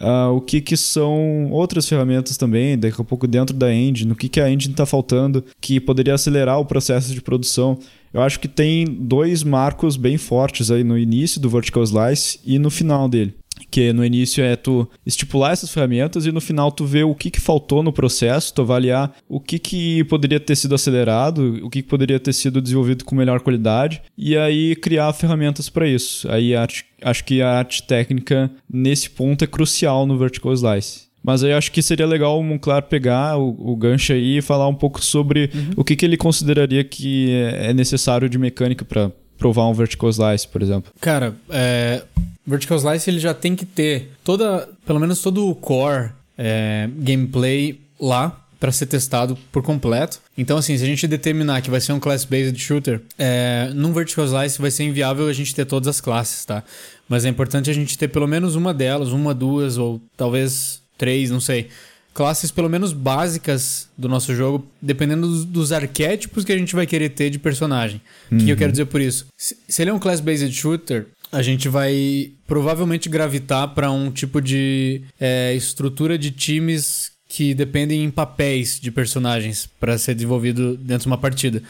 Uh, 0.00 0.34
o 0.34 0.40
que, 0.40 0.60
que 0.60 0.76
são 0.76 1.50
outras 1.50 1.88
ferramentas 1.88 2.36
também, 2.36 2.76
daqui 2.76 3.00
a 3.00 3.04
pouco 3.04 3.28
dentro 3.28 3.54
da 3.54 3.72
engine, 3.72 4.10
o 4.10 4.16
que, 4.16 4.28
que 4.28 4.40
a 4.40 4.50
engine 4.50 4.72
está 4.72 4.84
faltando 4.84 5.44
que 5.60 5.78
poderia 5.78 6.14
acelerar 6.14 6.58
o 6.58 6.64
processo 6.64 7.14
de 7.14 7.20
produção. 7.20 7.78
Eu 8.12 8.20
acho 8.20 8.40
que 8.40 8.48
tem 8.48 8.84
dois 8.84 9.42
marcos 9.42 9.96
bem 9.96 10.18
fortes 10.18 10.70
aí 10.70 10.82
no 10.82 10.98
início 10.98 11.40
do 11.40 11.48
Vertical 11.48 11.82
Slice 11.84 12.40
e 12.44 12.58
no 12.58 12.70
final 12.70 13.08
dele 13.08 13.34
que 13.70 13.92
no 13.92 14.04
início 14.04 14.44
é 14.44 14.54
tu 14.54 14.88
estipular 15.04 15.52
essas 15.52 15.70
ferramentas 15.70 16.26
e 16.26 16.32
no 16.32 16.40
final 16.40 16.70
tu 16.70 16.84
ver 16.84 17.04
o 17.04 17.14
que, 17.14 17.30
que 17.30 17.40
faltou 17.40 17.82
no 17.82 17.92
processo, 17.92 18.52
tu 18.52 18.62
avaliar 18.62 19.14
o 19.28 19.40
que, 19.40 19.58
que 19.58 20.04
poderia 20.04 20.38
ter 20.38 20.56
sido 20.56 20.74
acelerado, 20.74 21.60
o 21.64 21.70
que, 21.70 21.82
que 21.82 21.88
poderia 21.88 22.20
ter 22.20 22.32
sido 22.32 22.60
desenvolvido 22.60 23.04
com 23.04 23.14
melhor 23.14 23.40
qualidade 23.40 24.02
e 24.16 24.36
aí 24.36 24.76
criar 24.76 25.12
ferramentas 25.12 25.68
para 25.68 25.88
isso. 25.88 26.30
Aí 26.30 26.54
arte, 26.54 26.84
acho 27.02 27.24
que 27.24 27.40
a 27.40 27.50
arte 27.58 27.82
técnica 27.82 28.50
nesse 28.70 29.08
ponto 29.08 29.44
é 29.44 29.46
crucial 29.46 30.06
no 30.06 30.18
Vertical 30.18 30.52
Slice. 30.52 31.12
Mas 31.22 31.44
aí 31.44 31.52
acho 31.52 31.70
que 31.70 31.80
seria 31.80 32.06
legal 32.06 32.38
o 32.38 32.42
Monclar 32.42 32.82
pegar 32.82 33.38
o, 33.38 33.54
o 33.72 33.76
gancho 33.76 34.12
aí 34.12 34.38
e 34.38 34.42
falar 34.42 34.66
um 34.66 34.74
pouco 34.74 35.02
sobre 35.02 35.50
uhum. 35.54 35.70
o 35.76 35.84
que, 35.84 35.94
que 35.94 36.04
ele 36.04 36.16
consideraria 36.16 36.82
que 36.82 37.30
é 37.54 37.72
necessário 37.72 38.28
de 38.28 38.38
mecânica 38.38 38.84
para 38.84 39.12
provar 39.42 39.66
um 39.66 39.74
vertical 39.74 40.08
slice, 40.08 40.46
por 40.46 40.62
exemplo? 40.62 40.92
Cara, 41.00 41.34
é, 41.50 42.04
vertical 42.46 42.78
slice 42.78 43.10
ele 43.10 43.18
já 43.18 43.34
tem 43.34 43.56
que 43.56 43.66
ter 43.66 44.12
toda, 44.22 44.68
pelo 44.86 45.00
menos 45.00 45.20
todo 45.20 45.48
o 45.48 45.54
core 45.56 46.10
é, 46.38 46.88
gameplay 46.98 47.80
lá 48.00 48.38
para 48.60 48.70
ser 48.70 48.86
testado 48.86 49.36
por 49.50 49.60
completo. 49.60 50.20
Então, 50.38 50.56
assim, 50.56 50.78
se 50.78 50.84
a 50.84 50.86
gente 50.86 51.08
determinar 51.08 51.60
que 51.60 51.68
vai 51.68 51.80
ser 51.80 51.92
um 51.92 51.98
class-based 51.98 52.56
shooter, 52.56 53.00
é, 53.18 53.72
num 53.74 53.92
vertical 53.92 54.24
slice 54.24 54.60
vai 54.60 54.70
ser 54.70 54.84
inviável 54.84 55.26
a 55.26 55.32
gente 55.32 55.52
ter 55.52 55.64
todas 55.64 55.88
as 55.88 56.00
classes, 56.00 56.44
tá? 56.44 56.62
Mas 57.08 57.24
é 57.24 57.28
importante 57.28 57.68
a 57.68 57.74
gente 57.74 57.98
ter 57.98 58.06
pelo 58.06 58.28
menos 58.28 58.54
uma 58.54 58.72
delas, 58.72 59.08
uma, 59.08 59.34
duas 59.34 59.76
ou 59.76 60.00
talvez 60.16 60.80
três, 60.96 61.32
não 61.32 61.40
sei 61.40 61.68
classes 62.14 62.50
pelo 62.50 62.68
menos 62.68 62.92
básicas 62.92 63.88
do 63.96 64.08
nosso 64.08 64.34
jogo, 64.34 64.66
dependendo 64.80 65.26
dos, 65.26 65.44
dos 65.44 65.72
arquétipos 65.72 66.44
que 66.44 66.52
a 66.52 66.58
gente 66.58 66.74
vai 66.74 66.86
querer 66.86 67.10
ter 67.10 67.30
de 67.30 67.38
personagem. 67.38 68.00
O 68.30 68.34
uhum. 68.34 68.44
que 68.44 68.50
eu 68.50 68.56
quero 68.56 68.72
dizer 68.72 68.86
por 68.86 69.00
isso? 69.00 69.26
Se, 69.36 69.56
se 69.68 69.82
ele 69.82 69.90
é 69.90 69.94
um 69.94 69.98
class-based 69.98 70.52
shooter, 70.52 71.06
a 71.30 71.40
gente 71.40 71.68
vai 71.68 72.32
provavelmente 72.46 73.08
gravitar 73.08 73.68
para 73.68 73.90
um 73.90 74.10
tipo 74.10 74.40
de 74.40 75.02
é, 75.18 75.54
estrutura 75.54 76.18
de 76.18 76.30
times 76.30 77.10
que 77.26 77.54
dependem 77.54 78.04
em 78.04 78.10
papéis 78.10 78.78
de 78.78 78.90
personagens 78.90 79.66
para 79.80 79.96
ser 79.96 80.14
desenvolvido 80.14 80.76
dentro 80.76 81.04
de 81.04 81.06
uma 81.06 81.16
partida. 81.16 81.62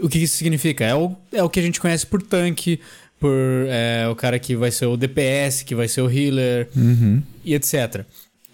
O 0.00 0.08
que 0.08 0.18
isso 0.18 0.36
significa? 0.36 0.84
É 0.84 0.94
o, 0.94 1.16
é 1.32 1.42
o 1.42 1.50
que 1.50 1.58
a 1.58 1.62
gente 1.62 1.80
conhece 1.80 2.06
por 2.06 2.22
tanque, 2.22 2.78
por 3.18 3.34
é, 3.68 4.06
o 4.08 4.14
cara 4.14 4.38
que 4.38 4.54
vai 4.54 4.70
ser 4.70 4.86
o 4.86 4.96
DPS, 4.96 5.64
que 5.64 5.74
vai 5.74 5.88
ser 5.88 6.02
o 6.02 6.08
healer 6.08 6.68
uhum. 6.76 7.20
e 7.44 7.52
etc. 7.54 8.04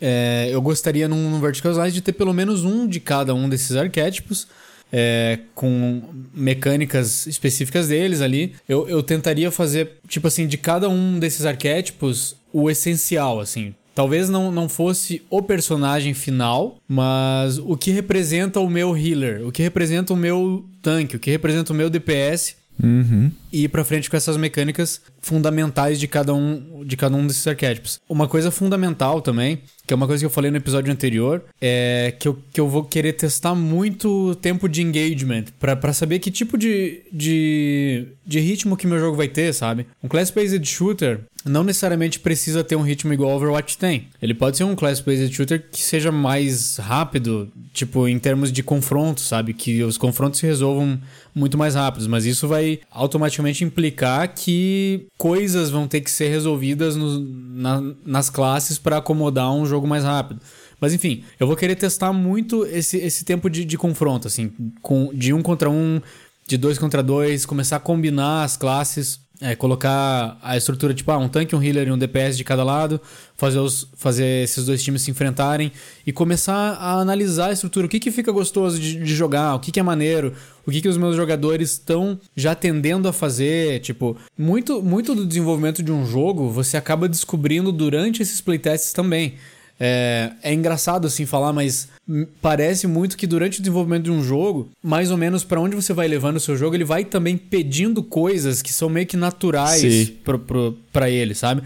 É, 0.07 0.49
eu 0.51 0.61
gostaria 0.61 1.09
num, 1.09 1.31
num 1.31 1.41
Vertical 1.41 1.73
Slice 1.73 1.95
de 1.95 2.03
ter 2.03 2.13
pelo 2.13 2.35
menos 2.35 2.63
um 2.63 2.87
de 2.87 3.01
cada 3.01 3.35
um 3.35 3.49
desses 3.49 3.75
arquétipos. 3.75 4.47
É, 4.97 5.41
com 5.57 6.03
mecânicas 6.33 7.27
específicas 7.27 7.89
deles 7.89 8.21
ali. 8.21 8.55
Eu, 8.69 8.89
eu 8.89 9.03
tentaria 9.03 9.51
fazer, 9.51 9.95
tipo 10.07 10.29
assim, 10.29 10.47
de 10.47 10.57
cada 10.57 10.89
um 10.89 11.19
desses 11.19 11.45
arquétipos, 11.45 12.37
o 12.53 12.71
essencial, 12.71 13.41
assim. 13.41 13.75
Talvez 13.93 14.29
não, 14.29 14.53
não 14.53 14.69
fosse 14.69 15.23
o 15.31 15.43
personagem 15.43 16.15
final, 16.15 16.77
mas 16.87 17.59
o 17.59 17.77
que 17.77 17.91
representa 17.91 18.61
o 18.61 18.69
meu 18.69 18.97
healer, 18.97 19.45
o 19.45 19.51
que 19.51 19.63
representa 19.63 20.13
o 20.13 20.17
meu 20.17 20.65
tanque, 20.83 21.17
o 21.17 21.19
que 21.19 21.31
representa 21.31 21.73
o 21.73 21.77
meu 21.77 21.91
DPS. 21.91 22.57
Uhum. 22.83 23.31
e 23.53 23.65
ir 23.65 23.69
pra 23.69 23.85
frente 23.85 24.11
com 24.11 24.17
essas 24.17 24.37
mecânicas 24.37 25.01
fundamentais 25.21 25.99
de 26.01 26.09
cada 26.09 26.35
um 26.35 26.85
de 26.85 26.97
cada 26.97 27.17
um 27.17 27.27
desses 27.27 27.47
arquétipos. 27.47 28.01
Uma 28.09 28.29
coisa 28.29 28.51
fundamental 28.51 29.23
também, 29.23 29.61
que 29.87 29.95
é 29.95 29.97
uma 29.97 30.07
coisa 30.07 30.21
que 30.21 30.27
eu 30.27 30.31
falei 30.31 30.51
no 30.51 30.57
episódio 30.57 30.93
anterior, 30.93 31.43
é 31.61 32.15
que 32.19 32.29
eu, 32.29 32.39
que 32.53 32.61
eu 32.61 32.69
vou 32.69 32.85
querer 32.85 33.15
testar 33.15 33.55
muito 33.55 34.35
tempo 34.37 34.69
de 34.69 34.83
engagement 34.83 35.45
para 35.59 35.93
saber 35.93 36.19
que 36.19 36.31
tipo 36.31 36.59
de, 36.59 37.03
de, 37.13 38.09
de 38.27 38.41
ritmo 38.41 38.77
que 38.77 38.87
meu 38.87 38.99
jogo 38.99 39.17
vai 39.17 39.29
ter, 39.29 39.53
sabe? 39.55 39.87
Um 40.03 40.09
class-based 40.09 40.65
shooter 40.67 41.21
não 41.45 41.63
necessariamente 41.63 42.19
precisa 42.19 42.65
ter 42.65 42.75
um 42.75 42.83
ritmo 42.83 43.13
igual 43.13 43.37
Overwatch 43.37 43.77
tem. 43.77 44.09
Ele 44.21 44.33
pode 44.33 44.57
ser 44.57 44.65
um 44.65 44.75
class-based 44.75 45.35
shooter 45.35 45.63
que 45.71 45.83
seja 45.83 46.11
mais 46.11 46.79
rápido, 46.79 47.53
tipo, 47.73 48.09
em 48.09 48.19
termos 48.19 48.51
de 48.51 48.63
confronto, 48.63 49.21
sabe? 49.21 49.53
Que 49.53 49.83
os 49.83 49.99
confrontos 49.99 50.41
se 50.41 50.47
resolvam 50.47 50.99
muito 51.35 51.59
mais 51.59 51.75
rápidos, 51.75 52.07
mas 52.07 52.25
isso 52.25 52.47
vai 52.47 52.81
automaticamente 52.91 53.65
implicar 53.65 54.33
que 54.35 55.07
coisas 55.19 55.71
vão 55.71 55.89
ter 55.89 56.01
que 56.01 56.11
ser 56.11 56.29
resolvidas 56.29 56.95
no, 56.95 57.19
na, 57.19 57.83
nas 58.07 58.31
classes 58.31 58.79
para 58.79 58.99
acomodar 58.99 59.53
um 59.53 59.67
jogo 59.67 59.87
mais 59.87 60.05
rápido. 60.05 60.41
Mas 60.81 60.93
enfim, 60.93 61.25
eu 61.41 61.47
vou 61.47 61.57
querer 61.57 61.75
testar 61.77 62.13
muito 62.13 62.65
esse, 62.67 62.99
esse 62.99 63.25
tempo 63.25 63.49
de, 63.49 63.65
de 63.65 63.77
confronto, 63.77 64.29
assim, 64.29 64.53
com, 64.83 65.11
de 65.15 65.33
um 65.33 65.43
contra 65.43 65.69
um, 65.71 66.01
de 66.47 66.57
dois 66.57 66.79
contra 66.79 67.03
dois, 67.03 67.47
começar 67.47 67.77
a 67.77 67.81
combinar 67.81 68.45
as 68.45 68.57
classes 68.57 69.24
é, 69.41 69.55
colocar 69.57 70.39
a 70.41 70.57
estrutura 70.57 70.95
tipo 70.95 71.11
ah, 71.11 71.19
um 71.19 71.29
tanque, 71.29 71.57
um 71.57 71.63
healer 71.63 71.89
e 71.89 71.91
um 71.91 71.99
DPS 71.99 72.37
de 72.37 72.45
cada 72.45 72.63
lado, 72.63 73.01
fazer, 73.37 73.59
os, 73.59 73.89
fazer 73.97 74.45
esses 74.45 74.65
dois 74.65 74.83
times 74.83 75.03
se 75.03 75.11
enfrentarem 75.11 75.73
e 76.07 76.13
começar 76.13 76.75
a 76.75 77.01
analisar 77.01 77.49
a 77.49 77.53
estrutura. 77.53 77.87
O 77.87 77.89
que, 77.89 77.99
que 77.99 78.11
fica 78.11 78.31
gostoso 78.31 78.79
de, 78.79 78.97
de 78.97 79.15
jogar, 79.15 79.55
o 79.55 79.61
que, 79.61 79.73
que 79.73 79.81
é 79.81 79.83
maneiro, 79.83 80.35
o 80.65 80.71
que, 80.71 80.81
que 80.81 80.89
os 80.89 80.97
meus 80.97 81.17
jogadores 81.17 81.73
estão 81.73 82.19
já 82.37 82.55
tendendo 82.55 83.09
a 83.09 83.13
fazer. 83.13 83.81
Tipo, 83.81 84.17
muito, 84.39 84.81
muito 84.83 85.15
do 85.15 85.27
desenvolvimento 85.27 85.83
de 85.83 85.91
um 85.91 86.07
jogo 86.07 86.49
você 86.49 86.77
acaba 86.77 87.09
descobrindo 87.09 87.73
durante 87.73 88.23
esses 88.23 88.41
playtests 88.41 88.93
também. 88.93 89.35
É, 89.79 90.31
é 90.43 90.55
engraçado 90.55 91.07
assim 91.07 91.27
falar, 91.27 91.53
mas 91.53 91.89
parece 92.41 92.87
muito 92.87 93.17
que 93.17 93.27
durante 93.27 93.59
o 93.59 93.63
desenvolvimento 93.63 94.05
de 94.05 94.11
um 94.11 94.23
jogo, 94.23 94.69
mais 94.83 95.11
ou 95.11 95.17
menos 95.17 95.43
para 95.43 95.61
onde 95.61 95.75
você 95.75 95.93
vai 95.93 96.07
levando 96.07 96.37
o 96.37 96.41
seu 96.41 96.57
jogo, 96.57 96.77
ele 96.77 96.85
vai 96.85 97.05
também 97.05 97.37
pedindo 97.37 98.03
coisas 98.03 98.63
que 98.63 98.73
são 98.73 98.89
meio 98.89 99.07
que 99.07 99.17
naturais 99.17 100.13
para 100.93 101.11
ele, 101.11 101.35
sabe? 101.35 101.63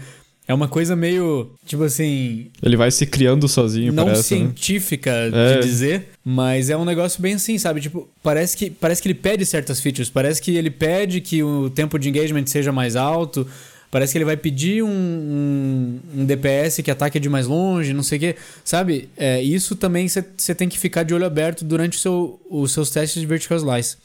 É 0.49 0.53
uma 0.53 0.67
coisa 0.67 0.95
meio, 0.95 1.51
tipo 1.63 1.83
assim. 1.83 2.47
Ele 2.63 2.75
vai 2.75 2.89
se 2.89 3.05
criando 3.05 3.47
sozinho, 3.47 3.93
Não 3.93 4.05
parece, 4.05 4.33
né? 4.33 4.39
científica 4.39 5.29
né? 5.29 5.51
de 5.51 5.57
é. 5.57 5.59
dizer, 5.59 6.07
mas 6.25 6.71
é 6.71 6.75
um 6.75 6.83
negócio 6.83 7.21
bem 7.21 7.35
assim, 7.35 7.59
sabe? 7.59 7.79
Tipo, 7.81 8.09
parece 8.23 8.57
que, 8.57 8.71
parece 8.71 8.99
que 8.99 9.09
ele 9.09 9.13
pede 9.13 9.45
certas 9.45 9.79
features. 9.79 10.09
Parece 10.09 10.41
que 10.41 10.57
ele 10.57 10.71
pede 10.71 11.21
que 11.21 11.43
o 11.43 11.69
tempo 11.69 11.99
de 11.99 12.09
engagement 12.09 12.47
seja 12.47 12.71
mais 12.71 12.95
alto. 12.95 13.45
Parece 13.91 14.11
que 14.11 14.17
ele 14.19 14.25
vai 14.25 14.37
pedir 14.37 14.83
um, 14.83 14.89
um, 14.89 15.99
um 16.17 16.25
DPS 16.25 16.81
que 16.83 16.91
ataque 16.91 17.19
de 17.19 17.27
mais 17.27 17.47
longe, 17.47 17.91
não 17.91 18.03
sei 18.03 18.17
o 18.17 18.21
quê. 18.21 18.35
Sabe? 18.63 19.09
É, 19.17 19.41
isso 19.41 19.75
também 19.75 20.07
você 20.07 20.53
tem 20.53 20.69
que 20.69 20.77
ficar 20.77 21.03
de 21.03 21.13
olho 21.13 21.25
aberto 21.25 21.65
durante 21.65 21.97
o 21.97 21.99
seu, 21.99 22.39
os 22.49 22.71
seus 22.71 22.91
testes 22.91 23.19
de 23.19 23.25
Vertical 23.25 23.57
Slice. 23.57 23.97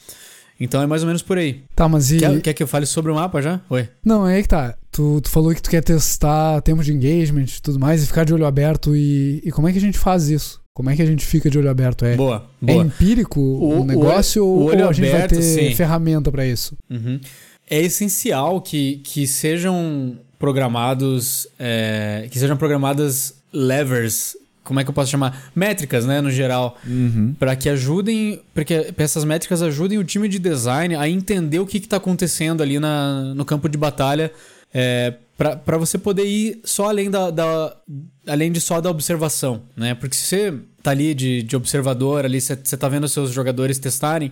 Então 0.58 0.80
é 0.80 0.86
mais 0.86 1.02
ou 1.02 1.06
menos 1.06 1.20
por 1.20 1.36
aí. 1.36 1.62
Tá, 1.74 1.88
mas 1.88 2.10
e... 2.10 2.18
Quer, 2.18 2.40
quer 2.40 2.52
que 2.54 2.62
eu 2.62 2.66
fale 2.66 2.86
sobre 2.86 3.10
o 3.10 3.14
mapa 3.14 3.42
já? 3.42 3.60
Oi. 3.68 3.88
Não, 4.04 4.26
é 4.26 4.36
aí 4.36 4.42
que 4.42 4.48
tá. 4.48 4.74
Tu, 4.90 5.20
tu 5.20 5.28
falou 5.28 5.54
que 5.54 5.60
tu 5.60 5.68
quer 5.68 5.82
testar 5.82 6.62
tempo 6.62 6.82
de 6.82 6.92
engagement 6.92 7.44
e 7.44 7.60
tudo 7.60 7.78
mais 7.78 8.02
e 8.02 8.06
ficar 8.06 8.24
de 8.24 8.32
olho 8.32 8.46
aberto. 8.46 8.96
E, 8.96 9.42
e 9.44 9.50
como 9.50 9.68
é 9.68 9.72
que 9.72 9.78
a 9.78 9.82
gente 9.82 9.98
faz 9.98 10.28
isso? 10.28 10.62
Como 10.72 10.88
é 10.90 10.96
que 10.96 11.02
a 11.02 11.06
gente 11.06 11.24
fica 11.24 11.50
de 11.50 11.58
olho 11.58 11.70
aberto? 11.70 12.04
É, 12.04 12.16
boa, 12.16 12.48
é 12.62 12.66
boa. 12.66 12.82
é 12.82 12.86
empírico 12.86 13.40
o, 13.40 13.80
o 13.80 13.84
negócio 13.84 14.44
o, 14.44 14.64
o 14.64 14.64
ou 14.64 14.88
a 14.88 14.92
gente 14.92 15.08
aberto, 15.08 15.34
vai 15.34 15.40
ter 15.40 15.42
sim. 15.42 15.74
ferramenta 15.74 16.32
para 16.32 16.46
isso? 16.46 16.76
Uhum 16.90 17.20
é 17.68 17.80
essencial 17.80 18.60
que, 18.60 18.96
que 19.04 19.26
sejam 19.26 20.18
programados, 20.38 21.46
é, 21.58 22.28
que 22.30 22.38
sejam 22.38 22.56
programadas 22.56 23.34
levers, 23.52 24.36
como 24.62 24.80
é 24.80 24.84
que 24.84 24.90
eu 24.90 24.94
posso 24.94 25.10
chamar? 25.10 25.50
Métricas, 25.54 26.06
né, 26.06 26.20
no 26.20 26.30
geral, 26.30 26.76
uhum. 26.86 27.34
para 27.38 27.54
que 27.54 27.68
ajudem, 27.68 28.40
para 28.52 28.64
que 28.64 28.92
essas 28.96 29.24
métricas 29.24 29.62
ajudem 29.62 29.98
o 29.98 30.04
time 30.04 30.26
de 30.26 30.38
design 30.38 30.96
a 30.96 31.08
entender 31.08 31.58
o 31.58 31.66
que 31.66 31.78
está 31.78 31.98
acontecendo 31.98 32.62
ali 32.62 32.80
na, 32.80 33.34
no 33.34 33.44
campo 33.44 33.68
de 33.68 33.76
batalha, 33.76 34.32
é, 34.72 35.14
para 35.36 35.76
você 35.76 35.98
poder 35.98 36.24
ir 36.24 36.60
só 36.64 36.88
além 36.88 37.10
da, 37.10 37.30
da, 37.30 37.76
além 38.26 38.50
de 38.50 38.60
só 38.60 38.80
da 38.80 38.90
observação, 38.90 39.62
né? 39.76 39.94
Porque 39.94 40.16
se 40.16 40.24
você 40.24 40.54
tá 40.82 40.92
ali 40.92 41.12
de, 41.12 41.42
de 41.42 41.56
observador, 41.56 42.24
ali 42.24 42.40
você, 42.40 42.56
tá 42.56 42.88
vendo 42.88 43.04
os 43.04 43.12
seus 43.12 43.30
jogadores 43.30 43.78
testarem, 43.78 44.30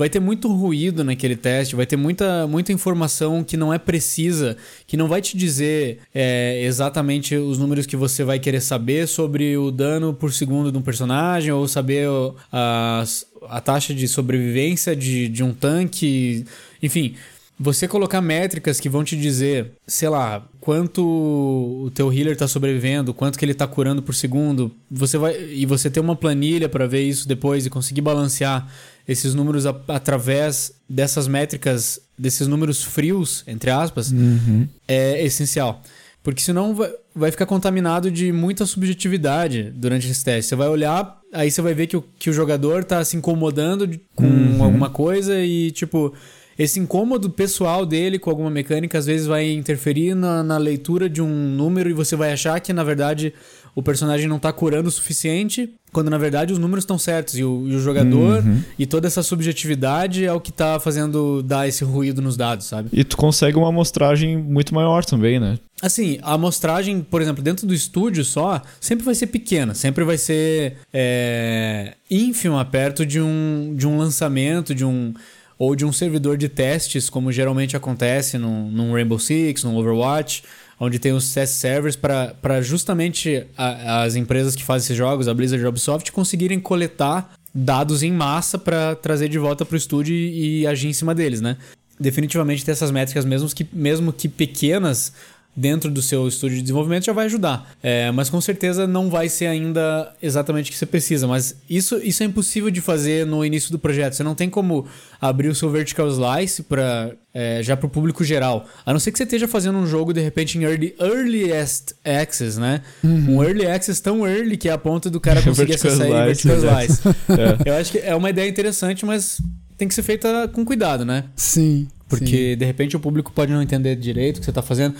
vai 0.00 0.08
ter 0.08 0.18
muito 0.18 0.50
ruído 0.50 1.04
naquele 1.04 1.36
teste, 1.36 1.76
vai 1.76 1.84
ter 1.84 1.98
muita, 1.98 2.46
muita 2.46 2.72
informação 2.72 3.44
que 3.44 3.54
não 3.54 3.70
é 3.70 3.76
precisa, 3.76 4.56
que 4.86 4.96
não 4.96 5.06
vai 5.06 5.20
te 5.20 5.36
dizer 5.36 5.98
é, 6.14 6.62
exatamente 6.64 7.36
os 7.36 7.58
números 7.58 7.84
que 7.84 7.96
você 7.96 8.24
vai 8.24 8.38
querer 8.38 8.62
saber 8.62 9.06
sobre 9.06 9.58
o 9.58 9.70
dano 9.70 10.14
por 10.14 10.32
segundo 10.32 10.72
de 10.72 10.78
um 10.78 10.80
personagem, 10.80 11.52
ou 11.52 11.68
saber 11.68 12.08
a, 12.50 13.04
a 13.46 13.60
taxa 13.60 13.92
de 13.92 14.08
sobrevivência 14.08 14.96
de, 14.96 15.28
de 15.28 15.44
um 15.44 15.52
tanque, 15.52 16.46
enfim. 16.82 17.14
Você 17.62 17.86
colocar 17.86 18.22
métricas 18.22 18.80
que 18.80 18.88
vão 18.88 19.04
te 19.04 19.14
dizer, 19.14 19.72
sei 19.86 20.08
lá, 20.08 20.48
quanto 20.62 21.04
o 21.04 21.90
teu 21.94 22.10
healer 22.10 22.32
está 22.32 22.48
sobrevivendo, 22.48 23.12
quanto 23.12 23.38
que 23.38 23.44
ele 23.44 23.52
está 23.52 23.66
curando 23.66 24.02
por 24.02 24.14
segundo, 24.14 24.72
você 24.90 25.18
vai 25.18 25.38
e 25.50 25.66
você 25.66 25.90
ter 25.90 26.00
uma 26.00 26.16
planilha 26.16 26.70
para 26.70 26.86
ver 26.86 27.02
isso 27.02 27.28
depois 27.28 27.66
e 27.66 27.68
conseguir 27.70 28.00
balancear 28.00 28.66
esses 29.06 29.34
números 29.34 29.66
a, 29.66 29.74
através 29.88 30.72
dessas 30.88 31.26
métricas, 31.26 32.00
desses 32.18 32.46
números 32.46 32.82
frios, 32.82 33.42
entre 33.46 33.70
aspas, 33.70 34.10
uhum. 34.10 34.68
é 34.86 35.24
essencial. 35.24 35.82
Porque 36.22 36.42
senão 36.42 36.74
vai, 36.74 36.90
vai 37.14 37.30
ficar 37.30 37.46
contaminado 37.46 38.10
de 38.10 38.30
muita 38.30 38.66
subjetividade 38.66 39.72
durante 39.74 40.08
esse 40.08 40.22
teste. 40.22 40.50
Você 40.50 40.56
vai 40.56 40.68
olhar, 40.68 41.18
aí 41.32 41.50
você 41.50 41.62
vai 41.62 41.72
ver 41.72 41.86
que 41.86 41.96
o, 41.96 42.04
que 42.18 42.28
o 42.28 42.32
jogador 42.32 42.82
está 42.82 43.02
se 43.04 43.16
incomodando 43.16 43.88
com 44.14 44.26
uhum. 44.26 44.62
alguma 44.62 44.90
coisa 44.90 45.40
e, 45.40 45.70
tipo, 45.70 46.14
esse 46.58 46.78
incômodo 46.78 47.30
pessoal 47.30 47.86
dele 47.86 48.18
com 48.18 48.28
alguma 48.28 48.50
mecânica 48.50 48.98
às 48.98 49.06
vezes 49.06 49.26
vai 49.26 49.50
interferir 49.50 50.14
na, 50.14 50.42
na 50.42 50.58
leitura 50.58 51.08
de 51.08 51.22
um 51.22 51.26
número 51.26 51.88
e 51.88 51.94
você 51.94 52.14
vai 52.14 52.32
achar 52.32 52.60
que, 52.60 52.70
na 52.70 52.84
verdade, 52.84 53.32
o 53.74 53.82
personagem 53.82 54.26
não 54.26 54.38
tá 54.38 54.52
curando 54.52 54.88
o 54.88 54.92
suficiente, 54.92 55.72
quando 55.92 56.10
na 56.10 56.18
verdade 56.18 56.52
os 56.52 56.58
números 56.58 56.84
estão 56.84 56.98
certos 56.98 57.38
e 57.38 57.44
o, 57.44 57.66
e 57.68 57.74
o 57.74 57.80
jogador 57.80 58.44
uhum. 58.44 58.62
e 58.78 58.86
toda 58.86 59.06
essa 59.06 59.22
subjetividade 59.22 60.24
é 60.24 60.32
o 60.32 60.40
que 60.40 60.52
tá 60.52 60.78
fazendo 60.78 61.42
dar 61.42 61.68
esse 61.68 61.84
ruído 61.84 62.22
nos 62.22 62.36
dados, 62.36 62.66
sabe? 62.66 62.88
E 62.92 63.04
tu 63.04 63.16
consegue 63.16 63.56
uma 63.56 63.68
amostragem 63.68 64.36
muito 64.36 64.74
maior 64.74 65.04
também, 65.04 65.40
né? 65.40 65.58
Assim, 65.82 66.18
a 66.22 66.34
amostragem, 66.34 67.00
por 67.00 67.22
exemplo, 67.22 67.42
dentro 67.42 67.66
do 67.66 67.74
estúdio 67.74 68.24
só, 68.24 68.60
sempre 68.80 69.04
vai 69.04 69.14
ser 69.14 69.28
pequena, 69.28 69.74
sempre 69.74 70.04
vai 70.04 70.18
ser 70.18 70.76
é, 70.92 71.94
ínfima 72.10 72.64
perto 72.64 73.06
de 73.06 73.20
um, 73.20 73.74
de 73.76 73.86
um 73.86 73.96
lançamento, 73.96 74.74
de 74.74 74.84
um 74.84 75.14
ou 75.60 75.76
de 75.76 75.84
um 75.84 75.92
servidor 75.92 76.38
de 76.38 76.48
testes, 76.48 77.10
como 77.10 77.30
geralmente 77.30 77.76
acontece 77.76 78.38
num, 78.38 78.70
num 78.70 78.94
Rainbow 78.94 79.18
Six, 79.18 79.62
num 79.62 79.76
Overwatch, 79.76 80.42
onde 80.80 80.98
tem 80.98 81.12
os 81.12 81.32
test 81.34 81.54
servers 81.54 81.94
para 81.94 82.62
justamente 82.62 83.46
a, 83.56 84.02
as 84.02 84.16
empresas 84.16 84.56
que 84.56 84.64
fazem 84.64 84.86
esses 84.86 84.96
jogos, 84.96 85.28
a 85.28 85.34
Blizzard 85.34 85.62
e 85.62 85.66
a 85.66 85.68
Ubisoft, 85.68 86.10
conseguirem 86.10 86.58
coletar 86.58 87.34
dados 87.54 88.02
em 88.02 88.10
massa 88.10 88.56
para 88.56 88.96
trazer 88.96 89.28
de 89.28 89.38
volta 89.38 89.66
para 89.66 89.74
o 89.74 89.76
estúdio 89.76 90.14
e, 90.14 90.62
e, 90.62 90.66
agir 90.66 90.88
em 90.88 90.92
cima 90.92 91.14
deles, 91.14 91.42
né? 91.42 91.58
Definitivamente 91.98 92.64
ter 92.64 92.70
essas 92.70 92.90
métricas, 92.90 93.26
mesmo 93.26 93.48
que, 93.54 93.68
mesmo 93.70 94.10
que 94.10 94.26
pequenas, 94.26 95.12
dentro 95.54 95.90
do 95.90 96.00
seu 96.00 96.26
estúdio 96.28 96.56
de 96.56 96.62
desenvolvimento 96.62 97.04
já 97.04 97.12
vai 97.12 97.26
ajudar. 97.26 97.70
É, 97.82 98.10
mas 98.10 98.30
com 98.30 98.40
certeza 98.40 98.86
não 98.86 99.10
vai 99.10 99.28
ser 99.28 99.46
ainda 99.46 100.12
exatamente 100.22 100.70
o 100.70 100.72
que 100.72 100.78
você 100.78 100.86
precisa. 100.86 101.26
Mas 101.26 101.56
isso, 101.68 101.98
isso 101.98 102.22
é 102.22 102.26
impossível 102.26 102.70
de 102.70 102.80
fazer 102.80 103.26
no 103.26 103.44
início 103.44 103.70
do 103.70 103.78
projeto. 103.78 104.14
Você 104.14 104.22
não 104.22 104.34
tem 104.34 104.48
como 104.48 104.86
abrir 105.20 105.48
o 105.48 105.54
seu 105.54 105.70
vertical 105.70 106.08
slice 106.08 106.62
para 106.62 107.12
é, 107.32 107.62
já 107.62 107.76
para 107.76 107.86
o 107.86 107.90
público 107.90 108.24
geral. 108.24 108.66
A 108.84 108.92
não 108.92 109.00
ser 109.00 109.12
que 109.12 109.18
você 109.18 109.24
esteja 109.24 109.46
fazendo 109.46 109.78
um 109.78 109.86
jogo 109.86 110.12
de 110.12 110.20
repente 110.20 110.58
em 110.58 110.62
early, 110.62 110.94
earliest 110.98 111.94
access, 112.04 112.58
né? 112.58 112.82
Uhum. 113.02 113.36
Um 113.36 113.44
early 113.44 113.66
access 113.66 114.00
tão 114.00 114.26
early 114.26 114.56
que 114.56 114.68
é 114.68 114.72
a 114.72 114.78
ponto 114.78 115.10
do 115.10 115.20
cara 115.20 115.42
conseguir 115.44 115.74
acessar 115.74 116.06
em 116.06 116.24
vertical 116.24 116.56
slice. 116.56 117.02
é. 117.66 117.70
Eu 117.70 117.74
acho 117.74 117.92
que 117.92 117.98
é 117.98 118.14
uma 118.14 118.30
ideia 118.30 118.48
interessante, 118.48 119.04
mas 119.04 119.40
tem 119.80 119.88
que 119.88 119.94
ser 119.94 120.02
feita 120.02 120.46
com 120.48 120.62
cuidado, 120.62 121.06
né? 121.06 121.24
Sim. 121.34 121.88
Porque 122.06 122.52
sim. 122.52 122.56
de 122.58 122.64
repente 122.64 122.96
o 122.96 123.00
público 123.00 123.32
pode 123.32 123.50
não 123.50 123.62
entender 123.62 123.96
direito 123.96 124.36
o 124.36 124.40
que 124.40 124.44
você 124.44 124.50
está 124.50 124.60
fazendo. 124.60 124.94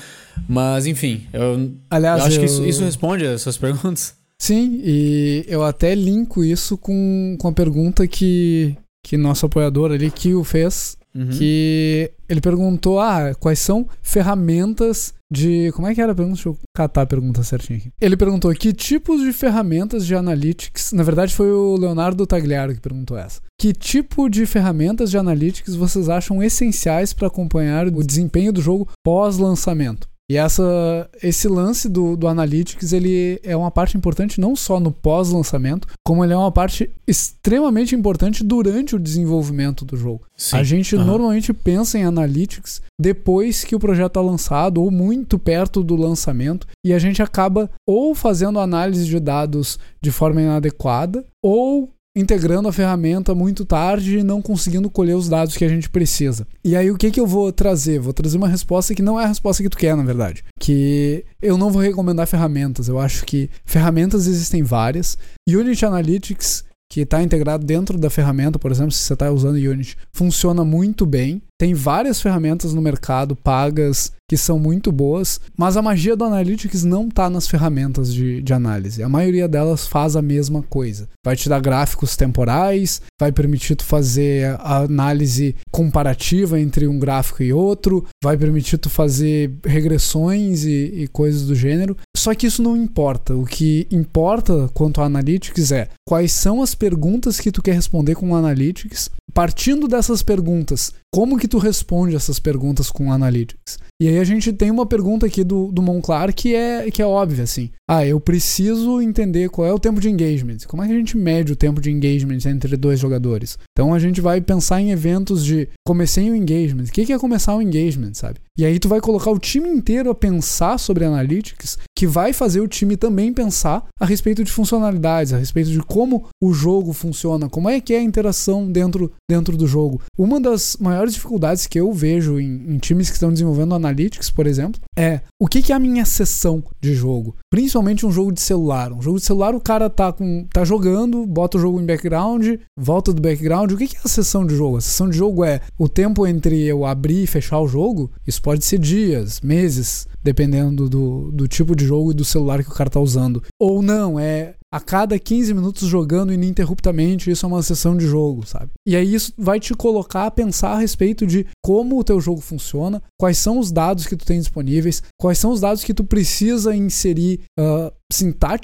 Mas 0.48 0.86
enfim, 0.86 1.26
eu, 1.32 1.72
Aliás, 1.90 2.20
eu 2.20 2.26
acho 2.26 2.36
eu... 2.36 2.40
que 2.40 2.46
isso, 2.46 2.64
isso 2.64 2.82
responde 2.82 3.26
as 3.26 3.42
suas 3.42 3.58
perguntas. 3.58 4.14
Sim, 4.38 4.80
e 4.82 5.44
eu 5.48 5.62
até 5.62 5.94
linko 5.94 6.42
isso 6.42 6.78
com, 6.78 7.36
com 7.38 7.48
a 7.48 7.52
pergunta 7.52 8.08
que, 8.08 8.74
que 9.04 9.18
nosso 9.18 9.44
apoiador 9.44 9.92
ali, 9.92 10.10
Kio, 10.10 10.42
fez 10.44 10.96
Uhum. 11.14 11.28
que 11.30 12.12
ele 12.28 12.40
perguntou, 12.40 13.00
ah, 13.00 13.34
quais 13.38 13.58
são 13.58 13.88
ferramentas 14.00 15.12
de... 15.30 15.72
Como 15.72 15.88
é 15.88 15.94
que 15.94 16.00
era 16.00 16.12
a 16.12 16.14
pergunta? 16.14 16.36
Deixa 16.36 16.48
eu 16.48 16.58
catar 16.74 17.02
a 17.02 17.06
pergunta 17.06 17.42
certinho 17.42 17.78
aqui. 17.78 17.90
Ele 18.00 18.16
perguntou 18.16 18.52
que 18.54 18.72
tipos 18.72 19.20
de 19.20 19.32
ferramentas 19.32 20.06
de 20.06 20.14
analytics... 20.14 20.92
Na 20.92 21.02
verdade, 21.02 21.34
foi 21.34 21.50
o 21.50 21.76
Leonardo 21.76 22.26
Tagliaro 22.26 22.74
que 22.74 22.80
perguntou 22.80 23.18
essa. 23.18 23.40
Que 23.60 23.72
tipo 23.72 24.28
de 24.28 24.46
ferramentas 24.46 25.10
de 25.10 25.18
analytics 25.18 25.74
vocês 25.74 26.08
acham 26.08 26.42
essenciais 26.42 27.12
para 27.12 27.26
acompanhar 27.26 27.86
o 27.88 28.04
desempenho 28.04 28.52
do 28.52 28.62
jogo 28.62 28.88
pós-lançamento? 29.04 30.08
E 30.30 30.36
essa, 30.36 31.10
esse 31.20 31.48
lance 31.48 31.88
do, 31.88 32.16
do 32.16 32.28
Analytics 32.28 32.92
ele 32.92 33.40
é 33.42 33.56
uma 33.56 33.68
parte 33.68 33.96
importante 33.96 34.40
não 34.40 34.54
só 34.54 34.78
no 34.78 34.92
pós-lançamento, 34.92 35.88
como 36.06 36.22
ele 36.22 36.32
é 36.32 36.36
uma 36.36 36.52
parte 36.52 36.88
extremamente 37.04 37.96
importante 37.96 38.44
durante 38.44 38.94
o 38.94 38.98
desenvolvimento 39.00 39.84
do 39.84 39.96
jogo. 39.96 40.22
Sim. 40.36 40.56
A 40.58 40.62
gente 40.62 40.94
Aham. 40.94 41.04
normalmente 41.04 41.52
pensa 41.52 41.98
em 41.98 42.04
Analytics 42.04 42.80
depois 42.96 43.64
que 43.64 43.74
o 43.74 43.80
projeto 43.80 44.06
está 44.06 44.20
lançado 44.20 44.80
ou 44.80 44.88
muito 44.88 45.36
perto 45.36 45.82
do 45.82 45.96
lançamento 45.96 46.64
e 46.86 46.92
a 46.92 46.98
gente 47.00 47.20
acaba 47.20 47.68
ou 47.84 48.14
fazendo 48.14 48.60
análise 48.60 49.06
de 49.06 49.18
dados 49.18 49.80
de 50.00 50.12
forma 50.12 50.40
inadequada 50.40 51.24
ou 51.42 51.92
integrando 52.16 52.68
a 52.68 52.72
ferramenta 52.72 53.34
muito 53.34 53.64
tarde 53.64 54.18
e 54.18 54.22
não 54.22 54.42
conseguindo 54.42 54.90
colher 54.90 55.14
os 55.14 55.28
dados 55.28 55.56
que 55.56 55.64
a 55.64 55.68
gente 55.68 55.88
precisa. 55.88 56.46
E 56.64 56.74
aí 56.74 56.90
o 56.90 56.96
que 56.96 57.10
que 57.10 57.20
eu 57.20 57.26
vou 57.26 57.52
trazer? 57.52 58.00
Vou 58.00 58.12
trazer 58.12 58.36
uma 58.36 58.48
resposta 58.48 58.94
que 58.94 59.02
não 59.02 59.18
é 59.18 59.24
a 59.24 59.28
resposta 59.28 59.62
que 59.62 59.68
tu 59.68 59.76
quer, 59.76 59.96
na 59.96 60.02
verdade. 60.02 60.44
Que 60.58 61.24
eu 61.40 61.56
não 61.56 61.70
vou 61.70 61.82
recomendar 61.82 62.26
ferramentas. 62.26 62.88
Eu 62.88 62.98
acho 62.98 63.24
que 63.24 63.48
ferramentas 63.64 64.26
existem 64.26 64.62
várias. 64.62 65.16
Unity 65.48 65.86
Analytics 65.86 66.64
que 66.92 67.02
está 67.02 67.22
integrado 67.22 67.64
dentro 67.64 67.96
da 67.96 68.10
ferramenta, 68.10 68.58
por 68.58 68.72
exemplo, 68.72 68.90
se 68.90 69.04
você 69.04 69.12
está 69.12 69.30
usando 69.30 69.54
Unity, 69.54 69.96
funciona 70.12 70.64
muito 70.64 71.06
bem. 71.06 71.40
Tem 71.60 71.74
várias 71.74 72.22
ferramentas 72.22 72.72
no 72.72 72.80
mercado 72.80 73.36
pagas 73.36 74.12
que 74.26 74.34
são 74.34 74.58
muito 74.58 74.90
boas, 74.90 75.38
mas 75.58 75.76
a 75.76 75.82
magia 75.82 76.16
do 76.16 76.24
Analytics 76.24 76.84
não 76.84 77.08
está 77.08 77.28
nas 77.28 77.46
ferramentas 77.46 78.14
de, 78.14 78.40
de 78.40 78.52
análise. 78.54 79.02
A 79.02 79.08
maioria 79.10 79.46
delas 79.46 79.86
faz 79.86 80.16
a 80.16 80.22
mesma 80.22 80.62
coisa. 80.62 81.06
Vai 81.22 81.36
te 81.36 81.50
dar 81.50 81.60
gráficos 81.60 82.16
temporais, 82.16 83.02
vai 83.20 83.30
permitir 83.30 83.74
tu 83.74 83.84
fazer 83.84 84.56
a 84.60 84.78
análise 84.78 85.54
comparativa 85.70 86.58
entre 86.58 86.86
um 86.86 86.98
gráfico 86.98 87.42
e 87.42 87.52
outro, 87.52 88.06
vai 88.22 88.38
permitir 88.38 88.78
tu 88.78 88.88
fazer 88.88 89.52
regressões 89.62 90.64
e, 90.64 90.92
e 90.94 91.08
coisas 91.08 91.46
do 91.46 91.54
gênero. 91.54 91.94
Só 92.16 92.34
que 92.34 92.46
isso 92.46 92.62
não 92.62 92.76
importa. 92.76 93.34
O 93.34 93.44
que 93.44 93.86
importa 93.90 94.70
quanto 94.72 95.02
a 95.02 95.06
Analytics 95.06 95.72
é 95.72 95.88
quais 96.08 96.32
são 96.32 96.62
as 96.62 96.74
perguntas 96.74 97.38
que 97.38 97.52
tu 97.52 97.60
quer 97.60 97.74
responder 97.74 98.14
com 98.14 98.30
o 98.30 98.36
Analytics. 98.36 99.10
Partindo 99.34 99.86
dessas 99.86 100.22
perguntas, 100.22 100.92
como 101.12 101.36
que 101.36 101.48
tu 101.48 101.58
responde 101.58 102.14
essas 102.14 102.38
perguntas 102.38 102.88
com 102.88 103.12
Analytics? 103.12 103.78
E 104.00 104.08
aí 104.08 104.18
a 104.18 104.24
gente 104.24 104.52
tem 104.52 104.70
uma 104.70 104.86
pergunta 104.86 105.26
aqui 105.26 105.42
do, 105.42 105.70
do 105.72 105.82
Monclar 105.82 106.32
que 106.32 106.54
é, 106.54 106.90
que 106.90 107.02
é 107.02 107.06
óbvia, 107.06 107.44
assim. 107.44 107.70
Ah, 107.88 108.06
eu 108.06 108.20
preciso 108.20 109.02
entender 109.02 109.50
qual 109.50 109.66
é 109.66 109.72
o 109.72 109.78
tempo 109.78 110.00
de 110.00 110.08
engagement. 110.08 110.58
Como 110.68 110.82
é 110.82 110.86
que 110.86 110.92
a 110.92 110.96
gente 110.96 111.16
mede 111.16 111.52
o 111.52 111.56
tempo 111.56 111.80
de 111.80 111.90
engagement 111.90 112.38
entre 112.46 112.76
dois 112.76 113.00
jogadores? 113.00 113.58
Então 113.72 113.92
a 113.92 113.98
gente 113.98 114.20
vai 114.20 114.40
pensar 114.40 114.80
em 114.80 114.92
eventos 114.92 115.44
de 115.44 115.68
comecei 115.84 116.30
o 116.30 116.36
engagement. 116.36 116.84
O 116.84 116.92
que 116.92 117.12
é 117.12 117.18
começar 117.18 117.56
o 117.56 117.60
engagement, 117.60 118.14
sabe? 118.14 118.38
E 118.60 118.64
aí 118.64 118.78
tu 118.78 118.90
vai 118.90 119.00
colocar 119.00 119.30
o 119.30 119.38
time 119.38 119.70
inteiro 119.70 120.10
a 120.10 120.14
pensar 120.14 120.78
sobre 120.78 121.04
analytics, 121.04 121.78
que 121.96 122.06
vai 122.06 122.34
fazer 122.34 122.60
o 122.60 122.68
time 122.68 122.94
também 122.94 123.32
pensar 123.32 123.86
a 123.98 124.04
respeito 124.04 124.44
de 124.44 124.52
funcionalidades, 124.52 125.32
a 125.32 125.38
respeito 125.38 125.70
de 125.70 125.80
como 125.80 126.28
o 126.42 126.52
jogo 126.52 126.92
funciona, 126.92 127.48
como 127.48 127.70
é 127.70 127.80
que 127.80 127.94
é 127.94 127.98
a 127.98 128.02
interação 128.02 128.70
dentro, 128.70 129.12
dentro 129.30 129.56
do 129.56 129.66
jogo. 129.66 130.02
Uma 130.18 130.38
das 130.38 130.76
maiores 130.78 130.99
dificuldades 131.08 131.66
que 131.66 131.78
eu 131.78 131.92
vejo 131.92 132.38
em, 132.38 132.74
em 132.74 132.78
times 132.78 133.08
que 133.08 133.16
estão 133.16 133.32
desenvolvendo 133.32 133.74
analytics, 133.74 134.30
por 134.30 134.46
exemplo, 134.46 134.80
é 134.96 135.20
o 135.38 135.46
que, 135.46 135.62
que 135.62 135.72
é 135.72 135.76
a 135.76 135.78
minha 135.78 136.04
sessão 136.04 136.62
de 136.80 136.94
jogo. 136.94 137.36
Principalmente 137.50 138.06
um 138.06 138.10
jogo 138.10 138.32
de 138.32 138.40
celular. 138.40 138.92
Um 138.92 139.02
jogo 139.02 139.18
de 139.18 139.24
celular, 139.24 139.54
o 139.54 139.60
cara 139.60 139.88
tá, 139.88 140.12
com, 140.12 140.46
tá 140.52 140.64
jogando, 140.64 141.26
bota 141.26 141.58
o 141.58 141.60
jogo 141.60 141.80
em 141.80 141.86
background, 141.86 142.56
volta 142.76 143.12
do 143.12 143.22
background. 143.22 143.72
O 143.72 143.76
que, 143.76 143.88
que 143.88 143.96
é 143.96 144.00
a 144.04 144.08
sessão 144.08 144.46
de 144.46 144.54
jogo? 144.54 144.76
A 144.76 144.80
sessão 144.80 145.08
de 145.08 145.16
jogo 145.16 145.44
é 145.44 145.60
o 145.78 145.88
tempo 145.88 146.26
entre 146.26 146.62
eu 146.62 146.84
abrir 146.84 147.24
e 147.24 147.26
fechar 147.26 147.60
o 147.60 147.68
jogo. 147.68 148.10
Isso 148.26 148.42
pode 148.42 148.64
ser 148.64 148.78
dias, 148.78 149.40
meses, 149.40 150.06
dependendo 150.22 150.88
do, 150.88 151.30
do 151.32 151.48
tipo 151.48 151.74
de 151.74 151.84
jogo 151.84 152.10
e 152.10 152.14
do 152.14 152.24
celular 152.24 152.62
que 152.62 152.70
o 152.70 152.74
cara 152.74 152.90
tá 152.90 153.00
usando. 153.00 153.42
Ou 153.58 153.82
não, 153.82 154.18
é 154.18 154.54
a 154.72 154.80
cada 154.80 155.18
15 155.18 155.52
minutos 155.52 155.88
jogando 155.88 156.32
ininterruptamente, 156.32 157.30
isso 157.30 157.44
é 157.44 157.48
uma 157.48 157.62
sessão 157.62 157.96
de 157.96 158.06
jogo, 158.06 158.46
sabe? 158.46 158.70
E 158.86 158.94
aí 158.94 159.14
isso 159.14 159.32
vai 159.36 159.58
te 159.58 159.74
colocar 159.74 160.26
a 160.26 160.30
pensar 160.30 160.72
a 160.72 160.78
respeito 160.78 161.26
de 161.26 161.44
como 161.62 161.98
o 161.98 162.04
teu 162.04 162.20
jogo 162.20 162.40
funciona, 162.40 163.02
quais 163.18 163.38
são 163.38 163.58
os 163.58 163.72
dados 163.72 164.06
que 164.06 164.16
tu 164.16 164.24
tem 164.24 164.38
disponíveis, 164.38 165.02
quais 165.18 165.38
são 165.38 165.50
os 165.50 165.60
dados 165.60 165.82
que 165.82 165.92
tu 165.92 166.04
precisa 166.04 166.74
inserir 166.74 167.40
uh, 167.58 167.92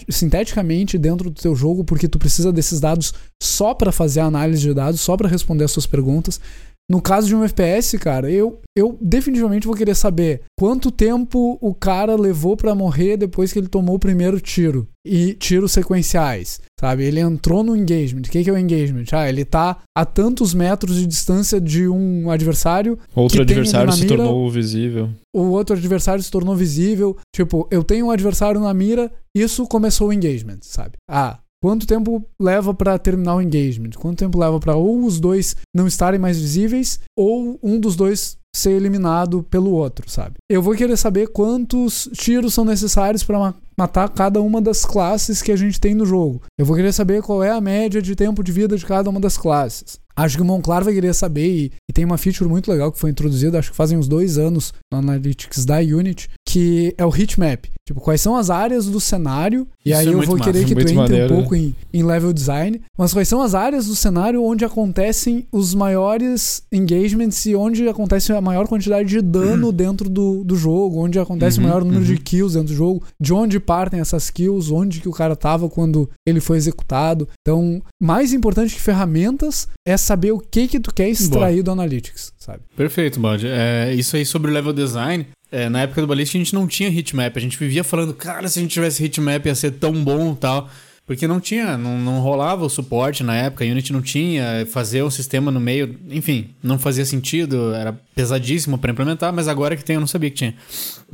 sinteticamente 0.09 0.97
dentro 0.97 1.29
do 1.29 1.41
teu 1.41 1.57
jogo, 1.57 1.85
porque 1.85 2.09
tu 2.09 2.19
precisa 2.19 2.53
desses 2.53 2.79
dados 2.79 3.13
só 3.43 3.75
para 3.75 3.91
fazer 3.91 4.21
a 4.21 4.27
análise 4.27 4.63
de 4.63 4.73
dados, 4.73 5.01
só 5.01 5.17
para 5.17 5.29
responder 5.29 5.65
as 5.65 5.73
suas 5.73 5.87
perguntas. 5.87 6.41
No 6.89 7.03
caso 7.03 7.26
de 7.26 7.34
um 7.34 7.43
FPS, 7.43 7.99
cara, 7.99 8.30
eu, 8.30 8.61
eu 8.76 8.97
definitivamente 9.01 9.66
vou 9.66 9.74
querer 9.74 9.97
saber 9.97 10.43
quanto 10.57 10.93
tempo 10.93 11.59
o 11.61 11.74
cara 11.74 12.14
levou 12.14 12.57
pra 12.57 12.76
morrer 12.76 13.16
depois 13.16 13.53
que 13.53 13.59
ele 13.59 13.66
tomou 13.66 13.97
o 13.97 13.99
primeiro 13.99 14.41
tiro. 14.41 14.87
E 15.05 15.34
tiros 15.34 15.72
sequenciais, 15.72 16.61
sabe? 16.80 17.05
Ele 17.05 17.18
entrou 17.18 17.64
no 17.64 17.76
engagement. 17.76 18.22
O 18.22 18.30
que 18.30 18.43
que 18.43 18.51
é 18.51 18.53
o 18.53 18.59
engagement? 18.59 19.05
Ah, 19.12 19.28
ele 19.28 19.45
tá 19.45 19.78
a 19.97 20.05
tantos 20.05 20.55
metros 20.55 20.97
de 20.97 21.07
distância 21.07 21.61
de 21.61 21.89
um 21.89 22.30
adversário. 22.30 22.97
Outro 23.14 23.43
adversário 23.43 23.93
se 23.93 24.03
mira, 24.03 24.16
tornou 24.16 24.51
visível. 24.51 25.11
O 25.34 25.43
outro 25.51 25.76
adversário 25.76 26.22
se 26.22 26.30
tornou 26.30 26.55
visível. 26.55 27.16
Tipo, 27.34 27.68
eu 27.70 27.82
tenho 27.82 28.07
um 28.07 28.11
adversário 28.11 28.61
na 28.61 28.72
mira, 28.72 29.12
isso 29.34 29.66
começou 29.66 30.09
o 30.09 30.12
engagement, 30.12 30.59
sabe? 30.62 30.93
Ah, 31.09 31.39
Quanto 31.63 31.87
tempo 31.87 32.25
leva 32.41 32.73
pra 32.75 32.99
terminar 32.99 33.37
o 33.37 33.41
engagement? 33.43 33.91
Quanto 33.97 34.19
tempo 34.19 34.39
leva 34.39 34.61
pra 34.61 34.77
ou 34.77 35.05
os 35.05 35.19
dois 35.19 35.57
não 35.75 35.87
estarem 35.87 36.21
mais 36.21 36.39
visíveis 36.39 37.01
ou 37.19 37.59
um 37.63 37.81
dos 37.81 37.97
dois 37.97 38.37
ser 38.55 38.71
eliminado 38.73 39.43
pelo 39.43 39.71
outro, 39.73 40.09
sabe? 40.11 40.37
Eu 40.51 40.63
vou 40.63 40.75
querer 40.75 40.97
saber 40.97 41.29
quantos 41.29 42.09
tiros 42.15 42.55
são 42.55 42.65
necessários 42.65 43.23
pra 43.23 43.39
ma- 43.39 43.55
matar 43.79 44.09
cada 44.09 44.41
uma 44.41 44.63
das 44.63 44.85
classes 44.85 45.43
que 45.43 45.53
a 45.53 45.57
gente 45.57 45.79
tem 45.81 45.95
no 45.95 46.07
jogo. 46.07 46.41
Eu 46.59 46.65
vou 46.65 46.75
querer 46.77 46.93
saber 46.93 47.21
qual 47.23 47.43
é 47.43 47.51
a 47.51 47.61
média 47.61 48.01
de 48.01 48.15
tempo 48.17 48.43
de 48.43 48.53
vida 48.53 48.77
de 48.77 48.87
cada 48.87 49.11
uma 49.11 49.21
das 49.21 49.37
classes. 49.37 49.99
Acho 50.19 50.37
que 50.37 50.43
o 50.43 50.47
Monclar 50.47 50.83
vai 50.83 50.95
querer 50.95 51.13
saber 51.15 51.47
e, 51.47 51.73
e 51.91 51.93
tem 51.93 52.07
uma 52.07 52.17
feature 52.17 52.49
muito 52.49 52.71
legal 52.71 52.91
que 52.91 52.99
foi 52.99 53.11
introduzida, 53.11 53.59
acho 53.59 53.71
que 53.71 53.77
fazem 53.77 53.99
uns 53.99 54.09
dois 54.09 54.39
anos 54.39 54.73
no 54.91 54.99
Analytics 54.99 55.67
da 55.67 55.77
Unity, 55.79 56.31
que 56.49 56.95
é 56.97 57.05
o 57.05 57.15
heatmap. 57.15 57.67
Tipo, 57.87 58.01
quais 58.01 58.20
são 58.20 58.34
as 58.37 58.51
áreas 58.51 58.87
do 58.87 59.01
cenário? 59.01 59.66
E 59.84 59.91
Isso 59.91 60.01
aí 60.01 60.07
é 60.09 60.11
eu 60.11 60.20
vou 60.22 60.37
massa, 60.37 60.51
querer 60.51 60.64
que 60.66 60.74
tu 60.74 60.80
entre 60.80 60.95
maneiro, 60.95 61.34
um 61.34 61.37
pouco 61.39 61.55
em, 61.55 61.74
em 61.95 62.03
level 62.03 62.32
design. 62.32 62.80
Mas 62.99 63.12
quais 63.12 63.28
são 63.28 63.41
as 63.41 63.55
áreas 63.55 63.87
do 63.87 63.95
cenário 63.95 64.43
onde 64.43 64.64
acontecem 64.64 65.47
os 65.53 65.72
maiores 65.72 66.64
engagements 66.72 67.47
e 67.47 67.55
onde 67.55 67.89
acontece 67.89 68.32
a 68.32 68.41
maior 68.41 68.66
quantidade 68.66 69.09
de 69.09 69.22
dano 69.22 69.70
dentro 69.70 70.11
do, 70.11 70.43
do 70.43 70.57
jogo, 70.57 70.99
onde 70.99 71.18
acontece 71.18 71.59
Uhum, 71.59 71.64
o 71.64 71.68
maior 71.68 71.84
número 71.84 72.01
uhum. 72.01 72.14
de 72.14 72.18
kills 72.18 72.55
dentro 72.55 72.74
do 72.74 72.76
jogo, 72.76 73.05
de 73.20 73.32
onde 73.32 73.61
partem 73.61 74.01
essas 74.01 74.30
kills, 74.30 74.72
onde 74.72 75.01
que 75.01 75.09
o 75.09 75.12
cara 75.12 75.37
tava 75.37 75.68
quando 75.68 76.11
ele 76.26 76.41
foi 76.41 76.57
executado. 76.57 77.28
Então, 77.41 77.80
mais 78.03 78.32
importante 78.32 78.74
que 78.74 78.80
ferramentas 78.80 79.68
é 79.87 79.97
saber 79.97 80.32
o 80.32 80.41
que 80.41 80.66
que 80.66 80.80
tu 80.80 80.93
quer 80.93 81.09
extrair 81.09 81.62
do 81.62 81.70
Analytics, 81.70 82.32
sabe? 82.37 82.61
Perfeito, 82.76 83.20
Bud. 83.20 83.47
É, 83.47 83.95
isso 83.95 84.16
aí 84.16 84.26
sobre 84.26 84.51
o 84.51 84.55
level 84.55 84.72
design. 84.72 85.26
é, 85.51 85.68
na 85.68 85.82
época 85.82 86.01
do 86.01 86.07
Ballistic 86.07 86.37
a 86.37 86.39
gente 86.45 86.55
não 86.55 86.66
tinha 86.66 86.89
hitmap. 86.89 87.37
A 87.37 87.41
gente 87.41 87.57
vivia 87.57 87.76
falando, 87.85 88.12
cara, 88.14 88.49
se 88.49 88.59
a 88.59 88.62
gente 88.62 88.72
tivesse 88.72 89.05
hitmap 89.05 89.45
ia 89.47 89.55
ser 89.55 89.72
tão 89.72 89.93
bom 90.05 90.33
e 90.33 90.37
tal. 90.37 90.68
Porque 91.07 91.29
não 91.29 91.39
tinha, 91.39 91.79
não, 91.79 91.97
não 92.01 92.18
rolava 92.18 92.64
o 92.64 92.68
suporte 92.68 93.22
na 93.22 93.37
época, 93.37 93.64
a 93.64 93.68
Unity 93.68 93.93
não 93.93 94.03
tinha, 94.03 94.66
fazer 94.68 95.05
um 95.05 95.11
sistema 95.11 95.53
no 95.53 95.61
meio, 95.61 95.97
enfim, 96.11 96.51
não 96.61 96.81
fazia 96.81 97.05
sentido, 97.05 97.72
era 97.72 97.93
pesadíssimo 98.12 98.77
para 98.77 98.91
implementar, 98.91 99.33
mas 99.33 99.47
agora 99.47 99.77
que 99.77 99.85
tem 99.85 99.95
eu 99.95 100.01
não 100.01 100.09
sabia 100.09 100.31
que 100.31 100.37
tinha. 100.37 100.57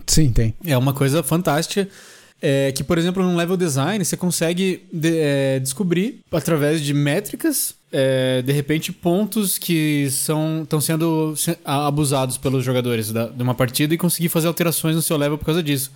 Sim, 0.06 0.32
tem. 0.32 0.54
É 0.64 0.78
uma 0.78 0.94
coisa 0.94 1.22
fantástica. 1.22 1.86
é, 2.44 2.72
que, 2.72 2.82
por 2.82 2.96
exemplo, 2.98 3.22
no 3.22 3.36
level 3.36 3.56
design 3.56 4.02
você 4.04 4.16
consegue 4.16 4.82
de- 4.92 5.16
é, 5.16 5.60
descobrir 5.60 6.20
através 6.32 6.80
de 6.80 6.92
métricas, 6.94 7.74
é, 7.92 8.40
de 8.42 8.50
repente, 8.52 8.90
pontos 8.92 9.58
que 9.58 10.08
são 10.10 10.62
estão 10.62 10.80
sendo 10.80 11.34
abusados 11.64 12.38
pelos 12.38 12.64
jogadores 12.64 13.12
da- 13.12 13.26
de 13.28 13.42
uma 13.42 13.54
partida 13.54 13.92
e 13.94 13.98
conseguir 13.98 14.28
fazer 14.30 14.48
alterações 14.48 14.96
no 14.96 15.02
seu 15.02 15.16
level 15.18 15.36
por 15.38 15.44
causa 15.44 15.62
disso. 15.62 15.92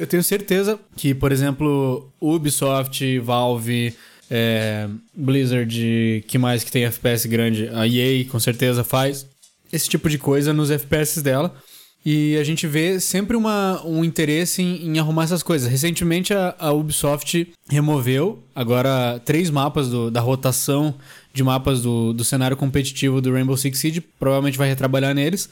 Eu 0.00 0.06
tenho 0.06 0.24
certeza 0.24 0.80
que, 0.96 1.14
por 1.14 1.30
exemplo, 1.30 2.10
Ubisoft, 2.18 3.18
Valve, 3.18 3.94
é, 4.30 4.88
Blizzard, 5.14 6.24
que 6.26 6.38
mais 6.38 6.64
que 6.64 6.72
tem 6.72 6.86
FPS 6.86 7.26
grande, 7.26 7.68
a 7.68 7.86
EA 7.86 8.24
com 8.24 8.40
certeza 8.40 8.82
faz 8.82 9.26
esse 9.70 9.90
tipo 9.90 10.08
de 10.08 10.16
coisa 10.16 10.54
nos 10.54 10.70
FPS 10.70 11.20
dela. 11.20 11.54
E 12.02 12.34
a 12.38 12.44
gente 12.44 12.66
vê 12.66 12.98
sempre 12.98 13.36
uma, 13.36 13.82
um 13.84 14.02
interesse 14.02 14.62
em, 14.62 14.86
em 14.86 14.98
arrumar 14.98 15.24
essas 15.24 15.42
coisas. 15.42 15.70
Recentemente 15.70 16.32
a, 16.32 16.54
a, 16.58 16.72
Ubisoft 16.72 17.52
removeu 17.68 18.42
agora 18.54 19.20
três 19.22 19.50
mapas 19.50 19.90
do, 19.90 20.10
da 20.10 20.22
rotação 20.22 20.94
de 21.34 21.42
mapas 21.42 21.82
do, 21.82 22.14
do 22.14 22.24
cenário 22.24 22.56
competitivo 22.56 23.20
do 23.20 23.30
Rainbow 23.30 23.54
Six 23.54 23.78
Siege. 23.78 24.00
Provavelmente 24.00 24.56
vai 24.56 24.66
retrabalhar 24.66 25.14
neles. 25.14 25.50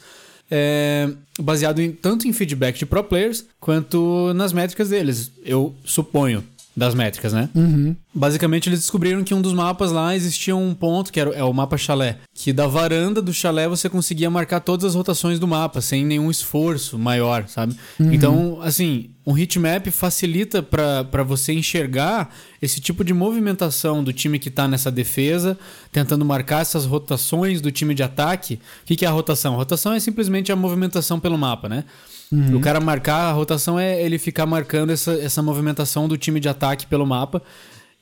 É, 0.51 1.09
baseado 1.39 1.79
em, 1.79 1.91
tanto 1.91 2.27
em 2.27 2.33
feedback 2.33 2.79
de 2.79 2.85
pro 2.85 3.03
players 3.03 3.45
quanto 3.59 4.33
nas 4.33 4.51
métricas 4.51 4.89
deles, 4.89 5.31
eu 5.45 5.75
suponho 5.83 6.43
das 6.75 6.95
métricas, 6.95 7.33
né? 7.33 7.49
Uhum. 7.53 7.95
Basicamente, 8.13 8.69
eles 8.69 8.79
descobriram 8.79 9.23
que 9.23 9.33
um 9.33 9.41
dos 9.41 9.53
mapas 9.53 9.91
lá 9.91 10.15
existia 10.15 10.55
um 10.55 10.73
ponto, 10.73 11.11
que 11.11 11.19
era, 11.19 11.31
é 11.31 11.43
o 11.43 11.53
mapa 11.53 11.77
chalé, 11.77 12.17
que 12.33 12.53
da 12.53 12.67
varanda 12.67 13.21
do 13.21 13.33
chalé 13.33 13.67
você 13.67 13.89
conseguia 13.89 14.29
marcar 14.29 14.61
todas 14.61 14.85
as 14.85 14.95
rotações 14.95 15.39
do 15.39 15.47
mapa, 15.47 15.81
sem 15.81 16.05
nenhum 16.05 16.31
esforço 16.31 16.97
maior, 16.97 17.47
sabe? 17.47 17.75
Uhum. 17.99 18.13
Então, 18.13 18.61
assim, 18.61 19.09
um 19.25 19.37
heatmap 19.37 19.87
facilita 19.91 20.63
para 20.63 21.23
você 21.23 21.53
enxergar 21.53 22.33
esse 22.61 22.79
tipo 22.79 23.03
de 23.03 23.13
movimentação 23.13 24.03
do 24.03 24.13
time 24.13 24.39
que 24.39 24.49
tá 24.49 24.67
nessa 24.67 24.89
defesa, 24.89 25.57
tentando 25.91 26.23
marcar 26.25 26.61
essas 26.61 26.85
rotações 26.85 27.61
do 27.61 27.71
time 27.71 27.93
de 27.93 28.03
ataque. 28.03 28.55
O 28.83 28.85
que, 28.85 28.95
que 28.95 29.05
é 29.05 29.07
a 29.07 29.11
rotação? 29.11 29.53
A 29.55 29.57
rotação 29.57 29.93
é 29.93 29.99
simplesmente 29.99 30.51
a 30.51 30.55
movimentação 30.55 31.19
pelo 31.19 31.37
mapa, 31.37 31.67
né? 31.67 31.83
Uhum. 32.31 32.57
O 32.57 32.61
cara 32.61 32.79
marcar 32.79 33.29
a 33.29 33.31
rotação 33.31 33.79
é 33.79 34.01
ele 34.01 34.19
ficar 34.19 34.45
marcando 34.45 34.91
essa, 34.91 35.13
essa 35.13 35.41
movimentação 35.41 36.07
do 36.07 36.17
time 36.17 36.39
de 36.39 36.47
ataque 36.47 36.85
pelo 36.85 37.05
mapa 37.05 37.41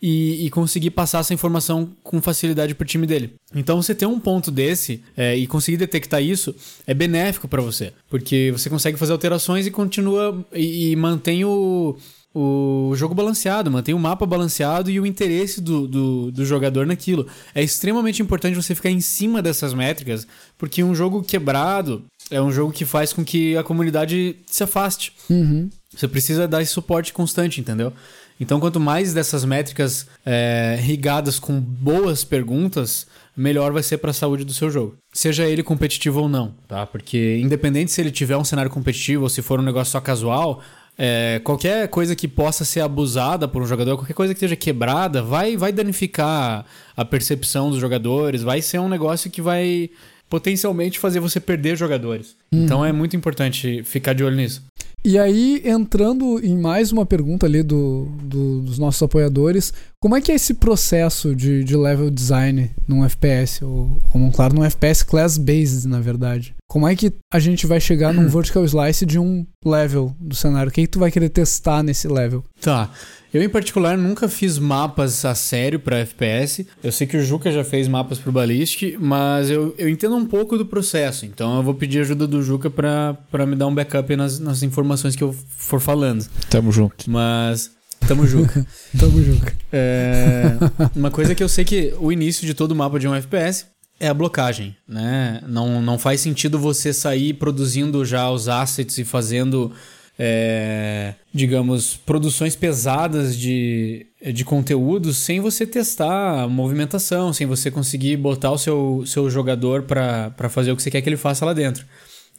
e, 0.01 0.45
e 0.45 0.49
conseguir 0.49 0.91
passar 0.91 1.19
essa 1.19 1.33
informação 1.33 1.89
com 2.03 2.21
facilidade 2.21 2.75
pro 2.75 2.85
time 2.85 3.07
dele. 3.07 3.33
Então 3.55 3.81
você 3.81 3.95
ter 3.95 4.05
um 4.05 4.19
ponto 4.19 4.51
desse 4.51 5.03
é, 5.15 5.35
e 5.35 5.47
conseguir 5.47 5.77
detectar 5.77 6.21
isso 6.21 6.55
é 6.85 6.93
benéfico 6.93 7.47
para 7.47 7.61
você, 7.61 7.93
porque 8.09 8.51
você 8.51 8.69
consegue 8.69 8.97
fazer 8.97 9.13
alterações 9.13 9.65
e 9.65 9.71
continua 9.71 10.45
e, 10.53 10.91
e 10.91 10.95
mantém 10.95 11.45
o 11.45 11.97
o 12.39 12.93
jogo 12.95 13.15
balanceado, 13.15 13.71
mantém 13.71 13.95
o 13.95 13.99
mapa 13.99 14.23
balanceado 14.23 14.91
e 14.91 14.99
o 14.99 15.07
interesse 15.07 15.59
do, 15.59 15.87
do, 15.87 16.31
do, 16.31 16.45
jogador 16.45 16.85
naquilo. 16.85 17.25
É 17.55 17.63
extremamente 17.63 18.21
importante 18.21 18.53
você 18.53 18.75
ficar 18.75 18.91
em 18.91 19.01
cima 19.01 19.41
dessas 19.41 19.73
métricas, 19.73 20.27
porque 20.55 20.83
um 20.83 20.93
jogo 20.93 21.23
quebrado 21.23 22.03
é 22.29 22.41
um 22.41 22.51
jogo 22.51 22.71
que 22.71 22.85
faz 22.85 23.13
com 23.13 23.23
que 23.23 23.55
a 23.57 23.63
comunidade 23.63 24.35
se 24.45 24.63
afaste. 24.63 25.13
Uhum. 25.29 25.69
Você 25.95 26.07
precisa 26.07 26.47
dar 26.47 26.61
esse 26.61 26.71
suporte 26.71 27.13
constante, 27.13 27.61
entendeu? 27.61 27.93
Então, 28.39 28.59
quanto 28.59 28.79
mais 28.79 29.13
dessas 29.13 29.43
métricas 29.43 30.05
é, 30.25 30.77
rigadas 30.79 31.39
com 31.39 31.59
boas 31.59 32.23
perguntas, 32.23 33.07
melhor 33.35 33.71
vai 33.71 33.81
ser 33.81 33.97
para 33.97 34.11
a 34.11 34.13
saúde 34.13 34.43
do 34.43 34.53
seu 34.53 34.69
jogo. 34.69 34.95
Seja 35.11 35.45
ele 35.45 35.63
competitivo 35.63 36.21
ou 36.21 36.29
não, 36.29 36.53
tá? 36.67 36.85
Porque 36.85 37.39
independente 37.41 37.91
se 37.91 38.01
ele 38.01 38.11
tiver 38.11 38.37
um 38.37 38.43
cenário 38.43 38.69
competitivo 38.69 39.23
ou 39.23 39.29
se 39.29 39.41
for 39.41 39.59
um 39.59 39.63
negócio 39.63 39.91
só 39.91 39.99
casual, 39.99 40.61
é, 40.97 41.39
qualquer 41.43 41.87
coisa 41.87 42.15
que 42.15 42.27
possa 42.27 42.65
ser 42.65 42.81
abusada 42.81 43.47
por 43.47 43.61
um 43.61 43.67
jogador, 43.67 43.97
qualquer 43.97 44.13
coisa 44.13 44.33
que 44.33 44.37
esteja 44.37 44.55
quebrada, 44.55 45.21
vai, 45.21 45.55
vai 45.55 45.71
danificar 45.71 46.65
a 46.95 47.05
percepção 47.05 47.69
dos 47.69 47.79
jogadores, 47.79 48.41
vai 48.41 48.61
ser 48.61 48.79
um 48.79 48.89
negócio 48.89 49.29
que 49.29 49.41
vai 49.41 49.89
potencialmente 50.29 50.99
fazer 50.99 51.19
você 51.19 51.39
perder 51.39 51.75
jogadores. 51.75 52.35
Então 52.51 52.83
é 52.83 52.91
muito 52.91 53.15
importante 53.15 53.83
ficar 53.83 54.13
de 54.13 54.23
olho 54.23 54.35
nisso. 54.35 54.63
E 55.05 55.17
aí, 55.17 55.61
entrando 55.63 56.37
em 56.43 56.57
mais 56.57 56.91
uma 56.91 57.05
pergunta 57.05 57.45
ali 57.45 57.63
do, 57.63 58.09
do, 58.23 58.61
dos 58.61 58.77
nossos 58.77 59.01
apoiadores, 59.01 59.73
como 60.01 60.17
é 60.17 60.21
que 60.21 60.31
é 60.31 60.35
esse 60.35 60.55
processo 60.55 61.33
de, 61.33 61.63
de 61.63 61.77
level 61.77 62.09
design 62.09 62.71
num 62.85 63.05
FPS? 63.05 63.63
Ou, 63.63 63.97
ou, 64.13 64.31
claro, 64.31 64.55
num 64.55 64.65
FPS 64.65 65.05
class-based, 65.05 65.87
na 65.87 66.01
verdade. 66.01 66.53
Como 66.67 66.85
é 66.85 66.93
que 66.93 67.13
a 67.31 67.39
gente 67.39 67.65
vai 67.65 67.79
chegar 67.79 68.13
num 68.13 68.27
vertical 68.29 68.65
slice 68.65 69.05
de 69.05 69.17
um 69.17 69.45
level 69.63 70.13
do 70.19 70.35
cenário? 70.35 70.69
O 70.69 70.73
que, 70.73 70.81
é 70.81 70.83
que 70.83 70.91
tu 70.91 70.99
vai 70.99 71.11
querer 71.11 71.29
testar 71.29 71.81
nesse 71.83 72.07
level? 72.07 72.43
Tá. 72.59 72.91
Eu, 73.37 73.43
em 73.43 73.49
particular, 73.49 73.95
nunca 73.95 74.27
fiz 74.27 74.57
mapas 74.57 75.23
a 75.23 75.35
sério 75.35 75.79
para 75.79 75.99
FPS. 75.99 76.65
Eu 76.83 76.91
sei 76.91 77.05
que 77.05 77.15
o 77.15 77.23
Juca 77.23 77.51
já 77.51 77.63
fez 77.63 77.87
mapas 77.87 78.17
pro 78.17 78.31
Ballistic, 78.31 78.97
mas 78.99 79.51
eu, 79.51 79.75
eu 79.77 79.87
entendo 79.87 80.15
um 80.15 80.25
pouco 80.25 80.57
do 80.57 80.65
processo. 80.65 81.23
Então 81.23 81.57
eu 81.57 81.61
vou 81.61 81.75
pedir 81.75 81.99
ajuda 81.99 82.25
do 82.25 82.41
Juca 82.41 82.67
para 82.67 83.45
me 83.45 83.55
dar 83.55 83.67
um 83.67 83.75
backup 83.75 84.15
nas, 84.15 84.39
nas 84.39 84.63
informações 84.63 85.15
que 85.15 85.23
eu 85.23 85.35
for 85.55 85.79
falando. 85.79 86.25
Tamo 86.49 86.71
junto. 86.71 87.07
Mas. 87.11 87.69
Tamo 88.07 88.25
Juca. 88.25 88.65
Tamo 88.97 89.21
Juca. 89.21 89.53
É, 89.71 90.57
uma 90.95 91.11
coisa 91.11 91.35
que 91.35 91.43
eu 91.43 91.49
sei 91.49 91.63
que 91.63 91.93
o 91.99 92.11
início 92.11 92.43
de 92.43 92.55
todo 92.55 92.75
mapa 92.75 92.97
de 92.99 93.07
um 93.07 93.13
FPS 93.13 93.67
é 93.99 94.07
a 94.07 94.15
blocagem, 94.15 94.75
né? 94.87 95.43
Não, 95.47 95.79
não 95.79 95.99
faz 95.99 96.21
sentido 96.21 96.57
você 96.57 96.91
sair 96.91 97.33
produzindo 97.33 98.03
já 98.03 98.31
os 98.31 98.47
assets 98.47 98.97
e 98.97 99.05
fazendo 99.05 99.71
é, 100.19 101.13
digamos, 101.33 101.95
produções 101.95 102.55
pesadas 102.55 103.37
de, 103.37 104.07
de 104.33 104.43
conteúdo 104.43 105.13
sem 105.13 105.39
você 105.39 105.65
testar 105.65 106.47
movimentação, 106.47 107.31
sem 107.31 107.45
você 107.45 107.69
conseguir 107.69 108.17
botar 108.17 108.51
o 108.51 108.57
seu, 108.57 109.03
seu 109.05 109.29
jogador 109.29 109.83
para 109.83 110.49
fazer 110.49 110.71
o 110.71 110.75
que 110.75 110.81
você 110.81 110.89
quer 110.89 111.01
que 111.01 111.09
ele 111.09 111.17
faça 111.17 111.45
lá 111.45 111.53
dentro. 111.53 111.85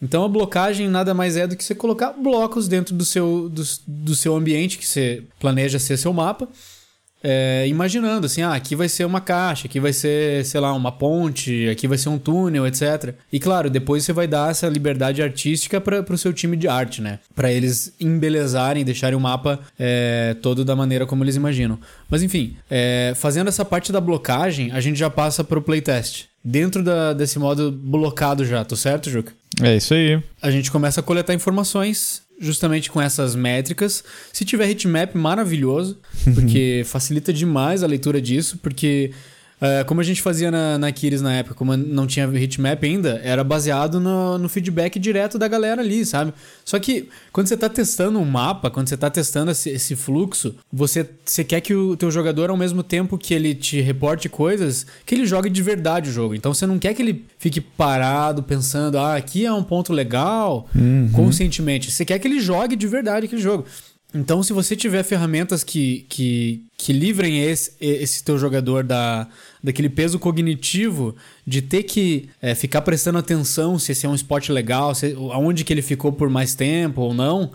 Então 0.01 0.24
a 0.24 0.29
blocagem 0.29 0.89
nada 0.89 1.12
mais 1.12 1.37
é 1.37 1.47
do 1.47 1.57
que 1.57 1.64
você 1.64 1.74
colocar 1.74 2.12
blocos 2.12 2.68
dentro 2.68 2.95
do 2.95 3.05
seu, 3.05 3.49
do, 3.49 3.62
do 3.87 4.14
seu 4.14 4.37
ambiente 4.37 4.79
que 4.79 4.87
você 4.87 5.24
planeja 5.41 5.79
ser 5.79 5.97
seu 5.97 6.12
mapa 6.12 6.49
é, 7.23 7.66
imaginando 7.66 8.27
assim, 8.27 8.43
ah, 8.43 8.55
aqui 8.55 8.77
vai 8.77 8.89
ser 8.89 9.05
uma 9.05 9.21
caixa, 9.21 9.66
aqui 9.66 9.81
vai 9.81 9.93
ser, 9.93 10.45
sei 10.45 10.61
lá, 10.61 10.73
uma 10.73 10.93
ponte, 10.93 11.69
aqui 11.69 11.89
vai 11.89 11.99
ser 11.99 12.09
um 12.09 12.19
túnel, 12.19 12.66
etc. 12.66 13.14
E 13.33 13.41
claro, 13.41 13.69
depois 13.69 14.05
você 14.05 14.12
vai 14.12 14.27
dar 14.27 14.51
essa 14.51 14.69
liberdade 14.69 15.23
artística 15.23 15.81
para 15.81 16.05
o 16.12 16.19
seu 16.19 16.33
time 16.33 16.57
de 16.57 16.69
arte, 16.69 17.03
né? 17.03 17.19
Para 17.35 17.51
eles 17.51 17.93
embelezarem, 18.01 18.85
deixarem 18.85 19.16
o 19.16 19.21
mapa 19.21 19.59
é, 19.79 20.37
todo 20.41 20.64
da 20.64 20.77
maneira 20.77 21.07
como 21.07 21.25
eles 21.25 21.37
imaginam. 21.37 21.79
Mas 22.09 22.23
enfim, 22.23 22.57
é, 22.71 23.12
fazendo 23.16 23.49
essa 23.49 23.64
parte 23.64 23.93
da 23.93 24.01
blocagem, 24.01 24.71
a 24.73 24.81
gente 24.81 24.99
já 24.99 25.11
passa 25.11 25.43
para 25.43 25.59
o 25.59 25.62
playtest. 25.62 26.27
Dentro 26.45 26.83
da, 26.83 27.12
desse 27.12 27.39
modo 27.39 27.73
blocado 27.73 28.45
já, 28.45 28.64
tô 28.64 28.77
certo, 28.77 29.11
Juca? 29.11 29.33
É 29.61 29.77
isso 29.77 29.93
aí. 29.93 30.23
A 30.41 30.51
gente 30.51 30.71
começa 30.71 31.01
a 31.01 31.03
coletar 31.03 31.35
informações 31.35 32.23
justamente 32.41 32.91
com 32.91 33.01
essas 33.01 33.34
métricas. 33.34 34.05
Se 34.32 34.45
tiver 34.45 34.68
hitmap, 34.70 35.14
maravilhoso, 35.14 35.99
porque 36.34 36.82
facilita 36.86 37.32
demais 37.32 37.82
a 37.82 37.86
leitura 37.86 38.20
disso, 38.20 38.59
porque 38.62 39.12
Uh, 39.61 39.85
como 39.87 40.01
a 40.01 40.05
gente 40.05 40.23
fazia 40.23 40.53
na, 40.53 40.79
na 40.79 40.93
Kiris 40.93 41.21
na 41.21 41.35
época, 41.35 41.55
como 41.55 41.77
não 41.77 42.07
tinha 42.07 42.27
hitmap 42.27 42.85
ainda, 42.85 43.21
era 43.25 43.43
baseado 43.43 43.99
no, 43.99 44.39
no, 44.39 44.49
feedback 44.49 45.01
direto 45.01 45.37
da 45.37 45.49
galera 45.49 45.83
ali, 45.83 46.07
sabe? 46.07 46.33
Só 46.65 46.79
que 46.79 47.09
quando 47.33 47.49
você 47.49 47.55
está 47.55 47.69
testando 47.69 48.21
um 48.21 48.25
mapa, 48.25 48.71
quando 48.71 48.89
você 48.89 48.95
está 48.95 49.11
testando 49.11 49.51
esse, 49.51 49.69
esse, 49.71 49.97
fluxo, 49.97 50.55
você, 50.73 51.09
você 51.25 51.43
quer 51.43 51.61
que 51.61 51.75
o 51.75 51.97
teu 51.97 52.09
jogador, 52.09 52.51
ao 52.51 52.57
mesmo 52.57 52.85
tempo 52.85 53.19
que 53.19 53.35
ele 53.35 53.53
te 53.53 53.81
reporte 53.81 54.29
coisas, 54.29 54.87
que 55.05 55.15
ele 55.17 55.27
jogue 55.27 55.51
de 55.51 55.63
verdade 55.63 56.09
o 56.09 56.13
jogo. 56.13 56.37
Então 56.37 56.55
você 56.55 56.65
não 56.65 56.79
quer 56.79 56.95
que 56.95 57.03
ele 57.03 57.25
fique 57.37 57.61
parado 57.61 58.45
pensando, 58.45 58.97
ah, 58.97 59.17
aqui 59.17 59.45
é 59.45 59.53
um 59.53 59.65
ponto 59.65 59.93
legal, 59.93 60.69
uhum. 60.73 61.11
conscientemente. 61.13 61.91
Você 61.91 62.05
quer 62.05 62.21
que 62.21 62.29
ele 62.29 62.39
jogue 62.39 62.77
de 62.77 62.87
verdade 62.87 63.27
aquele 63.27 63.43
jogo. 63.43 63.65
Então, 64.15 64.43
se 64.43 64.55
você 64.55 64.75
tiver 64.75 65.03
ferramentas 65.03 65.63
que, 65.63 66.07
que, 66.09 66.65
que 66.79 66.95
livrem 66.95 67.43
esse, 67.45 67.73
esse 67.79 68.25
teu 68.25 68.39
jogador 68.39 68.83
da, 68.83 69.29
daquele 69.63 69.91
peso 69.91 70.19
cognitivo 70.19 71.15
de 71.47 71.61
ter 71.61 71.83
que 71.83 72.31
é, 72.41 72.55
ficar 72.55 72.81
prestando 72.81 73.19
atenção 73.19 73.79
se 73.79 73.93
esse 73.93 74.07
é 74.07 74.09
um 74.09 74.15
spot 74.15 74.49
legal, 74.49 74.95
se, 74.95 75.15
aonde 75.33 75.63
que 75.63 75.73
ele 75.73 75.83
ficou 75.83 76.11
por 76.11 76.31
mais 76.31 76.55
tempo 76.55 77.03
ou 77.03 77.13
não, 77.13 77.53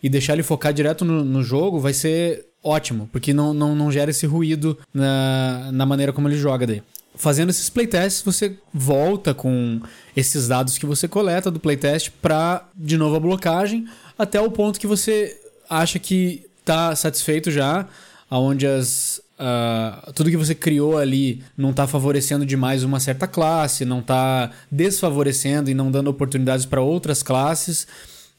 e 0.00 0.08
deixar 0.08 0.34
ele 0.34 0.44
focar 0.44 0.72
direto 0.72 1.04
no, 1.04 1.24
no 1.24 1.42
jogo, 1.42 1.80
vai 1.80 1.92
ser 1.92 2.46
ótimo, 2.62 3.08
porque 3.10 3.32
não, 3.32 3.52
não, 3.52 3.74
não 3.74 3.90
gera 3.90 4.10
esse 4.12 4.26
ruído 4.26 4.78
na, 4.94 5.70
na 5.72 5.84
maneira 5.84 6.12
como 6.12 6.28
ele 6.28 6.38
joga 6.38 6.68
daí. 6.68 6.82
Fazendo 7.16 7.50
esses 7.50 7.68
playtests, 7.68 8.22
você 8.22 8.56
volta 8.72 9.34
com 9.34 9.80
esses 10.14 10.46
dados 10.46 10.78
que 10.78 10.86
você 10.86 11.08
coleta 11.08 11.50
do 11.50 11.58
playtest 11.58 12.10
para, 12.22 12.68
de 12.76 12.96
novo, 12.96 13.16
a 13.16 13.20
blocagem, 13.20 13.86
até 14.16 14.40
o 14.40 14.50
ponto 14.50 14.78
que 14.78 14.86
você 14.86 15.36
acha 15.68 15.98
que 15.98 16.46
tá 16.64 16.94
satisfeito 16.96 17.50
já, 17.50 17.86
aonde 18.30 18.66
as 18.66 19.24
Uh, 19.38 20.14
tudo 20.14 20.30
que 20.30 20.36
você 20.36 20.54
criou 20.54 20.96
ali 20.96 21.44
não 21.58 21.68
está 21.68 21.86
favorecendo 21.86 22.46
demais 22.46 22.82
uma 22.82 22.98
certa 22.98 23.26
classe, 23.26 23.84
não 23.84 23.98
está 23.98 24.50
desfavorecendo 24.70 25.70
e 25.70 25.74
não 25.74 25.90
dando 25.90 26.08
oportunidades 26.08 26.64
para 26.64 26.80
outras 26.80 27.22
classes 27.22 27.86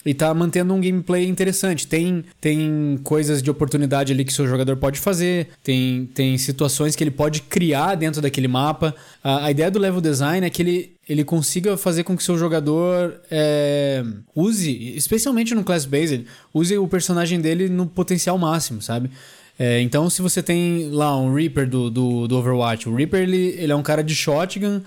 e 0.07 0.13
tá 0.13 0.33
mantendo 0.33 0.73
um 0.73 0.79
gameplay 0.79 1.27
interessante. 1.27 1.85
Tem, 1.85 2.23
tem 2.39 2.99
coisas 3.03 3.43
de 3.43 3.51
oportunidade 3.51 4.13
ali 4.13 4.23
que 4.23 4.31
seu 4.33 4.47
jogador 4.47 4.77
pode 4.77 4.99
fazer, 4.99 5.49
tem, 5.63 6.05
tem 6.13 6.37
situações 6.37 6.95
que 6.95 7.03
ele 7.03 7.11
pode 7.11 7.41
criar 7.41 7.95
dentro 7.95 8.21
daquele 8.21 8.47
mapa. 8.47 8.95
A, 9.23 9.45
a 9.45 9.51
ideia 9.51 9.69
do 9.69 9.77
level 9.77 10.01
design 10.01 10.47
é 10.47 10.49
que 10.49 10.61
ele, 10.61 10.96
ele 11.09 11.23
consiga 11.23 11.77
fazer 11.77 12.03
com 12.03 12.17
que 12.17 12.23
seu 12.23 12.37
jogador 12.37 13.15
é, 13.31 14.03
use, 14.35 14.95
especialmente 14.95 15.55
no 15.55 15.63
Class 15.63 15.85
Based, 15.85 16.25
use 16.53 16.77
o 16.77 16.87
personagem 16.87 17.39
dele 17.39 17.69
no 17.69 17.85
potencial 17.85 18.37
máximo, 18.37 18.81
sabe? 18.81 19.09
É, 19.57 19.81
então, 19.81 20.09
se 20.09 20.21
você 20.21 20.43
tem 20.43 20.89
lá 20.91 21.17
um 21.17 21.33
Reaper 21.33 21.67
do, 21.67 21.89
do, 21.89 22.27
do 22.27 22.37
Overwatch, 22.37 22.89
o 22.89 22.95
Reaper 22.95 23.21
ele, 23.21 23.55
ele 23.57 23.71
é 23.71 23.75
um 23.75 23.81
cara 23.81 24.03
de 24.03 24.13
shotgun, 24.13 24.81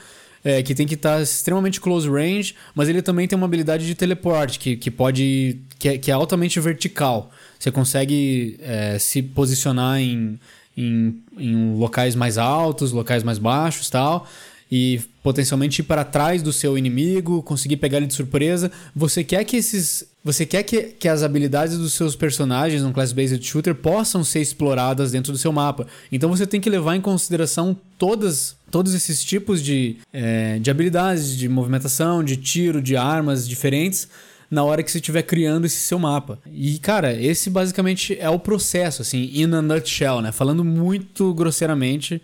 é, 0.44 0.62
que 0.62 0.74
tem 0.74 0.86
que 0.86 0.94
estar 0.94 1.20
extremamente 1.20 1.80
close 1.80 2.08
range, 2.08 2.54
mas 2.74 2.88
ele 2.88 3.02
também 3.02 3.26
tem 3.26 3.36
uma 3.36 3.46
habilidade 3.46 3.86
de 3.86 3.94
teleporte, 3.94 4.58
que, 4.58 4.76
que 4.76 4.90
pode. 4.90 5.58
Que 5.78 5.88
é, 5.88 5.98
que 5.98 6.10
é 6.10 6.14
altamente 6.14 6.60
vertical. 6.60 7.30
Você 7.58 7.70
consegue 7.70 8.58
é, 8.60 8.98
se 8.98 9.22
posicionar 9.22 9.98
em, 9.98 10.38
em, 10.76 11.22
em 11.36 11.74
locais 11.74 12.14
mais 12.14 12.38
altos, 12.38 12.92
locais 12.92 13.22
mais 13.22 13.38
baixos 13.38 13.88
tal 13.90 14.26
e 14.70 15.00
potencialmente 15.22 15.80
ir 15.80 15.84
para 15.84 16.04
trás 16.04 16.42
do 16.42 16.52
seu 16.52 16.78
inimigo, 16.78 17.42
conseguir 17.42 17.76
pegar 17.76 17.98
ele 17.98 18.06
de 18.06 18.14
surpresa. 18.14 18.70
Você 18.94 19.24
quer 19.24 19.44
que 19.44 19.56
esses. 19.56 20.08
Você 20.22 20.44
quer 20.44 20.62
que, 20.62 20.82
que 20.82 21.08
as 21.08 21.22
habilidades 21.22 21.78
dos 21.78 21.94
seus 21.94 22.14
personagens 22.14 22.82
no 22.82 22.92
Class-Based 22.92 23.42
Shooter 23.42 23.74
possam 23.74 24.22
ser 24.22 24.40
exploradas 24.40 25.12
dentro 25.12 25.32
do 25.32 25.38
seu 25.38 25.50
mapa. 25.50 25.86
Então 26.12 26.28
você 26.28 26.46
tem 26.46 26.60
que 26.60 26.68
levar 26.68 26.94
em 26.94 27.00
consideração 27.00 27.74
todas, 27.98 28.54
todos 28.70 28.92
esses 28.92 29.24
tipos 29.24 29.62
de, 29.62 29.96
é, 30.12 30.58
de 30.58 30.70
habilidades, 30.70 31.34
de 31.34 31.48
movimentação, 31.48 32.22
de 32.22 32.36
tiro, 32.36 32.82
de 32.82 32.98
armas 32.98 33.48
diferentes 33.48 34.08
na 34.50 34.64
hora 34.64 34.82
que 34.82 34.90
você 34.90 34.98
estiver 34.98 35.22
criando 35.22 35.64
esse 35.64 35.76
seu 35.76 35.98
mapa. 35.98 36.38
E, 36.52 36.78
cara, 36.78 37.14
esse 37.14 37.48
basicamente 37.48 38.18
é 38.18 38.28
o 38.28 38.38
processo, 38.38 39.00
assim, 39.00 39.30
in 39.32 39.54
a 39.54 39.62
nutshell, 39.62 40.20
né? 40.20 40.32
Falando 40.32 40.64
muito 40.64 41.32
grosseiramente. 41.32 42.20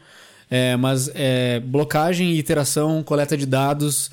É, 0.51 0.77
mas 0.77 1.11
é, 1.15 1.61
blocagem, 1.61 2.37
iteração, 2.37 3.03
coleta 3.03 3.37
de 3.37 3.47
dados. 3.47 4.11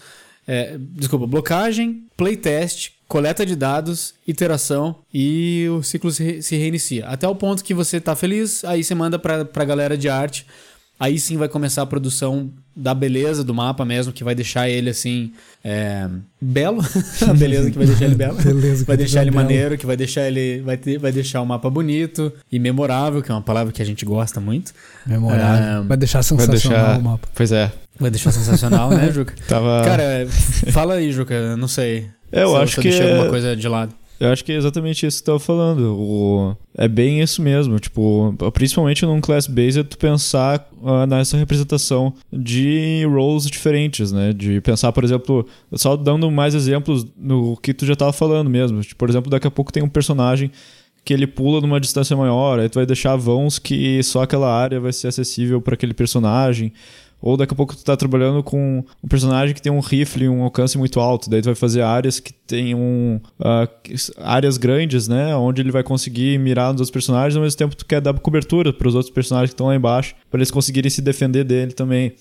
É, 0.47 0.77
desculpa, 0.77 1.25
blocagem, 1.25 2.05
playtest, 2.17 2.91
coleta 3.07 3.45
de 3.45 3.55
dados, 3.55 4.13
iteração 4.27 4.95
e 5.13 5.67
o 5.69 5.83
ciclo 5.83 6.11
se, 6.11 6.41
se 6.41 6.55
reinicia. 6.57 7.07
Até 7.07 7.27
o 7.27 7.35
ponto 7.35 7.63
que 7.63 7.73
você 7.73 7.97
está 7.97 8.15
feliz, 8.15 8.65
aí 8.65 8.83
você 8.83 8.95
manda 8.95 9.19
para 9.19 9.47
a 9.53 9.65
galera 9.65 9.97
de 9.97 10.09
arte. 10.09 10.45
Aí 10.99 11.19
sim 11.19 11.37
vai 11.37 11.47
começar 11.47 11.81
a 11.81 11.85
produção 11.85 12.51
da 12.75 12.93
beleza 12.93 13.43
do 13.43 13.53
mapa 13.53 13.85
mesmo, 13.85 14.11
que 14.11 14.23
vai 14.23 14.33
deixar 14.33 14.69
ele 14.69 14.89
assim. 14.89 15.31
É, 15.63 16.07
belo. 16.41 16.81
a 17.27 17.33
beleza 17.33 17.71
que 17.71 17.77
vai 17.77 17.87
deixar 17.87 18.05
ele 18.05 18.15
belo. 18.15 18.35
beleza 18.41 18.85
vai 18.85 18.97
deixar 18.97 19.21
ele 19.21 19.31
belo. 19.31 19.43
maneiro, 19.43 19.77
que 19.77 19.85
vai 19.85 19.95
deixar 19.95 20.27
ele. 20.27 20.61
Vai, 20.61 20.77
ter, 20.77 20.97
vai 20.97 21.11
deixar 21.11 21.41
o 21.41 21.45
mapa 21.45 21.69
bonito 21.69 22.31
e 22.51 22.59
memorável, 22.59 23.21
que 23.21 23.31
é 23.31 23.33
uma 23.33 23.41
palavra 23.41 23.71
que 23.71 23.81
a 23.81 23.85
gente 23.85 24.03
gosta 24.05 24.39
muito. 24.39 24.73
Memorável. 25.05 25.83
É, 25.83 25.87
vai 25.87 25.97
deixar 25.97 26.23
sensacional 26.23 26.47
vai 26.47 26.87
deixar, 26.87 26.99
o 26.99 27.03
mapa. 27.03 27.27
Pois 27.33 27.51
é. 27.51 27.71
Vai 27.99 28.09
deixar 28.09 28.31
sensacional, 28.31 28.89
né, 28.89 29.09
Juca? 29.13 29.35
Tava... 29.47 29.83
Cara, 29.85 30.27
fala 30.71 30.95
aí, 30.95 31.11
Juca, 31.11 31.55
não 31.55 31.67
sei. 31.67 32.09
Eu 32.31 32.55
acho 32.57 32.81
que. 32.81 32.89
Deixei 32.89 33.11
alguma 33.11 33.29
coisa 33.29 33.55
de 33.55 33.67
lado. 33.67 33.93
Eu 34.23 34.31
acho 34.31 34.45
que 34.45 34.53
é 34.53 34.55
exatamente 34.55 35.05
isso 35.05 35.17
que 35.17 35.23
tu 35.23 35.25
tava 35.25 35.39
falando. 35.39 35.97
O... 35.99 36.55
É 36.77 36.87
bem 36.87 37.21
isso 37.21 37.41
mesmo. 37.41 37.77
Tipo, 37.77 38.33
principalmente 38.53 39.05
num 39.05 39.19
class 39.19 39.47
based, 39.47 39.83
tu 39.83 39.97
pensar 39.97 40.65
uh, 40.81 41.05
nessa 41.05 41.35
representação 41.35 42.13
de 42.31 43.05
roles 43.05 43.47
diferentes, 43.47 44.13
né? 44.13 44.31
De 44.31 44.61
pensar, 44.61 44.93
por 44.93 45.03
exemplo, 45.03 45.45
só 45.73 45.97
dando 45.97 46.31
mais 46.31 46.55
exemplos 46.55 47.05
no 47.17 47.57
que 47.57 47.73
tu 47.73 47.85
já 47.85 47.97
tava 47.97 48.13
falando 48.13 48.49
mesmo. 48.49 48.79
Tipo, 48.79 48.95
por 48.95 49.09
exemplo, 49.09 49.29
daqui 49.29 49.45
a 49.45 49.51
pouco 49.51 49.73
tem 49.73 49.83
um 49.83 49.89
personagem 49.89 50.49
que 51.03 51.13
ele 51.13 51.27
pula 51.27 51.59
numa 51.59 51.81
distância 51.81 52.15
maior, 52.15 52.59
aí 52.59 52.69
tu 52.69 52.75
vai 52.75 52.85
deixar 52.85 53.17
vãos 53.17 53.59
que 53.59 54.01
só 54.03 54.21
aquela 54.21 54.49
área 54.49 54.79
vai 54.79 54.93
ser 54.93 55.09
acessível 55.09 55.61
para 55.61 55.73
aquele 55.73 55.93
personagem. 55.93 56.71
Ou 57.23 57.37
daqui 57.37 57.53
a 57.53 57.55
pouco 57.55 57.73
tu 57.73 57.85
tá 57.85 57.95
trabalhando 57.95 58.43
com 58.43 58.83
um 59.01 59.07
personagem 59.07 59.55
que 59.55 59.61
tem 59.61 59.71
um 59.71 59.79
rifle 59.79 60.27
um 60.27 60.43
alcance 60.43 60.77
muito 60.77 60.99
alto. 60.99 61.29
Daí 61.29 61.41
tu 61.41 61.45
vai 61.45 61.55
fazer 61.55 61.81
áreas 61.81 62.19
que 62.19 62.33
tem 62.33 62.75
um. 62.75 63.21
Uh, 63.39 63.95
áreas 64.17 64.57
grandes, 64.57 65.07
né? 65.07 65.33
Onde 65.33 65.61
ele 65.61 65.71
vai 65.71 65.83
conseguir 65.83 66.37
mirar 66.37 66.73
nos 66.73 66.81
outros 66.81 66.91
personagens, 66.91 67.37
ao 67.37 67.41
mesmo 67.41 67.57
tempo 67.57 67.77
tu 67.77 67.85
quer 67.85 68.01
dar 68.01 68.13
cobertura 68.19 68.73
para 68.73 68.89
os 68.89 68.93
outros 68.93 69.13
personagens 69.13 69.51
que 69.51 69.53
estão 69.53 69.67
lá 69.67 69.75
embaixo, 69.75 70.15
para 70.29 70.39
eles 70.39 70.51
conseguirem 70.51 70.89
se 70.89 71.01
defender 71.01 71.45
dele 71.45 71.71
também. 71.71 72.13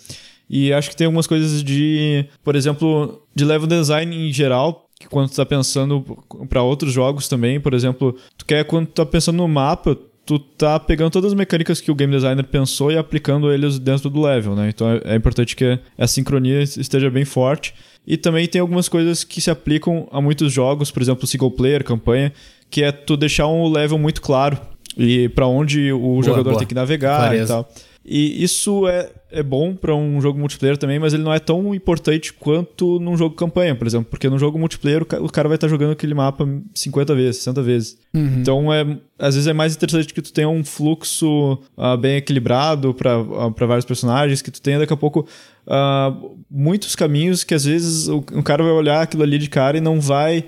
E 0.49 0.73
acho 0.73 0.89
que 0.89 0.97
tem 0.97 1.07
algumas 1.07 1.27
coisas 1.27 1.65
de, 1.65 2.25
por 2.45 2.55
exemplo, 2.55 3.23
de 3.35 3.45
level 3.45 3.67
design 3.67 4.15
em 4.15 4.33
geral, 4.33 4.89
que 5.01 5.09
quando 5.09 5.31
tu 5.31 5.35
tá 5.35 5.45
pensando 5.45 6.17
para 6.49 6.63
outros 6.63 6.93
jogos 6.93 7.27
também, 7.27 7.59
por 7.59 7.75
exemplo, 7.75 8.15
tu 8.37 8.47
quer 8.47 8.65
quando 8.65 8.87
tu 8.87 8.93
tá 8.93 9.07
pensando 9.07 9.39
no 9.39 9.49
mapa, 9.49 9.99
tu 10.39 10.45
tá 10.57 10.79
pegando 10.79 11.11
todas 11.11 11.33
as 11.33 11.37
mecânicas 11.37 11.81
que 11.81 11.91
o 11.91 11.95
game 11.95 12.13
designer 12.13 12.45
pensou 12.45 12.91
e 12.91 12.97
aplicando 12.97 13.53
eles 13.53 13.79
dentro 13.79 14.09
do 14.09 14.21
level, 14.21 14.55
né? 14.55 14.69
Então 14.69 14.91
é, 14.91 15.01
é 15.05 15.17
importante 15.17 15.55
que 15.55 15.79
a 15.99 16.07
sincronia 16.07 16.63
esteja 16.63 17.11
bem 17.11 17.25
forte. 17.25 17.75
E 18.07 18.17
também 18.17 18.49
tem 18.49 18.61
algumas 18.61 18.89
coisas 18.89 19.23
que 19.23 19.41
se 19.41 19.51
aplicam 19.51 20.09
a 20.11 20.21
muitos 20.21 20.53
jogos, 20.53 20.91
por 20.91 21.01
exemplo, 21.01 21.27
single 21.27 21.51
player, 21.51 21.85
campanha, 21.85 22.33
que 22.69 22.83
é 22.83 22.91
tu 22.91 23.17
deixar 23.17 23.47
um 23.47 23.71
level 23.71 23.97
muito 23.97 24.21
claro 24.21 24.59
e 24.97 25.29
para 25.29 25.47
onde 25.47 25.93
o 25.93 25.99
boa, 25.99 26.23
jogador 26.23 26.51
boa. 26.51 26.59
tem 26.59 26.67
que 26.67 26.75
navegar 26.75 27.19
Clareza. 27.19 27.45
e 27.45 27.47
tal. 27.47 27.69
E 28.05 28.43
isso 28.43 28.89
é, 28.89 29.11
é 29.33 29.43
bom 29.43 29.75
para 29.75 29.95
um 29.95 30.21
jogo 30.21 30.39
multiplayer 30.39 30.77
também, 30.77 30.99
mas 30.99 31.15
ele 31.15 31.23
não 31.23 31.33
é 31.33 31.39
tão 31.39 31.75
importante 31.75 32.33
quanto 32.33 33.01
num 33.01 33.17
jogo 33.17 33.35
campanha, 33.35 33.75
por 33.75 33.87
exemplo. 33.87 34.07
Porque 34.11 34.29
no 34.29 34.39
jogo 34.39 34.59
multiplayer 34.59 35.03
o 35.03 35.29
cara 35.29 35.49
vai 35.49 35.57
estar 35.57 35.67
tá 35.67 35.71
jogando 35.71 35.93
aquele 35.93 36.15
mapa 36.15 36.47
50 36.75 37.15
vezes, 37.15 37.37
60 37.39 37.63
vezes. 37.63 37.99
Uhum. 38.15 38.41
Então, 38.41 38.73
é, 38.73 38.99
às 39.19 39.35
vezes 39.35 39.49
é 39.49 39.53
mais 39.53 39.75
interessante 39.75 40.13
que 40.13 40.21
tu 40.21 40.33
tenha 40.33 40.49
um 40.49 40.63
fluxo 40.63 41.59
uh, 41.77 41.97
bem 41.99 42.17
equilibrado 42.17 42.93
para 42.93 43.19
uh, 43.21 43.55
ah, 43.59 43.67
vários 43.67 43.87
personagens, 43.87 44.43
que 44.43 44.51
tu 44.51 44.61
tenha 44.61 44.79
daqui 44.79 44.93
a 44.93 44.97
pouco 44.97 45.27
uh, 45.67 46.37
muitos 46.51 46.95
caminhos 46.95 47.43
que 47.43 47.55
às 47.55 47.65
vezes 47.65 48.09
o, 48.09 48.19
o 48.19 48.43
cara 48.43 48.63
vai 48.63 48.73
olhar 48.73 49.03
aquilo 49.03 49.23
ali 49.23 49.39
de 49.39 49.49
cara 49.49 49.79
e 49.79 49.81
não 49.81 50.01
vai 50.01 50.45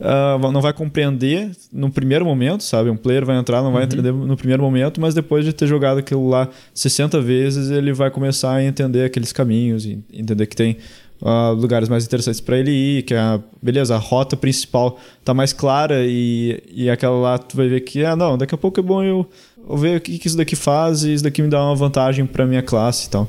uh, 0.00 0.52
não 0.52 0.60
vai 0.60 0.72
compreender 0.72 1.50
no 1.72 1.90
primeiro 1.90 2.24
momento, 2.24 2.62
sabe? 2.62 2.90
Um 2.90 2.96
player 2.96 3.24
vai 3.24 3.36
entrar, 3.36 3.62
não 3.62 3.72
vai 3.72 3.82
uhum. 3.82 3.86
entender 3.86 4.12
no 4.12 4.36
primeiro 4.36 4.62
momento, 4.62 5.00
mas 5.00 5.14
depois 5.14 5.44
de 5.44 5.52
ter 5.52 5.66
jogado 5.66 5.98
aquilo 5.98 6.28
lá 6.28 6.48
60 6.74 7.20
vezes, 7.20 7.70
ele 7.70 7.92
vai 7.92 8.10
começar 8.10 8.54
a 8.54 8.64
entender 8.64 9.04
aqueles 9.04 9.32
caminhos 9.32 9.86
entender 9.86 10.46
que 10.46 10.56
tem 10.56 10.78
uh, 11.20 11.52
lugares 11.52 11.88
mais 11.88 12.04
interessantes 12.04 12.40
para 12.40 12.58
ele 12.58 12.70
ir, 12.70 13.02
que 13.02 13.14
a 13.14 13.40
beleza, 13.62 13.94
a 13.94 13.98
rota 13.98 14.36
principal 14.36 14.98
tá 15.24 15.32
mais 15.32 15.52
clara 15.52 16.04
e, 16.04 16.62
e 16.70 16.90
aquela 16.90 17.16
lá 17.16 17.38
tu 17.38 17.56
vai 17.56 17.68
ver 17.68 17.80
que 17.80 18.04
ah, 18.04 18.16
não, 18.16 18.36
daqui 18.36 18.54
a 18.54 18.58
pouco 18.58 18.80
é 18.80 18.82
bom 18.82 19.02
eu, 19.02 19.28
eu 19.68 19.76
ver 19.76 19.98
o 19.98 20.00
que, 20.00 20.18
que 20.18 20.26
isso 20.26 20.36
daqui 20.36 20.56
faz 20.56 21.04
e 21.04 21.14
isso 21.14 21.24
daqui 21.24 21.42
me 21.42 21.48
dá 21.48 21.62
uma 21.62 21.74
vantagem 21.74 22.26
para 22.26 22.46
minha 22.46 22.62
classe 22.62 23.06
e 23.06 23.10
tal. 23.10 23.28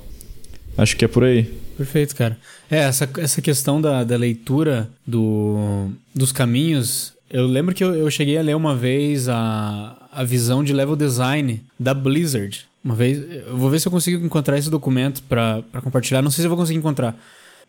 Acho 0.78 0.96
que 0.96 1.06
é 1.06 1.08
por 1.08 1.24
aí. 1.24 1.44
Perfeito, 1.76 2.16
cara. 2.16 2.38
É, 2.70 2.80
essa, 2.80 3.10
essa 3.18 3.42
questão 3.42 3.82
da, 3.82 4.04
da 4.04 4.18
leitura 4.18 4.90
do, 5.06 5.90
dos 6.14 6.32
caminhos. 6.32 7.14
Eu 7.30 7.46
lembro 7.46 7.74
que 7.74 7.84
eu, 7.84 7.94
eu 7.96 8.10
cheguei 8.12 8.38
a 8.38 8.42
ler 8.42 8.56
uma 8.56 8.76
vez 8.76 9.28
a, 9.30 9.96
a 10.12 10.24
visão 10.24 10.64
de 10.64 10.74
level 10.74 10.96
design 10.96 11.62
da 11.80 11.94
Blizzard. 11.94 12.66
Uma 12.84 12.96
vez. 12.96 13.20
Eu 13.48 13.58
vou 13.58 13.70
ver 13.70 13.80
se 13.80 13.88
eu 13.88 13.92
consigo 13.92 14.26
encontrar 14.26 14.58
esse 14.58 14.70
documento 14.70 15.22
para 15.24 15.64
compartilhar. 15.84 16.22
Não 16.22 16.32
sei 16.32 16.42
se 16.42 16.46
eu 16.46 16.50
vou 16.50 16.58
conseguir 16.58 16.80
encontrar. 16.80 17.18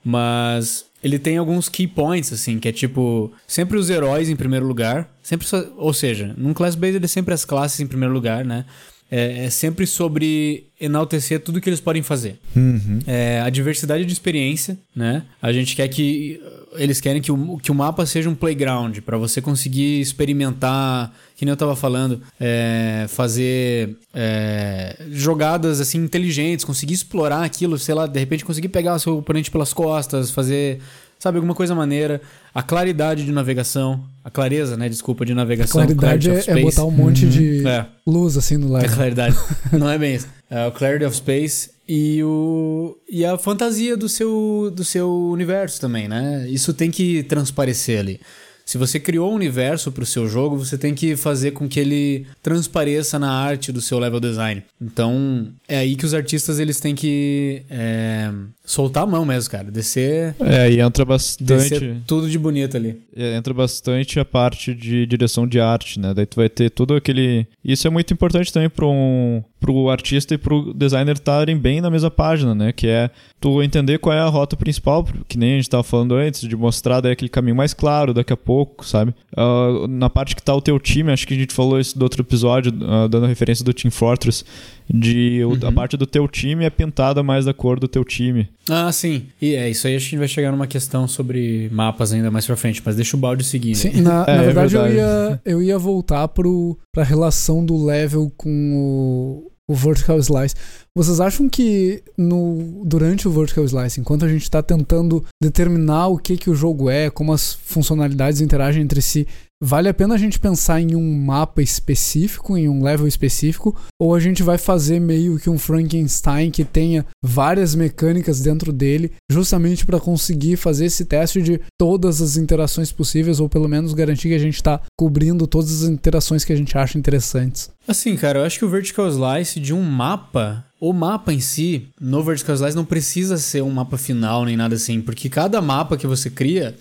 Mas 0.05 0.85
ele 1.03 1.19
tem 1.19 1.37
alguns 1.37 1.69
key 1.69 1.87
points, 1.87 2.33
assim, 2.33 2.59
que 2.59 2.69
é 2.69 2.73
tipo, 2.73 3.33
sempre 3.47 3.77
os 3.77 3.91
heróis 3.91 4.29
em 4.29 4.37
primeiro 4.37 4.67
lugar. 4.67 5.09
Sempre, 5.23 5.47
ou 5.77 5.93
seja, 5.93 6.35
num 6.37 6.55
class-based 6.55 7.05
é 7.05 7.09
sempre 7.09 7.35
as 7.35 7.45
classes 7.45 7.81
em 7.81 7.87
primeiro 7.87 8.15
lugar, 8.15 8.45
né? 8.45 8.65
É, 9.11 9.47
é, 9.47 9.51
sempre 9.51 9.87
sobre 9.87 10.67
enaltecer 10.79 11.41
tudo 11.41 11.61
que 11.61 11.69
eles 11.69 11.81
podem 11.81 12.03
fazer. 12.03 12.39
Uhum. 12.55 13.01
É, 13.07 13.41
a 13.41 13.49
diversidade 13.49 14.05
de 14.05 14.13
experiência, 14.13 14.79
né? 14.95 15.23
A 15.41 15.53
gente 15.53 15.75
quer 15.75 15.89
que. 15.89 16.41
Eles 16.75 17.01
querem 17.01 17.21
que 17.23 17.33
o, 17.33 17.57
que 17.57 17.73
o 17.73 17.75
mapa 17.75 18.05
seja 18.05 18.29
um 18.29 18.35
playground 18.35 18.99
para 18.99 19.17
você 19.17 19.41
conseguir 19.41 20.01
experimentar, 20.01 21.13
que 21.35 21.45
nem 21.45 21.51
eu 21.51 21.57
tava 21.57 21.75
falando, 21.75 22.21
é, 22.39 23.07
fazer 23.09 23.97
é, 24.15 24.95
jogadas 25.11 25.81
assim 25.81 25.99
inteligentes, 25.99 26.67
conseguir 26.67 26.93
explorar 26.93 27.43
aquilo, 27.43 27.79
sei 27.79 27.95
lá, 27.95 28.07
de 28.07 28.21
repente 28.21 28.45
conseguir 28.45 28.69
pegar 28.69 28.95
o 28.95 28.99
seu 28.99 29.17
oponente 29.17 29.51
pelas 29.51 29.73
costas, 29.73 30.31
fazer 30.31 30.79
sabe, 31.19 31.37
alguma 31.37 31.55
coisa 31.55 31.75
maneira. 31.75 32.21
A 32.55 32.63
claridade 32.63 33.25
de 33.25 33.33
navegação, 33.33 34.05
a 34.25 34.31
clareza, 34.31 34.77
né, 34.77 34.89
desculpa, 34.89 35.25
de 35.25 35.35
navegação. 35.35 35.83
A 35.83 35.85
claridade 35.85 36.31
é, 36.31 36.45
é, 36.47 36.63
botar 36.63 36.85
um 36.85 36.91
monte 36.91 37.25
uhum. 37.25 37.31
de 37.31 37.67
é. 37.67 37.87
luz 38.07 38.37
assim 38.37 38.57
no 38.57 38.71
lado. 38.71 38.87
A 38.87 38.89
claridade. 38.89 39.37
Não 39.73 39.89
é 39.89 39.99
bem 39.99 40.15
isso. 40.15 40.29
É 40.51 40.67
o 40.67 40.73
clarity 40.73 41.05
of 41.05 41.17
space 41.17 41.71
e, 41.87 42.23
o, 42.23 42.97
e 43.09 43.25
a 43.25 43.37
fantasia 43.37 43.97
do 43.97 44.09
seu, 44.09 44.73
do 44.75 44.85
seu 44.85 45.11
universo 45.31 45.81
também, 45.81 46.09
né? 46.09 46.47
Isso 46.49 46.73
tem 46.73 46.91
que 46.91 47.23
transparecer 47.25 47.99
ali. 47.99 48.21
Se 48.69 48.77
você 48.77 49.01
criou 49.01 49.33
um 49.33 49.35
universo 49.35 49.91
para 49.91 50.03
o 50.03 50.07
seu 50.07 50.29
jogo, 50.29 50.59
você 50.59 50.77
tem 50.77 50.95
que 50.95 51.17
fazer 51.17 51.53
com 51.53 51.67
que 51.67 51.81
ele 51.81 52.27
transpareça 52.43 53.19
na 53.19 53.33
arte 53.33 53.73
do 53.73 53.81
seu 53.81 53.99
level 53.99 54.21
design. 54.21 54.63
Então, 54.79 55.49
é 55.67 55.79
aí 55.79 55.97
que 55.97 56.05
os 56.05 56.13
artistas 56.13 56.59
eles 56.59 56.79
têm 56.79 56.95
que 56.95 57.63
é, 57.71 58.31
soltar 58.67 59.05
a 59.05 59.07
mão 59.07 59.25
mesmo, 59.25 59.51
cara. 59.51 59.71
Descer. 59.71 60.35
É, 60.39 60.71
e 60.71 60.81
entra 60.81 61.03
bastante. 61.07 61.45
Descer 61.45 61.97
tudo 62.07 62.29
de 62.29 62.39
bonito 62.39 62.77
ali. 62.77 63.01
É, 63.17 63.37
entra 63.37 63.55
bastante 63.55 64.21
a 64.21 64.25
parte 64.27 64.75
de 64.75 65.07
direção 65.07 65.47
de 65.47 65.59
arte, 65.59 65.99
né? 65.99 66.13
Daí 66.13 66.27
tu 66.27 66.37
vai 66.37 66.51
ter 66.51 66.69
todo 66.69 66.95
aquele. 66.95 67.47
Isso 67.65 67.87
é 67.87 67.91
muito 67.91 68.13
importante 68.13 68.53
também 68.53 68.69
para 68.69 68.85
um 68.85 69.43
pro 69.59 69.89
artista 69.91 70.35
e 70.35 70.39
pro 70.39 70.73
designer 70.73 71.15
estarem 71.15 71.57
bem 71.57 71.81
na 71.81 71.91
mesma 71.91 72.11
página, 72.11 72.55
né? 72.55 72.71
Que 72.71 72.87
é 72.87 73.11
tu 73.41 73.63
entender 73.63 73.99
qual 73.99 74.15
é 74.15 74.21
a 74.21 74.27
rota 74.27 74.57
principal, 74.57 75.05
que 75.27 75.39
nem 75.39 75.53
a 75.53 75.55
gente 75.55 75.65
estava 75.65 75.83
falando 75.83 76.15
antes, 76.15 76.43
de 76.43 76.55
mostrar 76.55 77.01
daí 77.01 77.13
aquele 77.13 77.29
caminho 77.29 77.57
mais 77.57 77.75
claro 77.75 78.15
daqui 78.15 78.33
a 78.33 78.37
pouco 78.37 78.58
pouco, 78.59 78.85
sabe? 78.85 79.15
Uh, 79.37 79.87
na 79.87 80.11
parte 80.11 80.35
que 80.35 80.43
tá 80.43 80.53
o 80.53 80.61
teu 80.61 80.81
time, 80.81 81.13
acho 81.13 81.27
que 81.27 81.35
a 81.35 81.37
gente 81.37 81.55
falou 81.55 81.79
isso 81.79 81.97
do 81.97 82.03
outro 82.03 82.23
episódio, 82.23 82.73
uh, 82.73 83.09
dando 83.09 83.27
referência 83.27 83.65
do 83.65 83.73
Team 83.73 83.91
Fortress, 83.91 84.45
de 84.93 85.45
uhum. 85.45 85.69
a 85.69 85.71
parte 85.71 85.97
do 85.97 86.07
teu 86.07 86.27
time 86.27 86.65
é 86.65 86.71
pintada 86.71 87.23
mais 87.23 87.45
da 87.45 87.55
cor 87.55 87.79
do 87.79 87.87
teu 87.87 88.05
time. 88.05 88.49
Ah, 88.69 88.91
sim. 88.91 89.27
E 89.41 89.55
é 89.55 89.71
isso 89.71 89.87
aí, 89.87 89.95
acho 89.95 90.07
que 90.07 90.09
a 90.09 90.11
gente 90.11 90.19
vai 90.19 90.29
chegar 90.29 90.51
numa 90.51 90.67
questão 90.67 91.07
sobre 91.07 91.69
mapas 91.71 92.13
ainda 92.13 92.31
mais 92.31 92.47
pra 92.47 92.57
frente, 92.57 92.83
mas 92.85 92.97
deixa 92.97 93.17
o 93.17 93.21
balde 93.21 93.45
seguir. 93.45 93.77
Sim, 93.77 94.01
na, 94.01 94.25
é, 94.27 94.37
na 94.37 94.43
verdade, 94.43 94.77
é 94.77 94.81
verdade, 94.81 94.97
Eu, 94.97 94.97
ia, 94.97 95.41
eu 95.45 95.63
ia 95.63 95.79
voltar 95.79 96.27
pro, 96.29 96.77
pra 96.93 97.05
relação 97.05 97.65
do 97.65 97.85
level 97.85 98.33
com 98.37 98.51
o 98.75 99.53
o 99.69 99.75
vertical 99.75 100.19
slice. 100.19 100.55
Vocês 100.95 101.21
acham 101.21 101.49
que 101.49 102.03
no, 102.17 102.83
durante 102.85 103.29
o 103.29 103.31
vertical 103.31 103.65
slice, 103.65 104.01
enquanto 104.01 104.25
a 104.25 104.29
gente 104.29 104.43
está 104.43 104.63
tentando 104.63 105.25
determinar 105.41 106.09
o 106.09 106.19
que, 106.19 106.37
que 106.37 106.49
o 106.49 106.55
jogo 106.55 106.89
é, 106.89 107.11
como 107.11 107.33
as 107.33 107.53
funcionalidades 107.53 108.41
interagem 108.41 108.83
entre 108.83 109.03
si, 109.03 109.27
vale 109.63 109.89
a 109.89 109.95
pena 109.95 110.15
a 110.15 110.19
gente 110.19 110.39
pensar 110.39 110.81
em 110.81 110.95
um 110.95 111.19
mapa 111.25 111.63
específico, 111.63 112.57
em 112.57 112.69
um 112.69 112.83
level 112.83 113.07
específico, 113.07 113.77
ou 114.01 114.15
a 114.15 114.21
gente 114.21 114.43
vai 114.43 114.59
fazer 114.59 115.01
meio 115.01 115.39
que 115.39 115.51
um 115.51 115.59
Frankenstein 115.59 116.51
que 116.51 116.65
tenha 116.65 117.05
várias 117.23 117.75
mecânicas 117.75 118.41
dentro 118.41 118.73
dele, 118.73 119.13
justamente 119.31 119.85
para 119.85 120.01
conseguir 120.01 120.57
fazer 120.57 120.87
esse 120.87 121.05
teste 121.05 121.43
de 121.43 121.61
todas 121.79 122.21
as 122.21 122.37
interações 122.37 122.93
possíveis, 122.93 123.41
ou 123.41 123.49
pelo 123.49 123.69
menos 123.69 123.95
garantir 123.95 124.29
que 124.29 124.35
a 124.35 124.39
gente 124.39 124.57
está 124.57 124.81
cobrindo 124.97 125.47
todas 125.47 125.83
as 125.83 125.89
interações 125.89 126.45
que 126.45 126.53
a 126.53 126.57
gente 126.57 126.77
acha 126.77 126.99
interessantes? 126.99 127.71
Assim, 127.87 128.17
cara, 128.17 128.41
eu 128.41 128.45
acho 128.45 128.59
que 128.59 128.65
o 128.65 128.71
Vertical 128.71 129.09
Slice 129.09 129.61
de 129.61 129.73
um 129.73 129.83
mapa 129.83 130.65
o 130.81 130.93
mapa 130.93 131.33
em 131.33 131.41
si, 131.41 131.89
no 132.01 132.23
Vertical 132.23 132.55
Slice, 132.55 132.77
não 132.77 132.85
precisa 132.85 133.37
ser 133.37 133.63
um 133.63 133.71
mapa 133.71 133.99
final 133.99 134.45
nem 134.45 134.57
nada 134.57 134.77
assim, 134.77 135.01
porque 135.01 135.29
cada 135.29 135.61
mapa 135.61 135.97
que 135.97 136.07
você 136.07 136.31
cria 136.31 136.77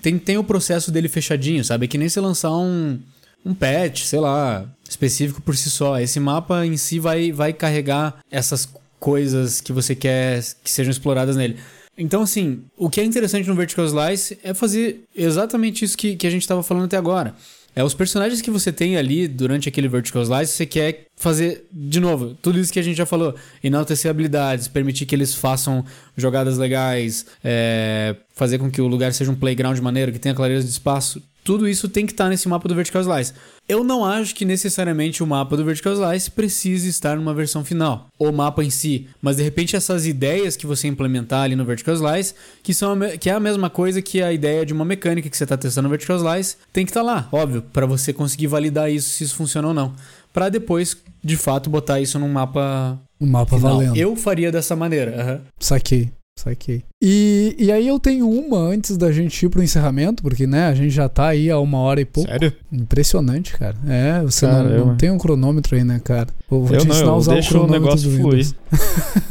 tem, 0.00 0.18
tem 0.18 0.38
o 0.38 0.44
processo 0.44 0.90
dele 0.90 1.08
fechadinho, 1.08 1.64
sabe? 1.64 1.84
É 1.84 1.88
que 1.88 1.98
nem 1.98 2.08
se 2.08 2.20
lançar 2.20 2.52
um, 2.52 2.98
um 3.44 3.54
patch, 3.54 4.02
sei 4.02 4.20
lá, 4.20 4.66
específico 4.88 5.40
por 5.42 5.56
si 5.56 5.70
só. 5.70 5.98
Esse 5.98 6.20
mapa 6.20 6.64
em 6.64 6.76
si 6.76 6.98
vai, 6.98 7.32
vai 7.32 7.52
carregar 7.52 8.18
essas 8.30 8.68
coisas 8.98 9.60
que 9.60 9.72
você 9.72 9.94
quer 9.94 10.42
que 10.62 10.70
sejam 10.70 10.90
exploradas 10.90 11.36
nele. 11.36 11.56
Então, 11.96 12.22
assim, 12.22 12.62
o 12.76 12.88
que 12.88 13.00
é 13.00 13.04
interessante 13.04 13.48
no 13.48 13.56
Vertical 13.56 13.84
Slice 13.84 14.38
é 14.44 14.54
fazer 14.54 15.02
exatamente 15.14 15.84
isso 15.84 15.98
que, 15.98 16.14
que 16.14 16.26
a 16.26 16.30
gente 16.30 16.42
estava 16.42 16.62
falando 16.62 16.84
até 16.84 16.96
agora. 16.96 17.34
É 17.78 17.84
os 17.84 17.94
personagens 17.94 18.42
que 18.42 18.50
você 18.50 18.72
tem 18.72 18.96
ali 18.96 19.28
durante 19.28 19.68
aquele 19.68 19.86
Vertical 19.86 20.20
Slice, 20.20 20.52
você 20.52 20.66
quer 20.66 21.06
fazer, 21.14 21.64
de 21.72 22.00
novo, 22.00 22.36
tudo 22.42 22.58
isso 22.58 22.72
que 22.72 22.80
a 22.80 22.82
gente 22.82 22.96
já 22.96 23.06
falou. 23.06 23.36
Enaltecer 23.62 24.10
habilidades, 24.10 24.66
permitir 24.66 25.06
que 25.06 25.14
eles 25.14 25.32
façam 25.32 25.84
jogadas 26.16 26.58
legais, 26.58 27.24
é, 27.44 28.16
fazer 28.34 28.58
com 28.58 28.68
que 28.68 28.80
o 28.80 28.88
lugar 28.88 29.14
seja 29.14 29.30
um 29.30 29.36
playground 29.36 29.78
maneiro, 29.78 30.10
que 30.10 30.18
tenha 30.18 30.34
clareza 30.34 30.64
de 30.64 30.72
espaço. 30.72 31.22
Tudo 31.44 31.68
isso 31.68 31.88
tem 31.88 32.04
que 32.04 32.10
estar 32.10 32.24
tá 32.24 32.30
nesse 32.30 32.48
mapa 32.48 32.66
do 32.66 32.74
Vertical 32.74 33.00
Slice. 33.00 33.32
Eu 33.68 33.84
não 33.84 34.02
acho 34.02 34.34
que 34.34 34.46
necessariamente 34.46 35.22
o 35.22 35.26
mapa 35.26 35.54
do 35.54 35.64
Vertical 35.64 35.92
Slice 35.92 36.30
precise 36.30 36.88
estar 36.88 37.16
numa 37.16 37.34
versão 37.34 37.62
final, 37.62 38.06
o 38.18 38.32
mapa 38.32 38.64
em 38.64 38.70
si, 38.70 39.06
mas 39.20 39.36
de 39.36 39.42
repente 39.42 39.76
essas 39.76 40.06
ideias 40.06 40.56
que 40.56 40.66
você 40.66 40.88
implementar 40.88 41.42
ali 41.42 41.54
no 41.54 41.66
Vertical 41.66 41.94
Slice, 41.94 42.34
que, 42.62 42.72
são 42.72 42.98
que 43.20 43.28
é 43.28 43.34
a 43.34 43.40
mesma 43.40 43.68
coisa 43.68 44.00
que 44.00 44.22
a 44.22 44.32
ideia 44.32 44.64
de 44.64 44.72
uma 44.72 44.86
mecânica 44.86 45.28
que 45.28 45.36
você 45.36 45.44
está 45.44 45.56
testando 45.56 45.86
no 45.86 45.90
Vertical 45.90 46.16
Slice, 46.16 46.56
tem 46.72 46.86
que 46.86 46.90
estar 46.90 47.00
tá 47.00 47.06
lá, 47.06 47.28
óbvio, 47.30 47.60
para 47.60 47.84
você 47.84 48.10
conseguir 48.10 48.46
validar 48.46 48.90
isso, 48.90 49.10
se 49.10 49.24
isso 49.24 49.34
funciona 49.34 49.68
ou 49.68 49.74
não. 49.74 49.92
Para 50.32 50.48
depois, 50.48 50.96
de 51.22 51.36
fato, 51.36 51.68
botar 51.68 52.00
isso 52.00 52.18
num 52.18 52.28
mapa. 52.28 52.98
Um 53.20 53.26
mapa 53.26 53.56
final. 53.56 53.78
valendo. 53.78 53.96
Eu 53.96 54.14
faria 54.16 54.52
dessa 54.52 54.76
maneira. 54.76 55.10
Uhum. 55.10 55.40
Saquei. 55.58 56.10
Saquei. 56.38 56.84
E, 57.02 57.56
e 57.58 57.72
aí 57.72 57.88
eu 57.88 57.98
tenho 57.98 58.30
uma 58.30 58.58
antes 58.58 58.96
da 58.96 59.10
gente 59.10 59.44
ir 59.44 59.48
pro 59.48 59.60
encerramento, 59.60 60.22
porque, 60.22 60.46
né, 60.46 60.66
a 60.66 60.74
gente 60.74 60.90
já 60.90 61.08
tá 61.08 61.26
aí 61.26 61.50
há 61.50 61.58
uma 61.58 61.78
hora 61.78 62.00
e 62.00 62.04
pouco. 62.04 62.30
Sério? 62.30 62.52
Impressionante, 62.70 63.56
cara. 63.56 63.74
É, 63.88 64.22
você 64.22 64.46
cara, 64.46 64.68
não, 64.68 64.86
não 64.86 64.96
tem 64.96 65.10
um 65.10 65.18
cronômetro 65.18 65.74
aí, 65.74 65.82
né, 65.82 66.00
cara? 66.02 66.28
Eu 66.48 66.62
vou 66.62 66.76
eu 66.76 66.80
te 66.80 66.88
ensinar 66.88 67.06
não, 67.06 67.14
a 67.14 67.16
usar 67.16 67.38
o 67.38 67.44
cronômetro 67.44 67.76
o 67.76 67.80
negócio 67.80 68.10
do 68.10 68.18
fluir. 68.18 68.54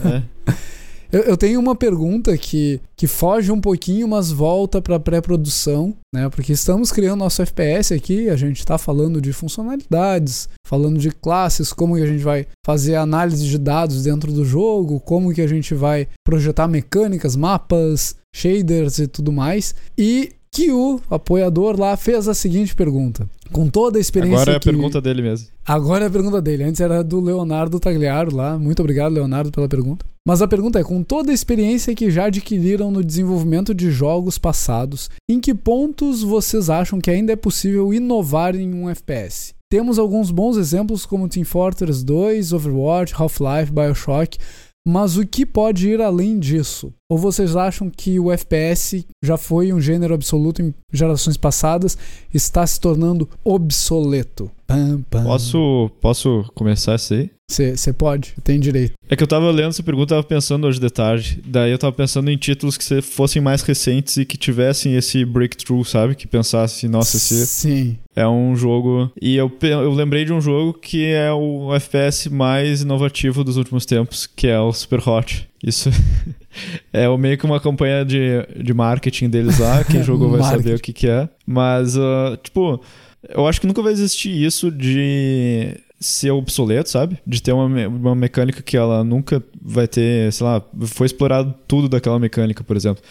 é. 0.06 0.22
Eu, 1.12 1.22
eu, 1.22 1.38
tenho 1.38 1.60
uma 1.60 1.76
pergunta 1.76 2.38
que, 2.38 2.82
que 2.96 3.08
foge 3.08 3.52
um 3.52 3.62
pouquinho, 3.62 4.08
mas 4.08 4.32
volta 4.32 4.82
para 4.82 5.00
pré-produção, 5.00 5.94
né? 6.14 6.30
Porque 6.30 6.52
estamos 6.52 6.92
criando 6.92 7.20
nosso 7.20 7.42
FPS 7.42 7.94
aqui, 7.94 8.30
a 8.30 8.36
gente 8.36 8.60
está 8.60 8.78
falando 8.78 9.22
de 9.22 9.32
funcionalidades, 9.32 10.50
falando 10.66 11.00
de 11.00 11.12
classes, 11.12 11.72
como 11.72 11.96
que 11.96 12.04
a 12.04 12.08
gente 12.08 12.24
vai 12.24 12.46
fazer 12.66 12.96
análise 12.96 13.48
de 13.48 13.58
dados 13.58 14.04
dentro 14.04 14.32
do 14.32 14.44
jogo, 14.44 15.00
como 15.00 15.34
que 15.34 15.42
a 15.42 15.48
gente 15.48 15.74
vai 15.74 16.08
projetar 16.26 16.68
mecânicas, 16.68 17.36
mapas, 17.36 18.16
shaders 18.36 19.00
e 19.00 19.08
tudo 19.08 19.32
mais. 19.32 19.74
E 19.98 20.32
que 20.52 20.72
o 20.72 21.00
apoiador 21.10 21.80
lá 21.80 21.96
fez 21.96 22.28
a 22.28 22.34
seguinte 22.34 22.76
pergunta. 22.76 23.30
Com 23.52 23.70
toda 23.70 23.98
a 23.98 24.02
experiência. 24.02 24.38
Agora 24.38 24.54
é 24.54 24.56
a 24.56 24.60
que... 24.60 24.70
pergunta 24.70 25.02
dele 25.02 25.22
mesmo. 25.22 25.48
Agora 25.66 26.04
é 26.06 26.08
a 26.08 26.10
pergunta 26.10 26.42
dele. 26.42 26.64
Antes 26.64 26.82
era 26.82 27.04
do 27.04 27.22
Leonardo 27.22 27.80
Tagliaro 27.80 28.36
lá. 28.36 28.58
Muito 28.58 28.80
obrigado, 28.80 29.14
Leonardo, 29.14 29.52
pela 29.52 29.70
pergunta. 29.70 30.06
Mas 30.28 30.42
a 30.42 30.48
pergunta 30.48 30.78
é: 30.78 30.84
com 30.84 31.02
toda 31.02 31.32
a 31.32 31.34
experiência 31.34 31.96
que 31.96 32.12
já 32.12 32.26
adquiriram 32.26 32.92
no 32.92 33.02
desenvolvimento 33.02 33.74
de 33.74 33.90
jogos 33.90 34.38
passados, 34.38 35.10
em 35.30 35.40
que 35.40 35.56
pontos 35.56 36.22
vocês 36.22 36.70
acham 36.70 37.00
que 37.00 37.10
ainda 37.10 37.32
é 37.32 37.36
possível 37.38 37.94
inovar 37.94 38.54
em 38.54 38.74
um 38.74 38.90
FPS? 38.90 39.54
Temos 39.72 39.98
alguns 39.98 40.30
bons 40.30 40.58
exemplos 40.58 41.06
como 41.06 41.30
Team 41.30 41.46
Fortress 41.46 42.04
2, 42.04 42.52
Overwatch, 42.52 43.14
Half-Life, 43.18 43.72
BioShock, 43.72 44.38
mas 44.86 45.16
o 45.16 45.26
que 45.26 45.46
pode 45.46 45.90
ir 45.90 46.02
além 46.02 46.40
disso? 46.40 46.94
Ou 47.10 47.18
vocês 47.18 47.56
acham 47.56 47.90
que 47.90 48.20
o 48.20 48.30
FPS 48.30 49.06
já 49.24 49.38
foi 49.38 49.72
um 49.72 49.80
gênero 49.80 50.14
absoluto 50.14 50.62
em 50.62 50.74
gerações 50.92 51.38
passadas, 51.38 51.98
está 52.34 52.66
se 52.68 52.80
tornando 52.80 53.30
obsoleto? 53.46 54.52
Pam, 54.66 55.02
pam. 55.10 55.24
Posso, 55.24 55.90
posso 56.02 56.46
começar 56.54 56.94
essa 56.94 57.16
aí? 57.16 57.30
Você 57.50 57.94
pode, 57.94 58.36
tem 58.44 58.60
direito. 58.60 58.94
É 59.10 59.16
que 59.16 59.24
eu 59.24 59.28
tava 59.28 59.50
lendo 59.52 59.70
essa 59.70 59.82
pergunta, 59.82 60.16
tava 60.16 60.24
pensando 60.24 60.68
hoje 60.68 60.82
de 60.82 60.90
tarde. 60.90 61.42
Daí 61.46 61.72
eu 61.72 61.78
tava 61.78 61.94
pensando 61.94 62.30
em 62.30 62.36
títulos 62.36 62.78
que 62.78 63.02
fossem 63.02 63.42
mais 63.42 63.62
recentes 63.62 64.18
e 64.18 64.26
que 64.26 64.36
tivessem 64.36 64.96
esse 64.96 65.24
breakthrough, 65.24 65.86
sabe? 65.86 66.14
Que 66.14 66.28
pensasse, 66.28 66.90
nossa, 66.90 67.16
esse 67.16 67.48
Sim. 67.48 67.98
é 68.14 68.28
um 68.28 68.54
jogo. 68.54 69.10
E 69.22 69.38
eu, 69.38 69.50
eu 69.62 69.94
lembrei 69.94 70.26
de 70.26 70.34
um 70.34 70.42
jogo 70.42 70.74
que 70.74 71.06
é 71.06 71.32
o 71.32 71.74
FPS 71.74 72.30
mais 72.30 72.82
inovativo 72.82 73.46
dos 73.46 73.56
últimos 73.56 73.86
tempos, 73.86 74.28
que 74.28 74.48
é 74.48 74.60
o 74.60 74.74
Super 74.74 75.08
Hot. 75.08 75.48
Isso 75.64 75.90
é 76.92 77.18
meio 77.18 77.38
que 77.38 77.46
uma 77.46 77.62
campanha 77.62 78.04
de, 78.04 78.46
de 78.62 78.74
marketing 78.74 79.30
deles 79.30 79.58
lá. 79.58 79.86
Quem 79.86 80.04
jogou 80.04 80.30
vai 80.32 80.44
saber 80.44 80.76
o 80.76 80.80
que, 80.82 80.92
que 80.92 81.08
é. 81.08 81.30
Mas, 81.46 81.96
uh, 81.96 82.36
tipo, 82.44 82.82
eu 83.30 83.48
acho 83.48 83.62
que 83.62 83.68
nunca 83.68 83.82
vai 83.82 83.94
existir 83.94 84.32
isso 84.32 84.70
de 84.70 85.78
ser 86.00 86.32
obsoleto, 86.32 86.90
sabe? 86.90 87.18
De 87.26 87.42
ter 87.42 87.52
uma, 87.52 87.66
uma 87.88 88.16
mecânica 88.16 88.62
que 88.62 88.78
ela 88.78 89.04
nunca 89.04 89.44
vai 89.62 89.88
ter, 89.88 90.32
sei 90.32 90.46
lá, 90.46 90.62
foi 90.86 91.08
explorado 91.08 91.54
tudo 91.68 91.90
daquela 91.90 92.20
mecânica, 92.20 92.64
por 92.64 92.76
exemplo. 92.76 93.04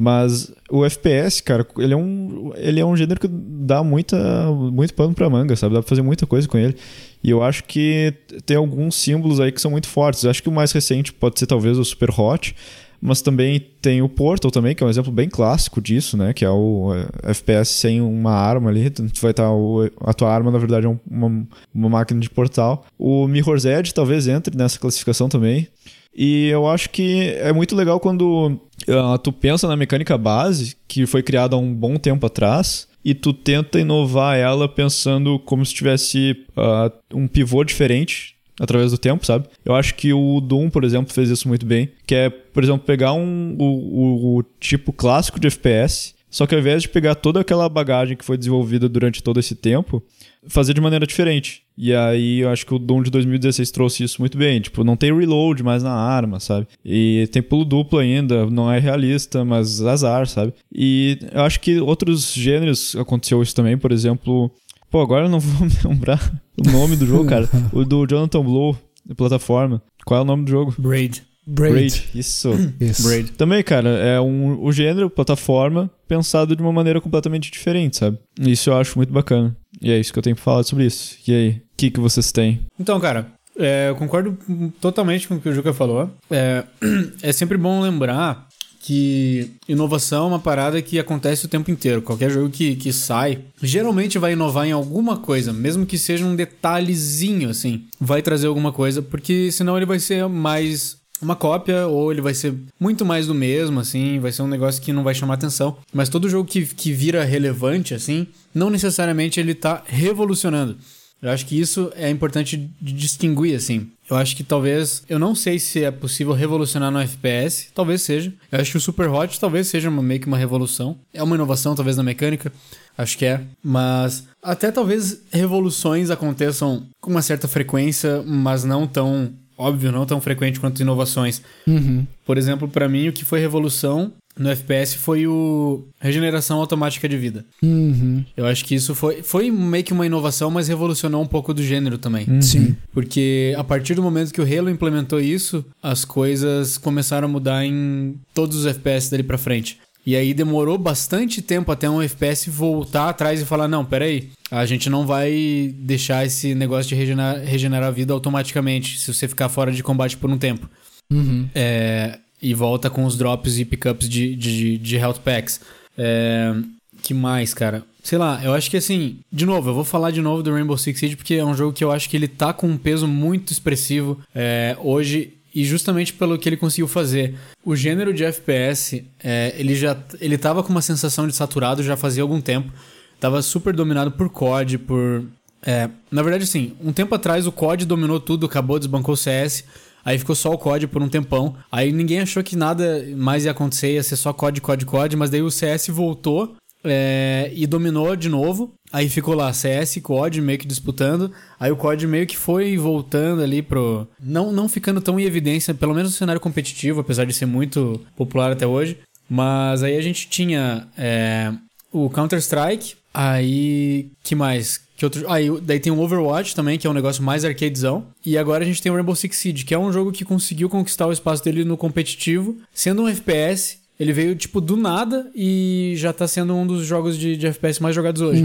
Mas 0.00 0.52
o 0.70 0.84
FPS, 0.84 1.42
cara, 1.42 1.66
ele 1.76 1.92
é 1.92 1.96
um, 1.96 2.52
ele 2.54 2.78
é 2.78 2.86
um 2.86 2.96
gênero 2.96 3.18
que 3.18 3.26
dá 3.28 3.82
muita, 3.82 4.16
muito 4.52 4.94
pano 4.94 5.12
pra 5.12 5.28
manga, 5.28 5.56
sabe? 5.56 5.74
Dá 5.74 5.80
pra 5.80 5.88
fazer 5.88 6.02
muita 6.02 6.24
coisa 6.24 6.46
com 6.46 6.56
ele. 6.56 6.76
E 7.22 7.30
eu 7.30 7.42
acho 7.42 7.64
que 7.64 8.14
tem 8.46 8.56
alguns 8.56 8.94
símbolos 8.94 9.40
aí 9.40 9.50
que 9.50 9.60
são 9.60 9.72
muito 9.72 9.88
fortes. 9.88 10.22
Eu 10.22 10.30
acho 10.30 10.40
que 10.40 10.48
o 10.48 10.52
mais 10.52 10.70
recente 10.70 11.12
pode 11.12 11.40
ser 11.40 11.46
talvez 11.46 11.76
o 11.76 11.84
Super 11.84 12.10
Hot, 12.16 12.54
mas 13.00 13.22
também 13.22 13.60
tem 13.80 14.02
o 14.02 14.08
Portal 14.08 14.50
também, 14.50 14.74
que 14.74 14.82
é 14.82 14.86
um 14.86 14.90
exemplo 14.90 15.12
bem 15.12 15.28
clássico 15.28 15.80
disso, 15.80 16.16
né? 16.16 16.32
Que 16.32 16.44
é 16.44 16.50
o 16.50 16.92
é, 16.94 17.30
FPS 17.30 17.70
sem 17.70 18.00
uma 18.00 18.32
arma 18.32 18.70
ali. 18.70 18.90
Tu 18.90 19.20
vai 19.20 19.30
estar 19.30 19.50
o, 19.50 19.88
a 20.00 20.12
tua 20.12 20.32
arma, 20.32 20.50
na 20.50 20.58
verdade, 20.58 20.86
é 20.86 20.98
uma, 21.08 21.46
uma 21.74 21.88
máquina 21.88 22.20
de 22.20 22.28
portal. 22.28 22.84
O 22.98 23.28
Mirror's 23.28 23.64
Edge 23.64 23.94
talvez 23.94 24.26
entre 24.26 24.56
nessa 24.56 24.78
classificação 24.78 25.28
também. 25.28 25.68
E 26.14 26.48
eu 26.48 26.66
acho 26.66 26.90
que 26.90 27.34
é 27.38 27.52
muito 27.52 27.76
legal 27.76 28.00
quando 28.00 28.58
uh, 28.88 29.18
tu 29.22 29.32
pensa 29.32 29.68
na 29.68 29.76
mecânica 29.76 30.18
base, 30.18 30.76
que 30.88 31.06
foi 31.06 31.22
criada 31.22 31.54
há 31.54 31.58
um 31.58 31.72
bom 31.72 31.96
tempo 31.96 32.26
atrás, 32.26 32.88
e 33.04 33.14
tu 33.14 33.32
tenta 33.32 33.78
inovar 33.78 34.36
ela 34.36 34.68
pensando 34.68 35.38
como 35.38 35.64
se 35.64 35.72
tivesse 35.72 36.44
uh, 36.56 37.16
um 37.16 37.28
pivô 37.28 37.62
diferente 37.62 38.37
através 38.58 38.90
do 38.90 38.98
tempo, 38.98 39.24
sabe? 39.24 39.46
Eu 39.64 39.74
acho 39.74 39.94
que 39.94 40.12
o 40.12 40.40
Doom, 40.40 40.70
por 40.70 40.84
exemplo, 40.84 41.12
fez 41.12 41.30
isso 41.30 41.48
muito 41.48 41.64
bem, 41.64 41.90
que 42.06 42.14
é, 42.14 42.30
por 42.30 42.62
exemplo, 42.62 42.80
pegar 42.84 43.12
um, 43.12 43.56
o, 43.58 43.64
o, 43.64 44.38
o 44.38 44.42
tipo 44.60 44.92
clássico 44.92 45.38
de 45.38 45.46
FPS, 45.46 46.14
só 46.30 46.46
que 46.46 46.54
ao 46.54 46.60
invés 46.60 46.82
de 46.82 46.88
pegar 46.88 47.14
toda 47.14 47.40
aquela 47.40 47.68
bagagem 47.68 48.16
que 48.16 48.24
foi 48.24 48.36
desenvolvida 48.36 48.88
durante 48.88 49.22
todo 49.22 49.40
esse 49.40 49.54
tempo, 49.54 50.02
fazer 50.46 50.74
de 50.74 50.80
maneira 50.80 51.06
diferente. 51.06 51.62
E 51.76 51.94
aí 51.94 52.40
eu 52.40 52.50
acho 52.50 52.66
que 52.66 52.74
o 52.74 52.78
Doom 52.78 53.02
de 53.02 53.10
2016 53.10 53.70
trouxe 53.70 54.02
isso 54.02 54.20
muito 54.20 54.36
bem. 54.36 54.60
Tipo, 54.60 54.82
não 54.82 54.96
tem 54.96 55.16
reload 55.16 55.62
mais 55.62 55.82
na 55.82 55.92
arma, 55.92 56.40
sabe? 56.40 56.66
E 56.84 57.28
tem 57.30 57.40
pulo 57.40 57.64
duplo 57.64 57.98
ainda, 57.98 58.46
não 58.46 58.70
é 58.70 58.78
realista, 58.78 59.44
mas 59.44 59.80
azar, 59.80 60.26
sabe? 60.26 60.52
E 60.72 61.18
eu 61.32 61.42
acho 61.42 61.60
que 61.60 61.78
outros 61.80 62.34
gêneros 62.34 62.96
aconteceu 62.96 63.42
isso 63.42 63.54
também, 63.54 63.78
por 63.78 63.92
exemplo. 63.92 64.50
Pô, 64.90 65.00
agora 65.00 65.26
eu 65.26 65.28
não 65.28 65.40
vou 65.40 65.66
me 65.68 65.74
lembrar 65.84 66.32
o 66.56 66.70
nome 66.70 66.96
do 66.96 67.06
jogo, 67.06 67.28
cara. 67.28 67.48
o 67.72 67.84
do 67.84 68.06
Jonathan 68.06 68.42
Blow, 68.42 68.76
de 69.04 69.14
plataforma. 69.14 69.82
Qual 70.04 70.20
é 70.20 70.22
o 70.22 70.26
nome 70.26 70.44
do 70.44 70.50
jogo? 70.50 70.74
Braid. 70.78 71.22
Braid. 71.46 71.72
Braid. 71.72 72.08
Isso. 72.14 72.50
Isso. 72.80 73.02
Braid. 73.02 73.32
Também, 73.32 73.62
cara, 73.62 73.88
é 73.88 74.20
um, 74.20 74.62
o 74.62 74.72
gênero, 74.72 75.10
plataforma, 75.10 75.90
pensado 76.06 76.54
de 76.56 76.62
uma 76.62 76.72
maneira 76.72 77.00
completamente 77.00 77.50
diferente, 77.50 77.96
sabe? 77.96 78.18
Isso 78.40 78.70
eu 78.70 78.76
acho 78.76 78.98
muito 78.98 79.12
bacana. 79.12 79.56
E 79.80 79.90
é 79.90 79.98
isso 79.98 80.12
que 80.12 80.18
eu 80.18 80.22
tenho 80.22 80.36
pra 80.36 80.44
falar 80.44 80.62
sobre 80.62 80.86
isso. 80.86 81.16
E 81.26 81.32
aí, 81.32 81.50
o 81.50 81.62
que, 81.76 81.90
que 81.90 82.00
vocês 82.00 82.32
têm? 82.32 82.60
Então, 82.78 82.98
cara, 82.98 83.26
é, 83.58 83.88
eu 83.90 83.96
concordo 83.96 84.36
totalmente 84.80 85.26
com 85.26 85.34
o 85.34 85.40
que 85.40 85.48
o 85.48 85.52
Juca 85.52 85.72
falou. 85.72 86.10
É, 86.30 86.64
é 87.22 87.32
sempre 87.32 87.58
bom 87.58 87.80
lembrar 87.80 88.47
que 88.88 89.50
inovação 89.68 90.24
é 90.24 90.28
uma 90.28 90.38
parada 90.38 90.80
que 90.80 90.98
acontece 90.98 91.44
o 91.44 91.48
tempo 91.48 91.70
inteiro. 91.70 92.00
Qualquer 92.00 92.30
jogo 92.30 92.48
que, 92.48 92.74
que 92.74 92.90
sai, 92.90 93.40
geralmente 93.62 94.18
vai 94.18 94.32
inovar 94.32 94.66
em 94.66 94.72
alguma 94.72 95.18
coisa, 95.18 95.52
mesmo 95.52 95.84
que 95.84 95.98
seja 95.98 96.24
um 96.24 96.34
detalhezinho, 96.34 97.50
assim. 97.50 97.84
Vai 98.00 98.22
trazer 98.22 98.46
alguma 98.46 98.72
coisa, 98.72 99.02
porque 99.02 99.52
senão 99.52 99.76
ele 99.76 99.84
vai 99.84 99.98
ser 99.98 100.26
mais 100.26 100.96
uma 101.20 101.36
cópia 101.36 101.86
ou 101.86 102.10
ele 102.10 102.22
vai 102.22 102.32
ser 102.32 102.54
muito 102.80 103.04
mais 103.04 103.26
do 103.26 103.34
mesmo, 103.34 103.78
assim, 103.78 104.18
vai 104.20 104.32
ser 104.32 104.40
um 104.40 104.48
negócio 104.48 104.80
que 104.80 104.90
não 104.90 105.04
vai 105.04 105.14
chamar 105.14 105.34
atenção. 105.34 105.76
Mas 105.92 106.08
todo 106.08 106.26
jogo 106.26 106.48
que, 106.48 106.64
que 106.64 106.90
vira 106.90 107.22
relevante, 107.24 107.92
assim, 107.92 108.26
não 108.54 108.70
necessariamente 108.70 109.38
ele 109.38 109.54
tá 109.54 109.82
revolucionando. 109.84 110.78
Eu 111.20 111.30
acho 111.30 111.46
que 111.46 111.58
isso 111.58 111.90
é 111.96 112.08
importante 112.08 112.70
de 112.80 112.92
distinguir, 112.92 113.56
assim. 113.56 113.90
Eu 114.08 114.16
acho 114.16 114.36
que 114.36 114.44
talvez. 114.44 115.02
Eu 115.08 115.18
não 115.18 115.34
sei 115.34 115.58
se 115.58 115.82
é 115.82 115.90
possível 115.90 116.32
revolucionar 116.32 116.90
no 116.90 117.00
FPS. 117.00 117.68
Talvez 117.74 118.02
seja. 118.02 118.32
Eu 118.50 118.60
acho 118.60 118.70
que 118.70 118.76
o 118.76 118.80
Super 118.80 119.08
Hot 119.10 119.38
talvez 119.38 119.66
seja 119.66 119.88
uma, 119.88 120.02
meio 120.02 120.20
que 120.20 120.26
uma 120.26 120.38
revolução. 120.38 120.96
É 121.12 121.22
uma 121.22 121.34
inovação, 121.34 121.74
talvez, 121.74 121.96
na 121.96 122.02
mecânica. 122.02 122.52
Acho 122.96 123.18
que 123.18 123.26
é. 123.26 123.40
Mas 123.62 124.26
até 124.42 124.70
talvez 124.70 125.22
revoluções 125.32 126.10
aconteçam 126.10 126.86
com 127.00 127.10
uma 127.10 127.22
certa 127.22 127.48
frequência, 127.48 128.22
mas 128.24 128.64
não 128.64 128.86
tão. 128.86 129.32
Óbvio, 129.56 129.90
não 129.90 130.06
tão 130.06 130.20
frequente 130.20 130.60
quanto 130.60 130.80
inovações. 130.80 131.42
Uhum. 131.66 132.06
Por 132.24 132.38
exemplo, 132.38 132.68
pra 132.68 132.88
mim, 132.88 133.08
o 133.08 133.12
que 133.12 133.24
foi 133.24 133.40
revolução 133.40 134.12
no 134.38 134.48
FPS 134.50 134.96
foi 134.96 135.26
o 135.26 135.84
regeneração 136.00 136.58
automática 136.58 137.08
de 137.08 137.16
vida. 137.16 137.44
Uhum. 137.62 138.24
Eu 138.36 138.46
acho 138.46 138.64
que 138.64 138.74
isso 138.74 138.94
foi, 138.94 139.22
foi 139.22 139.50
meio 139.50 139.84
que 139.84 139.92
uma 139.92 140.06
inovação, 140.06 140.50
mas 140.50 140.68
revolucionou 140.68 141.22
um 141.22 141.26
pouco 141.26 141.52
do 141.52 141.62
gênero 141.62 141.98
também. 141.98 142.40
Sim. 142.40 142.76
Porque 142.92 143.54
a 143.56 143.64
partir 143.64 143.94
do 143.94 144.02
momento 144.02 144.32
que 144.32 144.40
o 144.40 144.44
Halo 144.44 144.70
implementou 144.70 145.20
isso, 145.20 145.64
as 145.82 146.04
coisas 146.04 146.78
começaram 146.78 147.26
a 147.26 147.30
mudar 147.30 147.64
em 147.64 148.14
todos 148.32 148.56
os 148.58 148.66
FPS 148.66 149.10
dali 149.10 149.22
pra 149.22 149.38
frente. 149.38 149.78
E 150.06 150.16
aí 150.16 150.32
demorou 150.32 150.78
bastante 150.78 151.42
tempo 151.42 151.70
até 151.70 151.90
um 151.90 152.00
FPS 152.00 152.48
voltar 152.48 153.10
atrás 153.10 153.42
e 153.42 153.44
falar: 153.44 153.68
não, 153.68 153.84
peraí, 153.84 154.30
a 154.50 154.64
gente 154.64 154.88
não 154.88 155.06
vai 155.06 155.74
deixar 155.76 156.24
esse 156.24 156.54
negócio 156.54 156.88
de 156.88 156.94
regenerar, 156.94 157.40
regenerar 157.44 157.88
a 157.88 157.92
vida 157.92 158.14
automaticamente 158.14 158.98
se 158.98 159.12
você 159.12 159.28
ficar 159.28 159.50
fora 159.50 159.70
de 159.70 159.82
combate 159.82 160.16
por 160.16 160.30
um 160.30 160.38
tempo. 160.38 160.66
Uhum. 161.12 161.48
É, 161.54 162.18
e 162.40 162.54
volta 162.54 162.88
com 162.88 163.04
os 163.04 163.16
drops 163.16 163.58
e 163.58 163.64
pickups 163.64 164.08
de, 164.08 164.34
de, 164.34 164.78
de 164.78 164.96
health 164.96 165.20
packs. 165.24 165.60
É, 165.96 166.54
que 167.02 167.12
mais, 167.12 167.52
cara? 167.52 167.84
Sei 168.02 168.16
lá, 168.16 168.40
eu 168.42 168.54
acho 168.54 168.70
que 168.70 168.76
assim, 168.76 169.18
de 169.30 169.44
novo, 169.44 169.70
eu 169.70 169.74
vou 169.74 169.84
falar 169.84 170.10
de 170.10 170.22
novo 170.22 170.42
do 170.42 170.52
Rainbow 170.52 170.78
Six 170.78 170.98
Siege 170.98 171.16
porque 171.16 171.34
é 171.34 171.44
um 171.44 171.54
jogo 171.54 171.72
que 171.72 171.84
eu 171.84 171.90
acho 171.90 172.08
que 172.08 172.16
ele 172.16 172.28
tá 172.28 172.52
com 172.52 172.68
um 172.68 172.78
peso 172.78 173.06
muito 173.06 173.52
expressivo 173.52 174.18
é, 174.34 174.76
hoje 174.80 175.34
e 175.54 175.64
justamente 175.64 176.12
pelo 176.12 176.38
que 176.38 176.48
ele 176.48 176.56
conseguiu 176.56 176.88
fazer. 176.88 177.34
O 177.64 177.74
gênero 177.74 178.14
de 178.14 178.24
FPS, 178.24 179.04
é, 179.22 179.54
ele 179.58 179.74
já 179.74 179.96
ele 180.20 180.38
tava 180.38 180.62
com 180.62 180.70
uma 180.70 180.80
sensação 180.80 181.26
de 181.26 181.34
saturado 181.34 181.82
já 181.82 181.96
fazia 181.96 182.22
algum 182.22 182.40
tempo. 182.40 182.72
Tava 183.18 183.42
super 183.42 183.74
dominado 183.74 184.12
por 184.12 184.30
COD, 184.30 184.78
por... 184.78 185.24
É, 185.60 185.90
na 186.10 186.22
verdade, 186.22 186.44
assim, 186.44 186.74
um 186.80 186.92
tempo 186.92 187.12
atrás 187.14 187.46
o 187.46 187.52
COD 187.52 187.84
dominou 187.84 188.20
tudo, 188.20 188.46
acabou, 188.46 188.78
desbancou 188.78 189.14
o 189.14 189.16
CS... 189.16 189.64
Aí 190.08 190.18
ficou 190.18 190.34
só 190.34 190.54
o 190.54 190.56
COD 190.56 190.86
por 190.86 191.02
um 191.02 191.08
tempão. 191.08 191.54
Aí 191.70 191.92
ninguém 191.92 192.20
achou 192.20 192.42
que 192.42 192.56
nada 192.56 193.04
mais 193.14 193.44
ia 193.44 193.50
acontecer, 193.50 193.92
ia 193.92 194.02
ser 194.02 194.16
só 194.16 194.32
COD, 194.32 194.58
COD, 194.58 194.86
COD. 194.86 195.16
Mas 195.16 195.28
daí 195.28 195.42
o 195.42 195.50
CS 195.50 195.88
voltou 195.88 196.56
é, 196.82 197.52
e 197.54 197.66
dominou 197.66 198.16
de 198.16 198.30
novo. 198.30 198.72
Aí 198.90 199.06
ficou 199.10 199.34
lá 199.34 199.52
CS 199.52 199.96
e 199.96 200.00
COD 200.00 200.40
meio 200.40 200.58
que 200.58 200.66
disputando. 200.66 201.30
Aí 201.60 201.70
o 201.70 201.76
COD 201.76 202.06
meio 202.06 202.26
que 202.26 202.38
foi 202.38 202.74
voltando 202.78 203.42
ali 203.42 203.60
pro. 203.60 204.08
Não, 204.18 204.50
não 204.50 204.66
ficando 204.66 205.02
tão 205.02 205.20
em 205.20 205.24
evidência, 205.24 205.74
pelo 205.74 205.92
menos 205.94 206.12
no 206.12 206.16
cenário 206.16 206.40
competitivo, 206.40 207.00
apesar 207.00 207.26
de 207.26 207.34
ser 207.34 207.44
muito 207.44 208.00
popular 208.16 208.50
até 208.50 208.66
hoje. 208.66 208.96
Mas 209.28 209.82
aí 209.82 209.94
a 209.94 210.00
gente 210.00 210.26
tinha 210.30 210.88
é, 210.96 211.52
o 211.92 212.08
Counter-Strike. 212.08 212.96
Aí. 213.18 214.10
Que 214.22 214.34
mais? 214.34 214.80
Que 214.96 215.04
outro... 215.04 215.30
Aí 215.30 215.48
daí 215.60 215.80
tem 215.80 215.92
o 215.92 216.00
Overwatch 216.00 216.54
também, 216.54 216.78
que 216.78 216.86
é 216.86 216.90
um 216.90 216.94
negócio 216.94 217.22
mais 217.22 217.44
arcadezão. 217.44 218.06
E 218.24 218.38
agora 218.38 218.64
a 218.64 218.66
gente 218.66 218.80
tem 218.82 218.90
o 218.90 218.94
Rainbow 218.94 219.14
Six 219.14 219.36
Siege, 219.36 219.64
que 219.64 219.74
é 219.74 219.78
um 219.78 219.92
jogo 219.92 220.12
que 220.12 220.24
conseguiu 220.24 220.68
conquistar 220.68 221.06
o 221.06 221.12
espaço 221.12 221.42
dele 221.44 221.64
no 221.64 221.76
competitivo, 221.76 222.56
sendo 222.72 223.02
um 223.02 223.08
FPS. 223.08 223.78
Ele 223.98 224.12
veio, 224.12 224.36
tipo, 224.36 224.60
do 224.60 224.76
nada 224.76 225.28
e 225.34 225.94
já 225.96 226.12
tá 226.12 226.28
sendo 226.28 226.54
um 226.54 226.64
dos 226.66 226.86
jogos 226.86 227.18
de, 227.18 227.36
de 227.36 227.46
FPS 227.48 227.82
mais 227.82 227.94
jogados 227.94 228.22
hoje. 228.22 228.44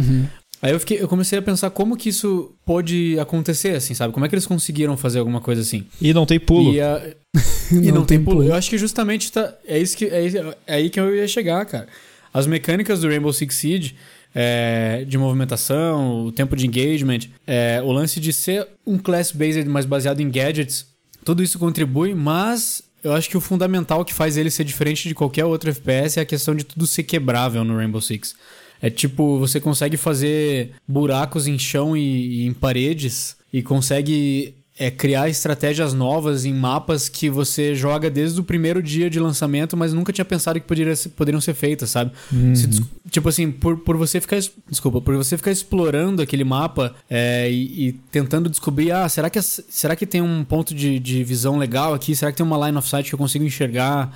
Aí 0.62 0.72
eu, 0.72 0.80
fiquei, 0.80 1.00
eu 1.02 1.08
comecei 1.08 1.38
a 1.38 1.42
pensar 1.42 1.70
como 1.70 1.96
que 1.98 2.10
isso 2.10 2.52
pôde 2.66 3.20
acontecer, 3.20 3.76
assim, 3.76 3.94
sabe? 3.94 4.14
Como 4.14 4.26
é 4.26 4.30
que 4.30 4.34
eles 4.34 4.48
conseguiram 4.48 4.96
fazer 4.98 5.20
alguma 5.20 5.42
coisa 5.42 5.62
assim? 5.62 5.84
E 6.02 6.14
não 6.14 6.26
tem 6.26 6.40
pulo. 6.40 6.74
E, 6.74 6.80
a- 6.82 7.02
e 7.72 7.92
não, 7.92 8.06
tem 8.06 8.24
pulo. 8.24 8.44
Eu 8.44 8.56
acho 8.56 8.70
que 8.70 8.78
justamente 8.78 9.32
tá, 9.32 9.54
é, 9.68 9.78
isso 9.78 9.96
que, 9.98 10.06
é, 10.06 10.26
é 10.66 10.74
aí 10.74 10.90
que 10.90 11.00
eu 11.00 11.14
ia 11.16 11.28
chegar, 11.28 11.64
cara. 11.66 11.88
As 12.34 12.48
mecânicas 12.48 13.02
do 13.02 13.08
Rainbow 13.10 13.32
Six 13.34 13.54
Siege, 13.56 13.96
é, 14.34 15.06
de 15.08 15.18
movimentação, 15.18 16.26
o 16.26 16.32
tempo 16.32 16.56
de 16.56 16.66
engagement, 16.66 17.20
é, 17.46 17.82
o 17.84 17.92
lance 17.92 18.20
de 18.20 18.34
ser 18.34 18.68
um 18.86 18.98
class-based, 18.98 19.68
mas 19.70 19.86
baseado 19.86 20.20
em 20.20 20.30
gadgets, 20.30 20.88
tudo 21.24 21.44
isso 21.44 21.60
contribui, 21.60 22.14
mas 22.14 22.84
eu 23.04 23.14
acho 23.14 23.30
que 23.30 23.38
o 23.38 23.42
fundamental 23.42 24.04
que 24.04 24.14
faz 24.14 24.38
ele 24.38 24.50
ser 24.50 24.64
diferente 24.64 25.08
de 25.08 25.16
qualquer 25.16 25.46
outro 25.46 25.70
FPS 25.70 26.18
é 26.20 26.22
a 26.22 26.26
questão 26.26 26.56
de 26.56 26.64
tudo 26.64 26.88
ser 26.88 27.04
quebrável 27.04 27.64
no 27.64 27.76
Rainbow 27.76 28.02
Six. 28.02 28.36
É 28.82 28.90
tipo, 28.90 29.40
você 29.40 29.60
consegue 29.60 29.96
fazer 29.96 30.72
buracos 30.88 31.48
em 31.48 31.58
chão 31.58 31.96
e, 31.96 32.44
e 32.44 32.46
em 32.46 32.54
paredes 32.54 33.38
e 33.52 33.62
consegue 33.62 34.56
é, 34.78 34.90
criar 34.90 35.30
estratégias 35.30 35.94
novas 35.94 36.46
em 36.46 36.54
mapas 36.54 37.08
que 37.08 37.30
você 37.30 37.76
joga 37.76 38.10
desde 38.10 38.40
o 38.40 38.44
primeiro 38.44 38.82
dia 38.82 39.08
de 39.10 39.20
lançamento, 39.20 39.78
mas 39.78 39.94
nunca 39.94 40.12
tinha 40.12 40.26
pensado 40.26 40.60
que 40.60 40.66
poderia 40.66 40.94
poderiam 41.16 41.40
ser 41.40 41.54
feitas, 41.54 41.92
sabe? 41.92 42.12
Se 42.56 42.66
des- 42.68 42.82
tipo 43.12 43.30
assim, 43.30 43.52
por, 43.52 43.78
por 43.78 43.96
você 43.98 44.20
ficar. 44.20 44.38
es- 44.38 44.52
Desculpa, 44.68 45.00
por 45.00 45.16
você 45.16 45.38
ficar 45.38 45.52
explorando 45.52 46.22
aquele 46.24 46.44
mapa 46.44 46.96
é, 47.10 47.52
e, 47.52 47.90
e 47.90 47.92
tentando 48.12 48.50
descobrir, 48.50 48.92
ah, 48.92 49.08
será 49.08 49.30
que, 49.30 49.40
será 49.42 49.96
que 49.96 50.06
tem 50.08 50.22
um 50.24 50.44
ponto 50.44 50.74
de, 50.74 51.00
de 51.00 51.24
visão 51.24 51.58
legal 51.60 51.94
aqui? 51.94 52.16
Será 52.16 52.32
que 52.32 52.38
tem 52.38 52.46
uma 52.46 52.66
line 52.66 52.78
of 52.78 52.90
sight 52.90 53.08
que 53.10 53.14
eu 53.14 53.20
consigo 53.20 53.46
enxergar 53.46 54.12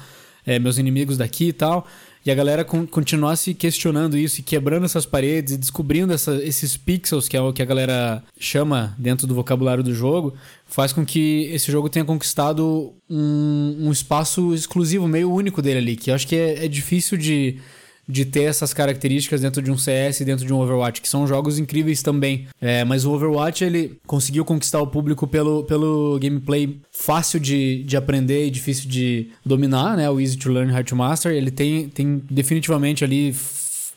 é, 0.45 0.58
meus 0.58 0.78
inimigos 0.80 1.18
daqui 1.18 1.49
e 1.49 1.53
tal? 1.53 1.86
E 2.28 2.32
a 2.32 2.36
galera 2.36 2.65
con 2.65 2.86
continuar 2.86 3.38
se 3.38 3.53
questionando 3.53 4.17
isso 4.17 4.41
e 4.41 4.43
quebrando 4.43 4.84
essas 4.84 5.05
paredes 5.05 5.53
e 5.53 5.57
descobrindo 5.57 6.11
essa- 6.11 6.36
esses 6.43 6.75
pixels, 6.75 7.30
que 7.30 7.38
é 7.38 7.41
o 7.41 7.53
que 7.53 7.61
a 7.61 7.65
galera 7.65 8.21
chama 8.38 8.93
dentro 8.97 9.25
do 9.25 9.34
vocabulário 9.34 9.82
do 9.82 9.93
jogo, 9.93 10.34
faz 10.65 10.91
com 10.91 11.05
que 11.05 11.43
esse 11.53 11.71
jogo 11.71 11.88
tenha 11.88 12.03
conquistado 12.03 12.91
um, 13.09 13.78
um 13.88 13.91
espaço 13.93 14.53
exclusivo, 14.53 15.07
meio 15.07 15.32
único 15.32 15.61
dele 15.61 15.80
ali, 15.80 15.95
que 15.95 16.11
eu 16.11 16.15
acho 16.15 16.28
que 16.28 16.36
é, 16.36 16.65
é 16.65 16.67
difícil 16.67 17.17
de, 17.17 17.59
de 18.08 18.24
ter 18.24 18.43
essas 18.43 18.74
características 18.74 19.41
dentro 19.41 19.62
de 19.62 19.70
um 19.70 19.78
CS 19.78 20.22
e 20.22 20.26
dentro 20.26 20.45
de 20.45 20.53
um 20.53 20.58
Overwatch, 20.62 21.01
que 21.01 21.10
são 21.10 21.28
jogos 21.28 21.60
incríveis 21.60 22.01
também. 22.01 22.47
É, 22.62 22.84
mas 22.86 23.03
o 23.03 23.12
Overwatch, 23.12 23.64
ele 23.64 23.99
conseguiu 24.08 24.45
conquistar 24.45 24.80
o 24.82 24.88
público 24.88 25.28
pelo, 25.28 25.64
pelo 25.66 26.18
gameplay 26.22 26.80
fácil 26.91 27.39
de, 27.39 27.84
de 27.84 27.97
aprender 27.97 28.47
e 28.47 28.49
difícil 28.49 28.89
de 28.89 29.30
dominar, 29.45 29.97
né? 29.97 30.10
O 30.10 30.20
Easy 30.22 30.38
to 30.38 30.49
Learn, 30.49 30.72
Hard 30.72 30.88
to 30.88 30.95
Master. 30.95 31.32
Ele 31.34 31.51
tem, 31.51 31.89
tem 31.89 32.24
definitivamente 32.32 33.03
ali... 33.03 33.36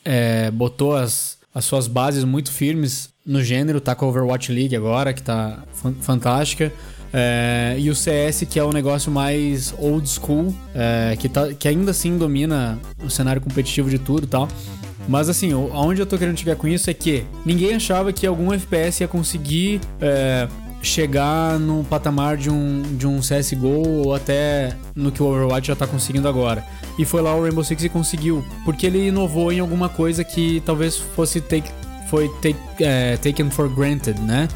é, 0.03 0.51
botou 0.51 0.95
as, 0.95 1.37
as 1.53 1.63
suas 1.65 1.87
bases 1.87 2.23
muito 2.23 2.51
firmes 2.51 3.09
no 3.25 3.41
gênero, 3.43 3.79
tá 3.79 3.93
com 3.95 4.05
a 4.05 4.09
Overwatch 4.09 4.51
League 4.51 4.75
agora, 4.75 5.13
que 5.13 5.21
tá 5.21 5.63
fan- 5.73 5.93
fantástica. 6.01 6.73
É, 7.13 7.75
e 7.77 7.89
o 7.89 7.95
CS, 7.95 8.45
que 8.49 8.59
é 8.59 8.63
o 8.63 8.71
negócio 8.71 9.11
mais 9.11 9.73
old 9.77 10.07
school, 10.07 10.53
é, 10.73 11.15
que, 11.17 11.27
tá, 11.27 11.53
que 11.53 11.67
ainda 11.67 11.91
assim 11.91 12.17
domina 12.17 12.79
o 13.03 13.09
cenário 13.09 13.41
competitivo 13.41 13.89
de 13.89 13.99
tudo 13.99 14.23
e 14.23 14.27
tal. 14.27 14.47
Mas 15.07 15.29
assim, 15.29 15.51
aonde 15.51 16.01
eu 16.01 16.05
tô 16.05 16.17
querendo 16.17 16.37
chegar 16.37 16.55
com 16.55 16.67
isso 16.67 16.89
é 16.89 16.93
que 16.93 17.25
ninguém 17.45 17.73
achava 17.73 18.13
que 18.13 18.25
algum 18.25 18.53
FPS 18.53 19.01
ia 19.01 19.07
conseguir 19.07 19.81
é, 19.99 20.47
chegar 20.81 21.59
no 21.59 21.83
patamar 21.83 22.37
de 22.37 22.49
um, 22.49 22.81
de 22.97 23.07
um 23.07 23.19
CSGO 23.19 24.05
ou 24.05 24.15
até 24.15 24.75
no 24.95 25.11
que 25.11 25.21
o 25.21 25.25
Overwatch 25.25 25.67
já 25.67 25.75
tá 25.75 25.87
conseguindo 25.87 26.27
agora. 26.27 26.63
E 26.97 27.05
foi 27.05 27.21
lá 27.21 27.35
o 27.35 27.41
Rainbow 27.41 27.63
Six 27.63 27.83
e 27.83 27.89
conseguiu, 27.89 28.43
porque 28.65 28.85
ele 28.85 29.07
inovou 29.07 29.51
em 29.51 29.59
alguma 29.59 29.89
coisa 29.89 30.23
que 30.23 30.61
talvez 30.65 30.97
fosse 30.97 31.41
take, 31.41 31.69
foi 32.09 32.29
take, 32.41 32.59
é, 32.79 33.17
taken 33.17 33.49
for 33.49 33.69
granted, 33.69 34.19
né? 34.21 34.47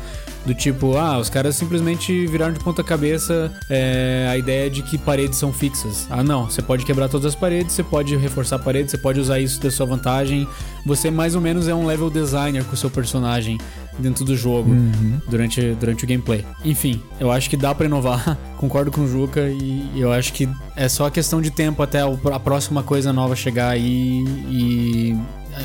Do 0.46 0.54
tipo, 0.54 0.96
ah, 0.96 1.18
os 1.18 1.30
caras 1.30 1.56
simplesmente 1.56 2.28
viraram 2.28 2.54
de 2.54 2.60
ponta 2.60 2.84
cabeça 2.84 3.52
é, 3.70 4.28
a 4.30 4.38
ideia 4.38 4.70
de 4.70 4.84
que 4.84 4.96
paredes 4.98 5.39
são 5.39 5.52
fixas. 5.52 6.06
Ah, 6.10 6.24
não, 6.24 6.46
você 6.50 6.62
pode 6.62 6.86
quebrar 6.86 7.10
todas 7.10 7.26
as 7.26 7.36
paredes, 7.36 7.74
você 7.74 7.82
pode 7.84 8.16
reforçar 8.16 8.58
a 8.58 8.60
parede, 8.60 8.91
você 8.91 8.98
pode 8.98 9.20
usar 9.20 9.39
isso 9.39 9.60
da 9.60 9.72
sua 9.72 9.86
vantagem. 9.88 10.48
Você 10.86 11.10
mais 11.10 11.34
ou 11.34 11.41
menos 11.41 11.68
é 11.68 11.74
um 11.74 11.86
level 11.88 12.12
designer 12.12 12.64
com 12.64 12.74
o 12.74 12.78
seu 12.78 12.89
personagem. 12.91 13.58
dentro 13.98 14.26
do 14.26 14.36
jogo 14.36 14.72
Uhum. 14.72 15.22
durante, 15.30 15.62
durante 15.80 16.04
o 16.04 16.08
gameplay. 16.08 16.43
Enfim, 16.66 17.02
eu 17.18 17.32
acho 17.32 17.50
que 17.50 17.56
dá 17.56 17.74
pra 17.74 17.86
inovar, 17.86 18.38
concordo 18.58 18.91
com 18.91 19.00
o 19.02 19.08
Juca 19.08 19.48
e 19.48 19.89
eu 19.96 20.12
acho 20.12 20.34
que 20.34 20.50
é 20.76 20.89
só 20.89 21.10
questão 21.10 21.41
de 21.41 21.50
tempo 21.50 21.82
até 21.82 22.02
a 22.02 22.39
próxima 22.41 22.84
coisa 22.84 23.14
nova 23.14 23.38
chegar 23.38 23.70
aí 23.70 24.26
e 24.50 25.18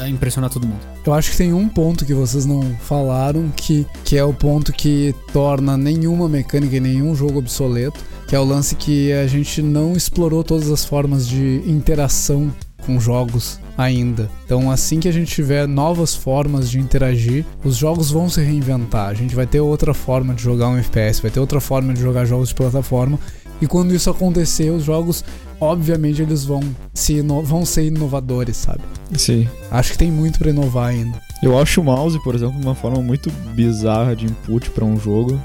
impressionar 0.08 0.50
todo 0.50 0.66
mundo. 0.66 0.80
Eu 1.04 1.12
acho 1.12 1.30
que 1.30 1.36
tem 1.36 1.52
um 1.52 1.68
ponto 1.68 2.04
que 2.04 2.14
vocês 2.14 2.46
não 2.46 2.62
falaram, 2.80 3.50
que, 3.56 3.86
que 4.04 4.16
é 4.16 4.24
o 4.24 4.32
ponto 4.32 4.72
que 4.72 5.14
torna 5.32 5.76
nenhuma 5.76 6.28
mecânica 6.28 6.76
e 6.76 6.80
nenhum 6.80 7.14
jogo 7.14 7.38
obsoleto, 7.38 8.00
que 8.26 8.36
é 8.36 8.38
o 8.38 8.44
lance 8.44 8.74
que 8.74 9.12
a 9.12 9.26
gente 9.26 9.62
não 9.62 9.94
explorou 9.94 10.44
todas 10.44 10.70
as 10.70 10.84
formas 10.84 11.26
de 11.26 11.62
interação 11.66 12.52
com 12.86 12.98
jogos 12.98 13.60
ainda. 13.76 14.30
Então, 14.44 14.70
assim 14.70 15.00
que 15.00 15.08
a 15.08 15.12
gente 15.12 15.32
tiver 15.32 15.66
novas 15.66 16.14
formas 16.14 16.70
de 16.70 16.78
interagir, 16.78 17.44
os 17.64 17.76
jogos 17.76 18.10
vão 18.10 18.28
se 18.28 18.40
reinventar. 18.42 19.08
A 19.08 19.14
gente 19.14 19.34
vai 19.34 19.46
ter 19.46 19.60
outra 19.60 19.94
forma 19.94 20.34
de 20.34 20.42
jogar 20.42 20.68
um 20.68 20.76
FPS, 20.76 21.20
vai 21.20 21.30
ter 21.30 21.40
outra 21.40 21.60
forma 21.60 21.92
de 21.92 22.00
jogar 22.00 22.24
jogos 22.24 22.50
de 22.50 22.54
plataforma. 22.54 23.18
E 23.60 23.66
quando 23.66 23.94
isso 23.94 24.08
acontecer, 24.08 24.70
os 24.70 24.84
jogos, 24.84 25.24
obviamente, 25.60 26.22
eles 26.22 26.44
vão, 26.44 26.60
se 26.94 27.20
vão 27.20 27.64
ser 27.64 27.84
inovadores, 27.84 28.56
sabe? 28.56 28.80
Sim. 29.16 29.48
Acho 29.70 29.92
que 29.92 29.98
tem 29.98 30.10
muito 30.10 30.38
pra 30.38 30.50
inovar 30.50 30.88
ainda. 30.88 31.20
Eu 31.42 31.58
acho 31.58 31.80
o 31.80 31.84
mouse, 31.84 32.22
por 32.22 32.34
exemplo, 32.34 32.60
uma 32.60 32.74
forma 32.74 33.02
muito 33.02 33.30
bizarra 33.54 34.14
de 34.14 34.26
input 34.26 34.70
pra 34.70 34.84
um 34.84 34.98
jogo, 34.98 35.40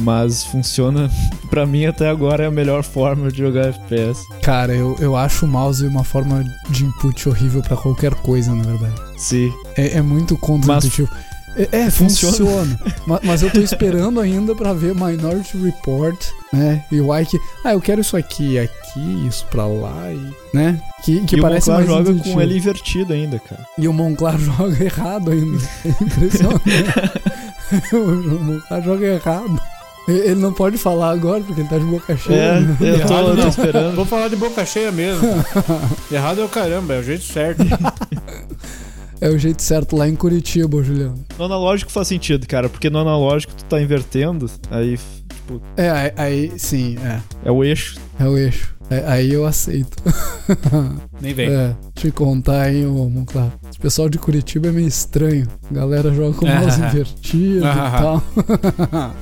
mas 0.00 0.44
funciona, 0.44 1.10
pra 1.50 1.66
mim 1.66 1.86
até 1.86 2.08
agora 2.08 2.44
é 2.44 2.46
a 2.46 2.50
melhor 2.50 2.82
forma 2.82 3.30
de 3.30 3.38
jogar 3.38 3.66
FPS. 3.66 4.20
Cara, 4.40 4.72
eu, 4.74 4.96
eu 5.00 5.16
acho 5.16 5.44
o 5.44 5.48
mouse 5.48 5.86
uma 5.86 6.04
forma 6.04 6.44
de 6.70 6.84
input 6.84 7.28
horrível 7.28 7.62
pra 7.62 7.76
qualquer 7.76 8.14
coisa, 8.14 8.54
na 8.54 8.62
verdade. 8.62 8.94
Sim. 9.16 9.52
É, 9.76 9.98
é 9.98 10.02
muito 10.02 10.36
contra-intuitivo. 10.36 11.08
É, 11.12 11.31
é, 11.72 11.90
Funciona. 11.90 12.36
funciona. 12.36 12.78
Ma- 13.06 13.20
mas, 13.22 13.42
eu 13.42 13.50
tô 13.50 13.60
esperando 13.60 14.20
ainda 14.20 14.54
pra 14.54 14.72
ver 14.72 14.94
Minority 14.94 15.56
Report, 15.58 16.16
né? 16.52 16.84
E 16.90 17.00
o 17.00 17.16
Ike, 17.16 17.38
ah, 17.64 17.72
eu 17.72 17.80
quero 17.80 18.00
isso 18.00 18.16
aqui, 18.16 18.58
aqui, 18.58 19.26
isso 19.26 19.46
pra 19.50 19.66
lá, 19.66 20.10
e, 20.10 20.56
né? 20.56 20.80
Que, 21.04 21.20
que 21.22 21.36
e 21.36 21.40
parece 21.40 21.68
o 21.68 21.72
Monclar 21.72 21.86
mais 21.88 21.98
joga 21.98 22.10
intuitivo. 22.10 22.34
com 22.34 22.40
ele 22.40 22.56
invertido 22.56 23.12
ainda, 23.12 23.38
cara. 23.38 23.66
E 23.78 23.88
o 23.88 23.92
Monclar 23.92 24.38
joga 24.40 24.84
errado 24.84 25.30
ainda. 25.30 25.58
É 25.84 26.04
impressionante. 26.04 26.62
o 27.92 28.40
Monclar 28.44 28.82
joga 28.82 29.06
errado. 29.06 29.60
Ele 30.08 30.34
não 30.34 30.52
pode 30.52 30.76
falar 30.78 31.10
agora 31.10 31.40
porque 31.44 31.60
ele 31.60 31.68
tá 31.68 31.78
de 31.78 31.84
boca 31.84 32.16
cheia. 32.16 32.36
É, 32.36 32.60
né? 32.60 32.76
eu 32.80 33.06
tô, 33.06 33.14
Errado 33.14 33.40
tô 33.40 33.48
esperando. 33.48 33.94
Vou 33.94 34.04
falar 34.04 34.26
de 34.28 34.34
boca 34.34 34.66
cheia 34.66 34.90
mesmo. 34.90 35.22
Errado 36.10 36.40
é 36.40 36.44
o 36.44 36.48
caramba, 36.48 36.94
é 36.94 36.98
o 36.98 37.02
jeito 37.04 37.22
certo. 37.22 37.62
É 39.22 39.28
o 39.28 39.38
jeito 39.38 39.62
certo 39.62 39.96
lá 39.96 40.08
em 40.08 40.16
Curitiba, 40.16 40.82
Juliano. 40.82 41.24
No 41.38 41.44
analógico 41.44 41.92
faz 41.92 42.08
sentido, 42.08 42.44
cara, 42.46 42.68
porque 42.68 42.90
no 42.90 42.98
analógico 42.98 43.54
tu 43.54 43.64
tá 43.66 43.80
invertendo, 43.80 44.50
aí, 44.68 44.98
tipo, 45.32 45.62
É, 45.76 45.88
aí, 45.90 46.12
aí- 46.16 46.52
sim, 46.58 46.96
é. 46.98 47.20
é 47.44 47.50
o 47.52 47.62
eixo. 47.62 48.00
É 48.18 48.24
o 48.26 48.36
eixo. 48.36 48.74
É, 48.90 49.04
aí 49.06 49.32
eu 49.32 49.46
aceito. 49.46 49.96
Nem 51.22 51.32
vem. 51.32 51.48
É, 51.48 51.72
te 51.94 52.10
contar, 52.10 52.72
hein, 52.74 52.84
ô 52.86 53.08
Monclar. 53.08 53.52
Esse 53.70 53.78
pessoal 53.78 54.08
de 54.08 54.18
Curitiba 54.18 54.68
é 54.68 54.72
meio 54.72 54.88
estranho. 54.88 55.46
A 55.70 55.74
galera 55.74 56.12
joga 56.12 56.36
com 56.36 56.44
o 56.44 56.48
mouse 56.48 56.80
invertido 56.80 57.58
e 57.58 57.60
tal. 57.62 58.22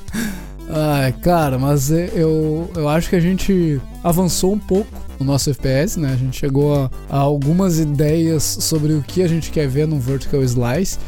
Ai, 0.73 1.13
cara, 1.13 1.59
mas 1.59 1.91
eu, 1.91 2.71
eu 2.75 2.89
acho 2.89 3.11
que 3.11 3.17
a 3.17 3.21
gente 3.21 3.81
avançou 4.03 4.53
um 4.55 4.59
pouco 4.59 4.91
no 5.21 5.27
nosso 5.27 5.51
FPS, 5.51 6.01
né? 6.01 6.13
A 6.13 6.17
gente 6.17 6.37
chegou 6.37 6.75
a, 6.75 6.91
a 7.09 7.19
algumas 7.19 7.79
ideias 7.79 8.43
sobre 8.43 8.95
o 8.95 9.03
que 9.03 9.23
a 9.23 9.29
gente 9.29 9.51
quer 9.51 9.69
ver 9.69 9.87
no 9.87 10.01
Vertical 10.01 10.43
Slice. 10.43 10.99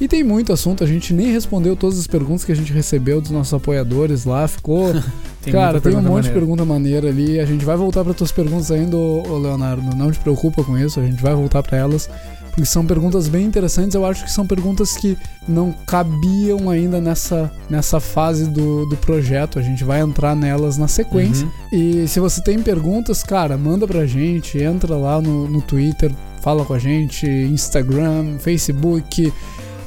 E 0.00 0.08
tem 0.08 0.24
muito 0.24 0.52
assunto, 0.52 0.82
a 0.82 0.86
gente 0.86 1.12
nem 1.12 1.30
respondeu 1.30 1.76
todas 1.76 1.98
as 1.98 2.06
perguntas 2.06 2.44
que 2.44 2.52
a 2.52 2.56
gente 2.56 2.72
recebeu 2.72 3.20
dos 3.20 3.30
nossos 3.30 3.52
apoiadores 3.52 4.24
lá. 4.24 4.48
Ficou 4.48 4.92
Tem 5.42 5.52
Cara, 5.52 5.80
tem 5.80 5.92
um 5.92 5.96
monte 5.96 6.04
de 6.04 6.10
maneira. 6.10 6.34
pergunta 6.34 6.64
maneira 6.64 7.08
ali. 7.08 7.40
A 7.40 7.46
gente 7.46 7.64
vai 7.64 7.76
voltar 7.76 8.04
para 8.04 8.14
tuas 8.14 8.32
perguntas 8.32 8.70
ainda, 8.70 8.96
ô, 8.96 9.22
ô 9.26 9.38
Leonardo. 9.38 9.94
Não 9.96 10.10
te 10.10 10.18
preocupa 10.18 10.62
com 10.62 10.76
isso, 10.78 11.00
a 11.00 11.02
gente 11.02 11.22
vai 11.22 11.34
voltar 11.34 11.62
para 11.62 11.78
elas. 11.78 12.08
Porque 12.50 12.64
são 12.64 12.84
perguntas 12.84 13.28
bem 13.28 13.46
interessantes. 13.46 13.94
Eu 13.94 14.04
acho 14.04 14.24
que 14.24 14.30
são 14.30 14.46
perguntas 14.46 14.96
que 14.96 15.16
não 15.48 15.72
cabiam 15.86 16.68
ainda 16.68 17.00
nessa, 17.00 17.50
nessa 17.68 18.00
fase 18.00 18.46
do, 18.46 18.86
do 18.86 18.96
projeto. 18.96 19.58
A 19.58 19.62
gente 19.62 19.84
vai 19.84 20.00
entrar 20.00 20.34
nelas 20.34 20.76
na 20.76 20.88
sequência. 20.88 21.46
Uhum. 21.46 21.78
E 21.78 22.08
se 22.08 22.20
você 22.20 22.42
tem 22.42 22.62
perguntas, 22.62 23.22
cara, 23.22 23.56
manda 23.56 23.86
pra 23.86 24.06
gente. 24.06 24.58
Entra 24.58 24.96
lá 24.96 25.20
no, 25.20 25.48
no 25.48 25.62
Twitter, 25.62 26.12
fala 26.40 26.64
com 26.64 26.74
a 26.74 26.78
gente. 26.78 27.26
Instagram, 27.26 28.38
Facebook 28.38 29.32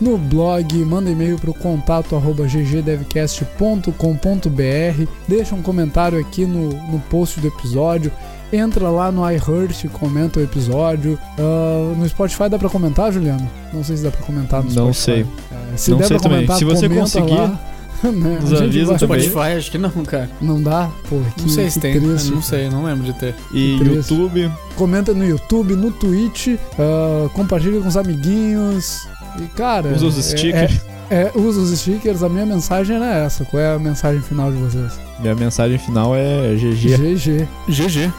no 0.04 0.18
blog, 0.18 0.76
manda 0.84 1.10
e-mail 1.10 1.40
para 1.40 1.50
o 1.50 1.54
contato 1.54 2.16
arroba 2.16 2.46
ggdevcast.com.br, 2.46 5.08
deixa 5.28 5.56
um 5.56 5.62
comentário 5.62 6.20
aqui 6.20 6.46
no, 6.46 6.70
no 6.92 7.00
post 7.10 7.40
do 7.40 7.48
episódio, 7.48 8.12
entra 8.56 8.90
lá 8.90 9.12
no 9.12 9.22
iHeart, 9.30 9.88
comenta 9.92 10.40
o 10.40 10.44
episódio. 10.44 11.18
Ah, 11.40 11.94
no 11.98 12.08
Spotify 12.08 12.50
dá 12.50 12.58
para 12.60 12.70
comentar, 12.70 13.12
Juliano? 13.12 13.50
Não 13.74 13.84
sei 13.84 13.98
se 13.98 14.04
dá 14.04 14.12
para 14.12 14.22
comentar 14.26 14.64
no 14.64 14.72
Não 14.72 14.94
Spotify. 14.94 15.00
sei. 15.02 15.26
É, 15.74 15.78
se 15.78 15.92
Não 15.92 15.98
der 15.98 16.08
sei 16.08 16.18
pra 16.18 16.24
também. 16.24 16.46
comentar, 16.46 16.58
Se 16.58 16.66
você 16.66 16.88
conseguir, 16.90 17.34
lá, 17.36 17.48
né? 18.04 18.38
nos 18.42 18.52
A 18.54 18.56
gente 18.58 18.64
avisa 18.66 18.98
também. 18.98 19.20
Spotify, 19.22 19.58
acho 19.58 19.72
que 19.72 19.78
não, 19.78 19.90
cara. 19.90 20.30
Não 20.42 20.62
dá? 20.62 20.90
Pô, 21.10 21.20
que, 21.36 21.42
Não 21.42 21.50
sei 21.50 21.70
se 21.70 21.80
tem. 21.80 22.00
triste. 22.00 22.32
não 22.32 22.42
sei, 22.42 22.70
não 22.70 22.84
lembro 22.86 23.04
de 23.06 23.14
ter. 23.14 23.36
E. 23.54 23.78
YouTube, 23.78 24.52
Comenta 24.76 25.14
no 25.14 25.26
YouTube, 25.26 25.76
no 25.76 25.92
Twitch, 25.92 26.50
ah, 26.80 27.30
compartilha 27.34 27.80
com 27.80 27.88
os 27.88 27.98
amiguinhos. 27.98 29.08
E, 29.40 29.44
cara. 29.56 29.90
usa 29.94 30.06
os 30.08 30.18
é- 30.18 30.22
stickers. 30.22 30.82
É, 31.14 31.32
usa 31.36 31.62
os 31.62 31.80
stickers. 31.80 32.24
A 32.24 32.30
minha 32.30 32.44
mensagem 32.44 32.96
era 32.96 33.06
essa. 33.06 33.46
Qual 33.46 33.62
é 33.62 33.76
a 33.76 33.78
mensagem 33.78 34.20
final 34.20 34.52
de 34.52 34.58
vocês? 34.58 35.00
Minha 35.20 35.36
mensagem 35.36 35.78
final 35.78 36.16
é 36.16 36.56
GG. 36.56 36.98
GG. 36.98 37.48
GG. 37.70 38.12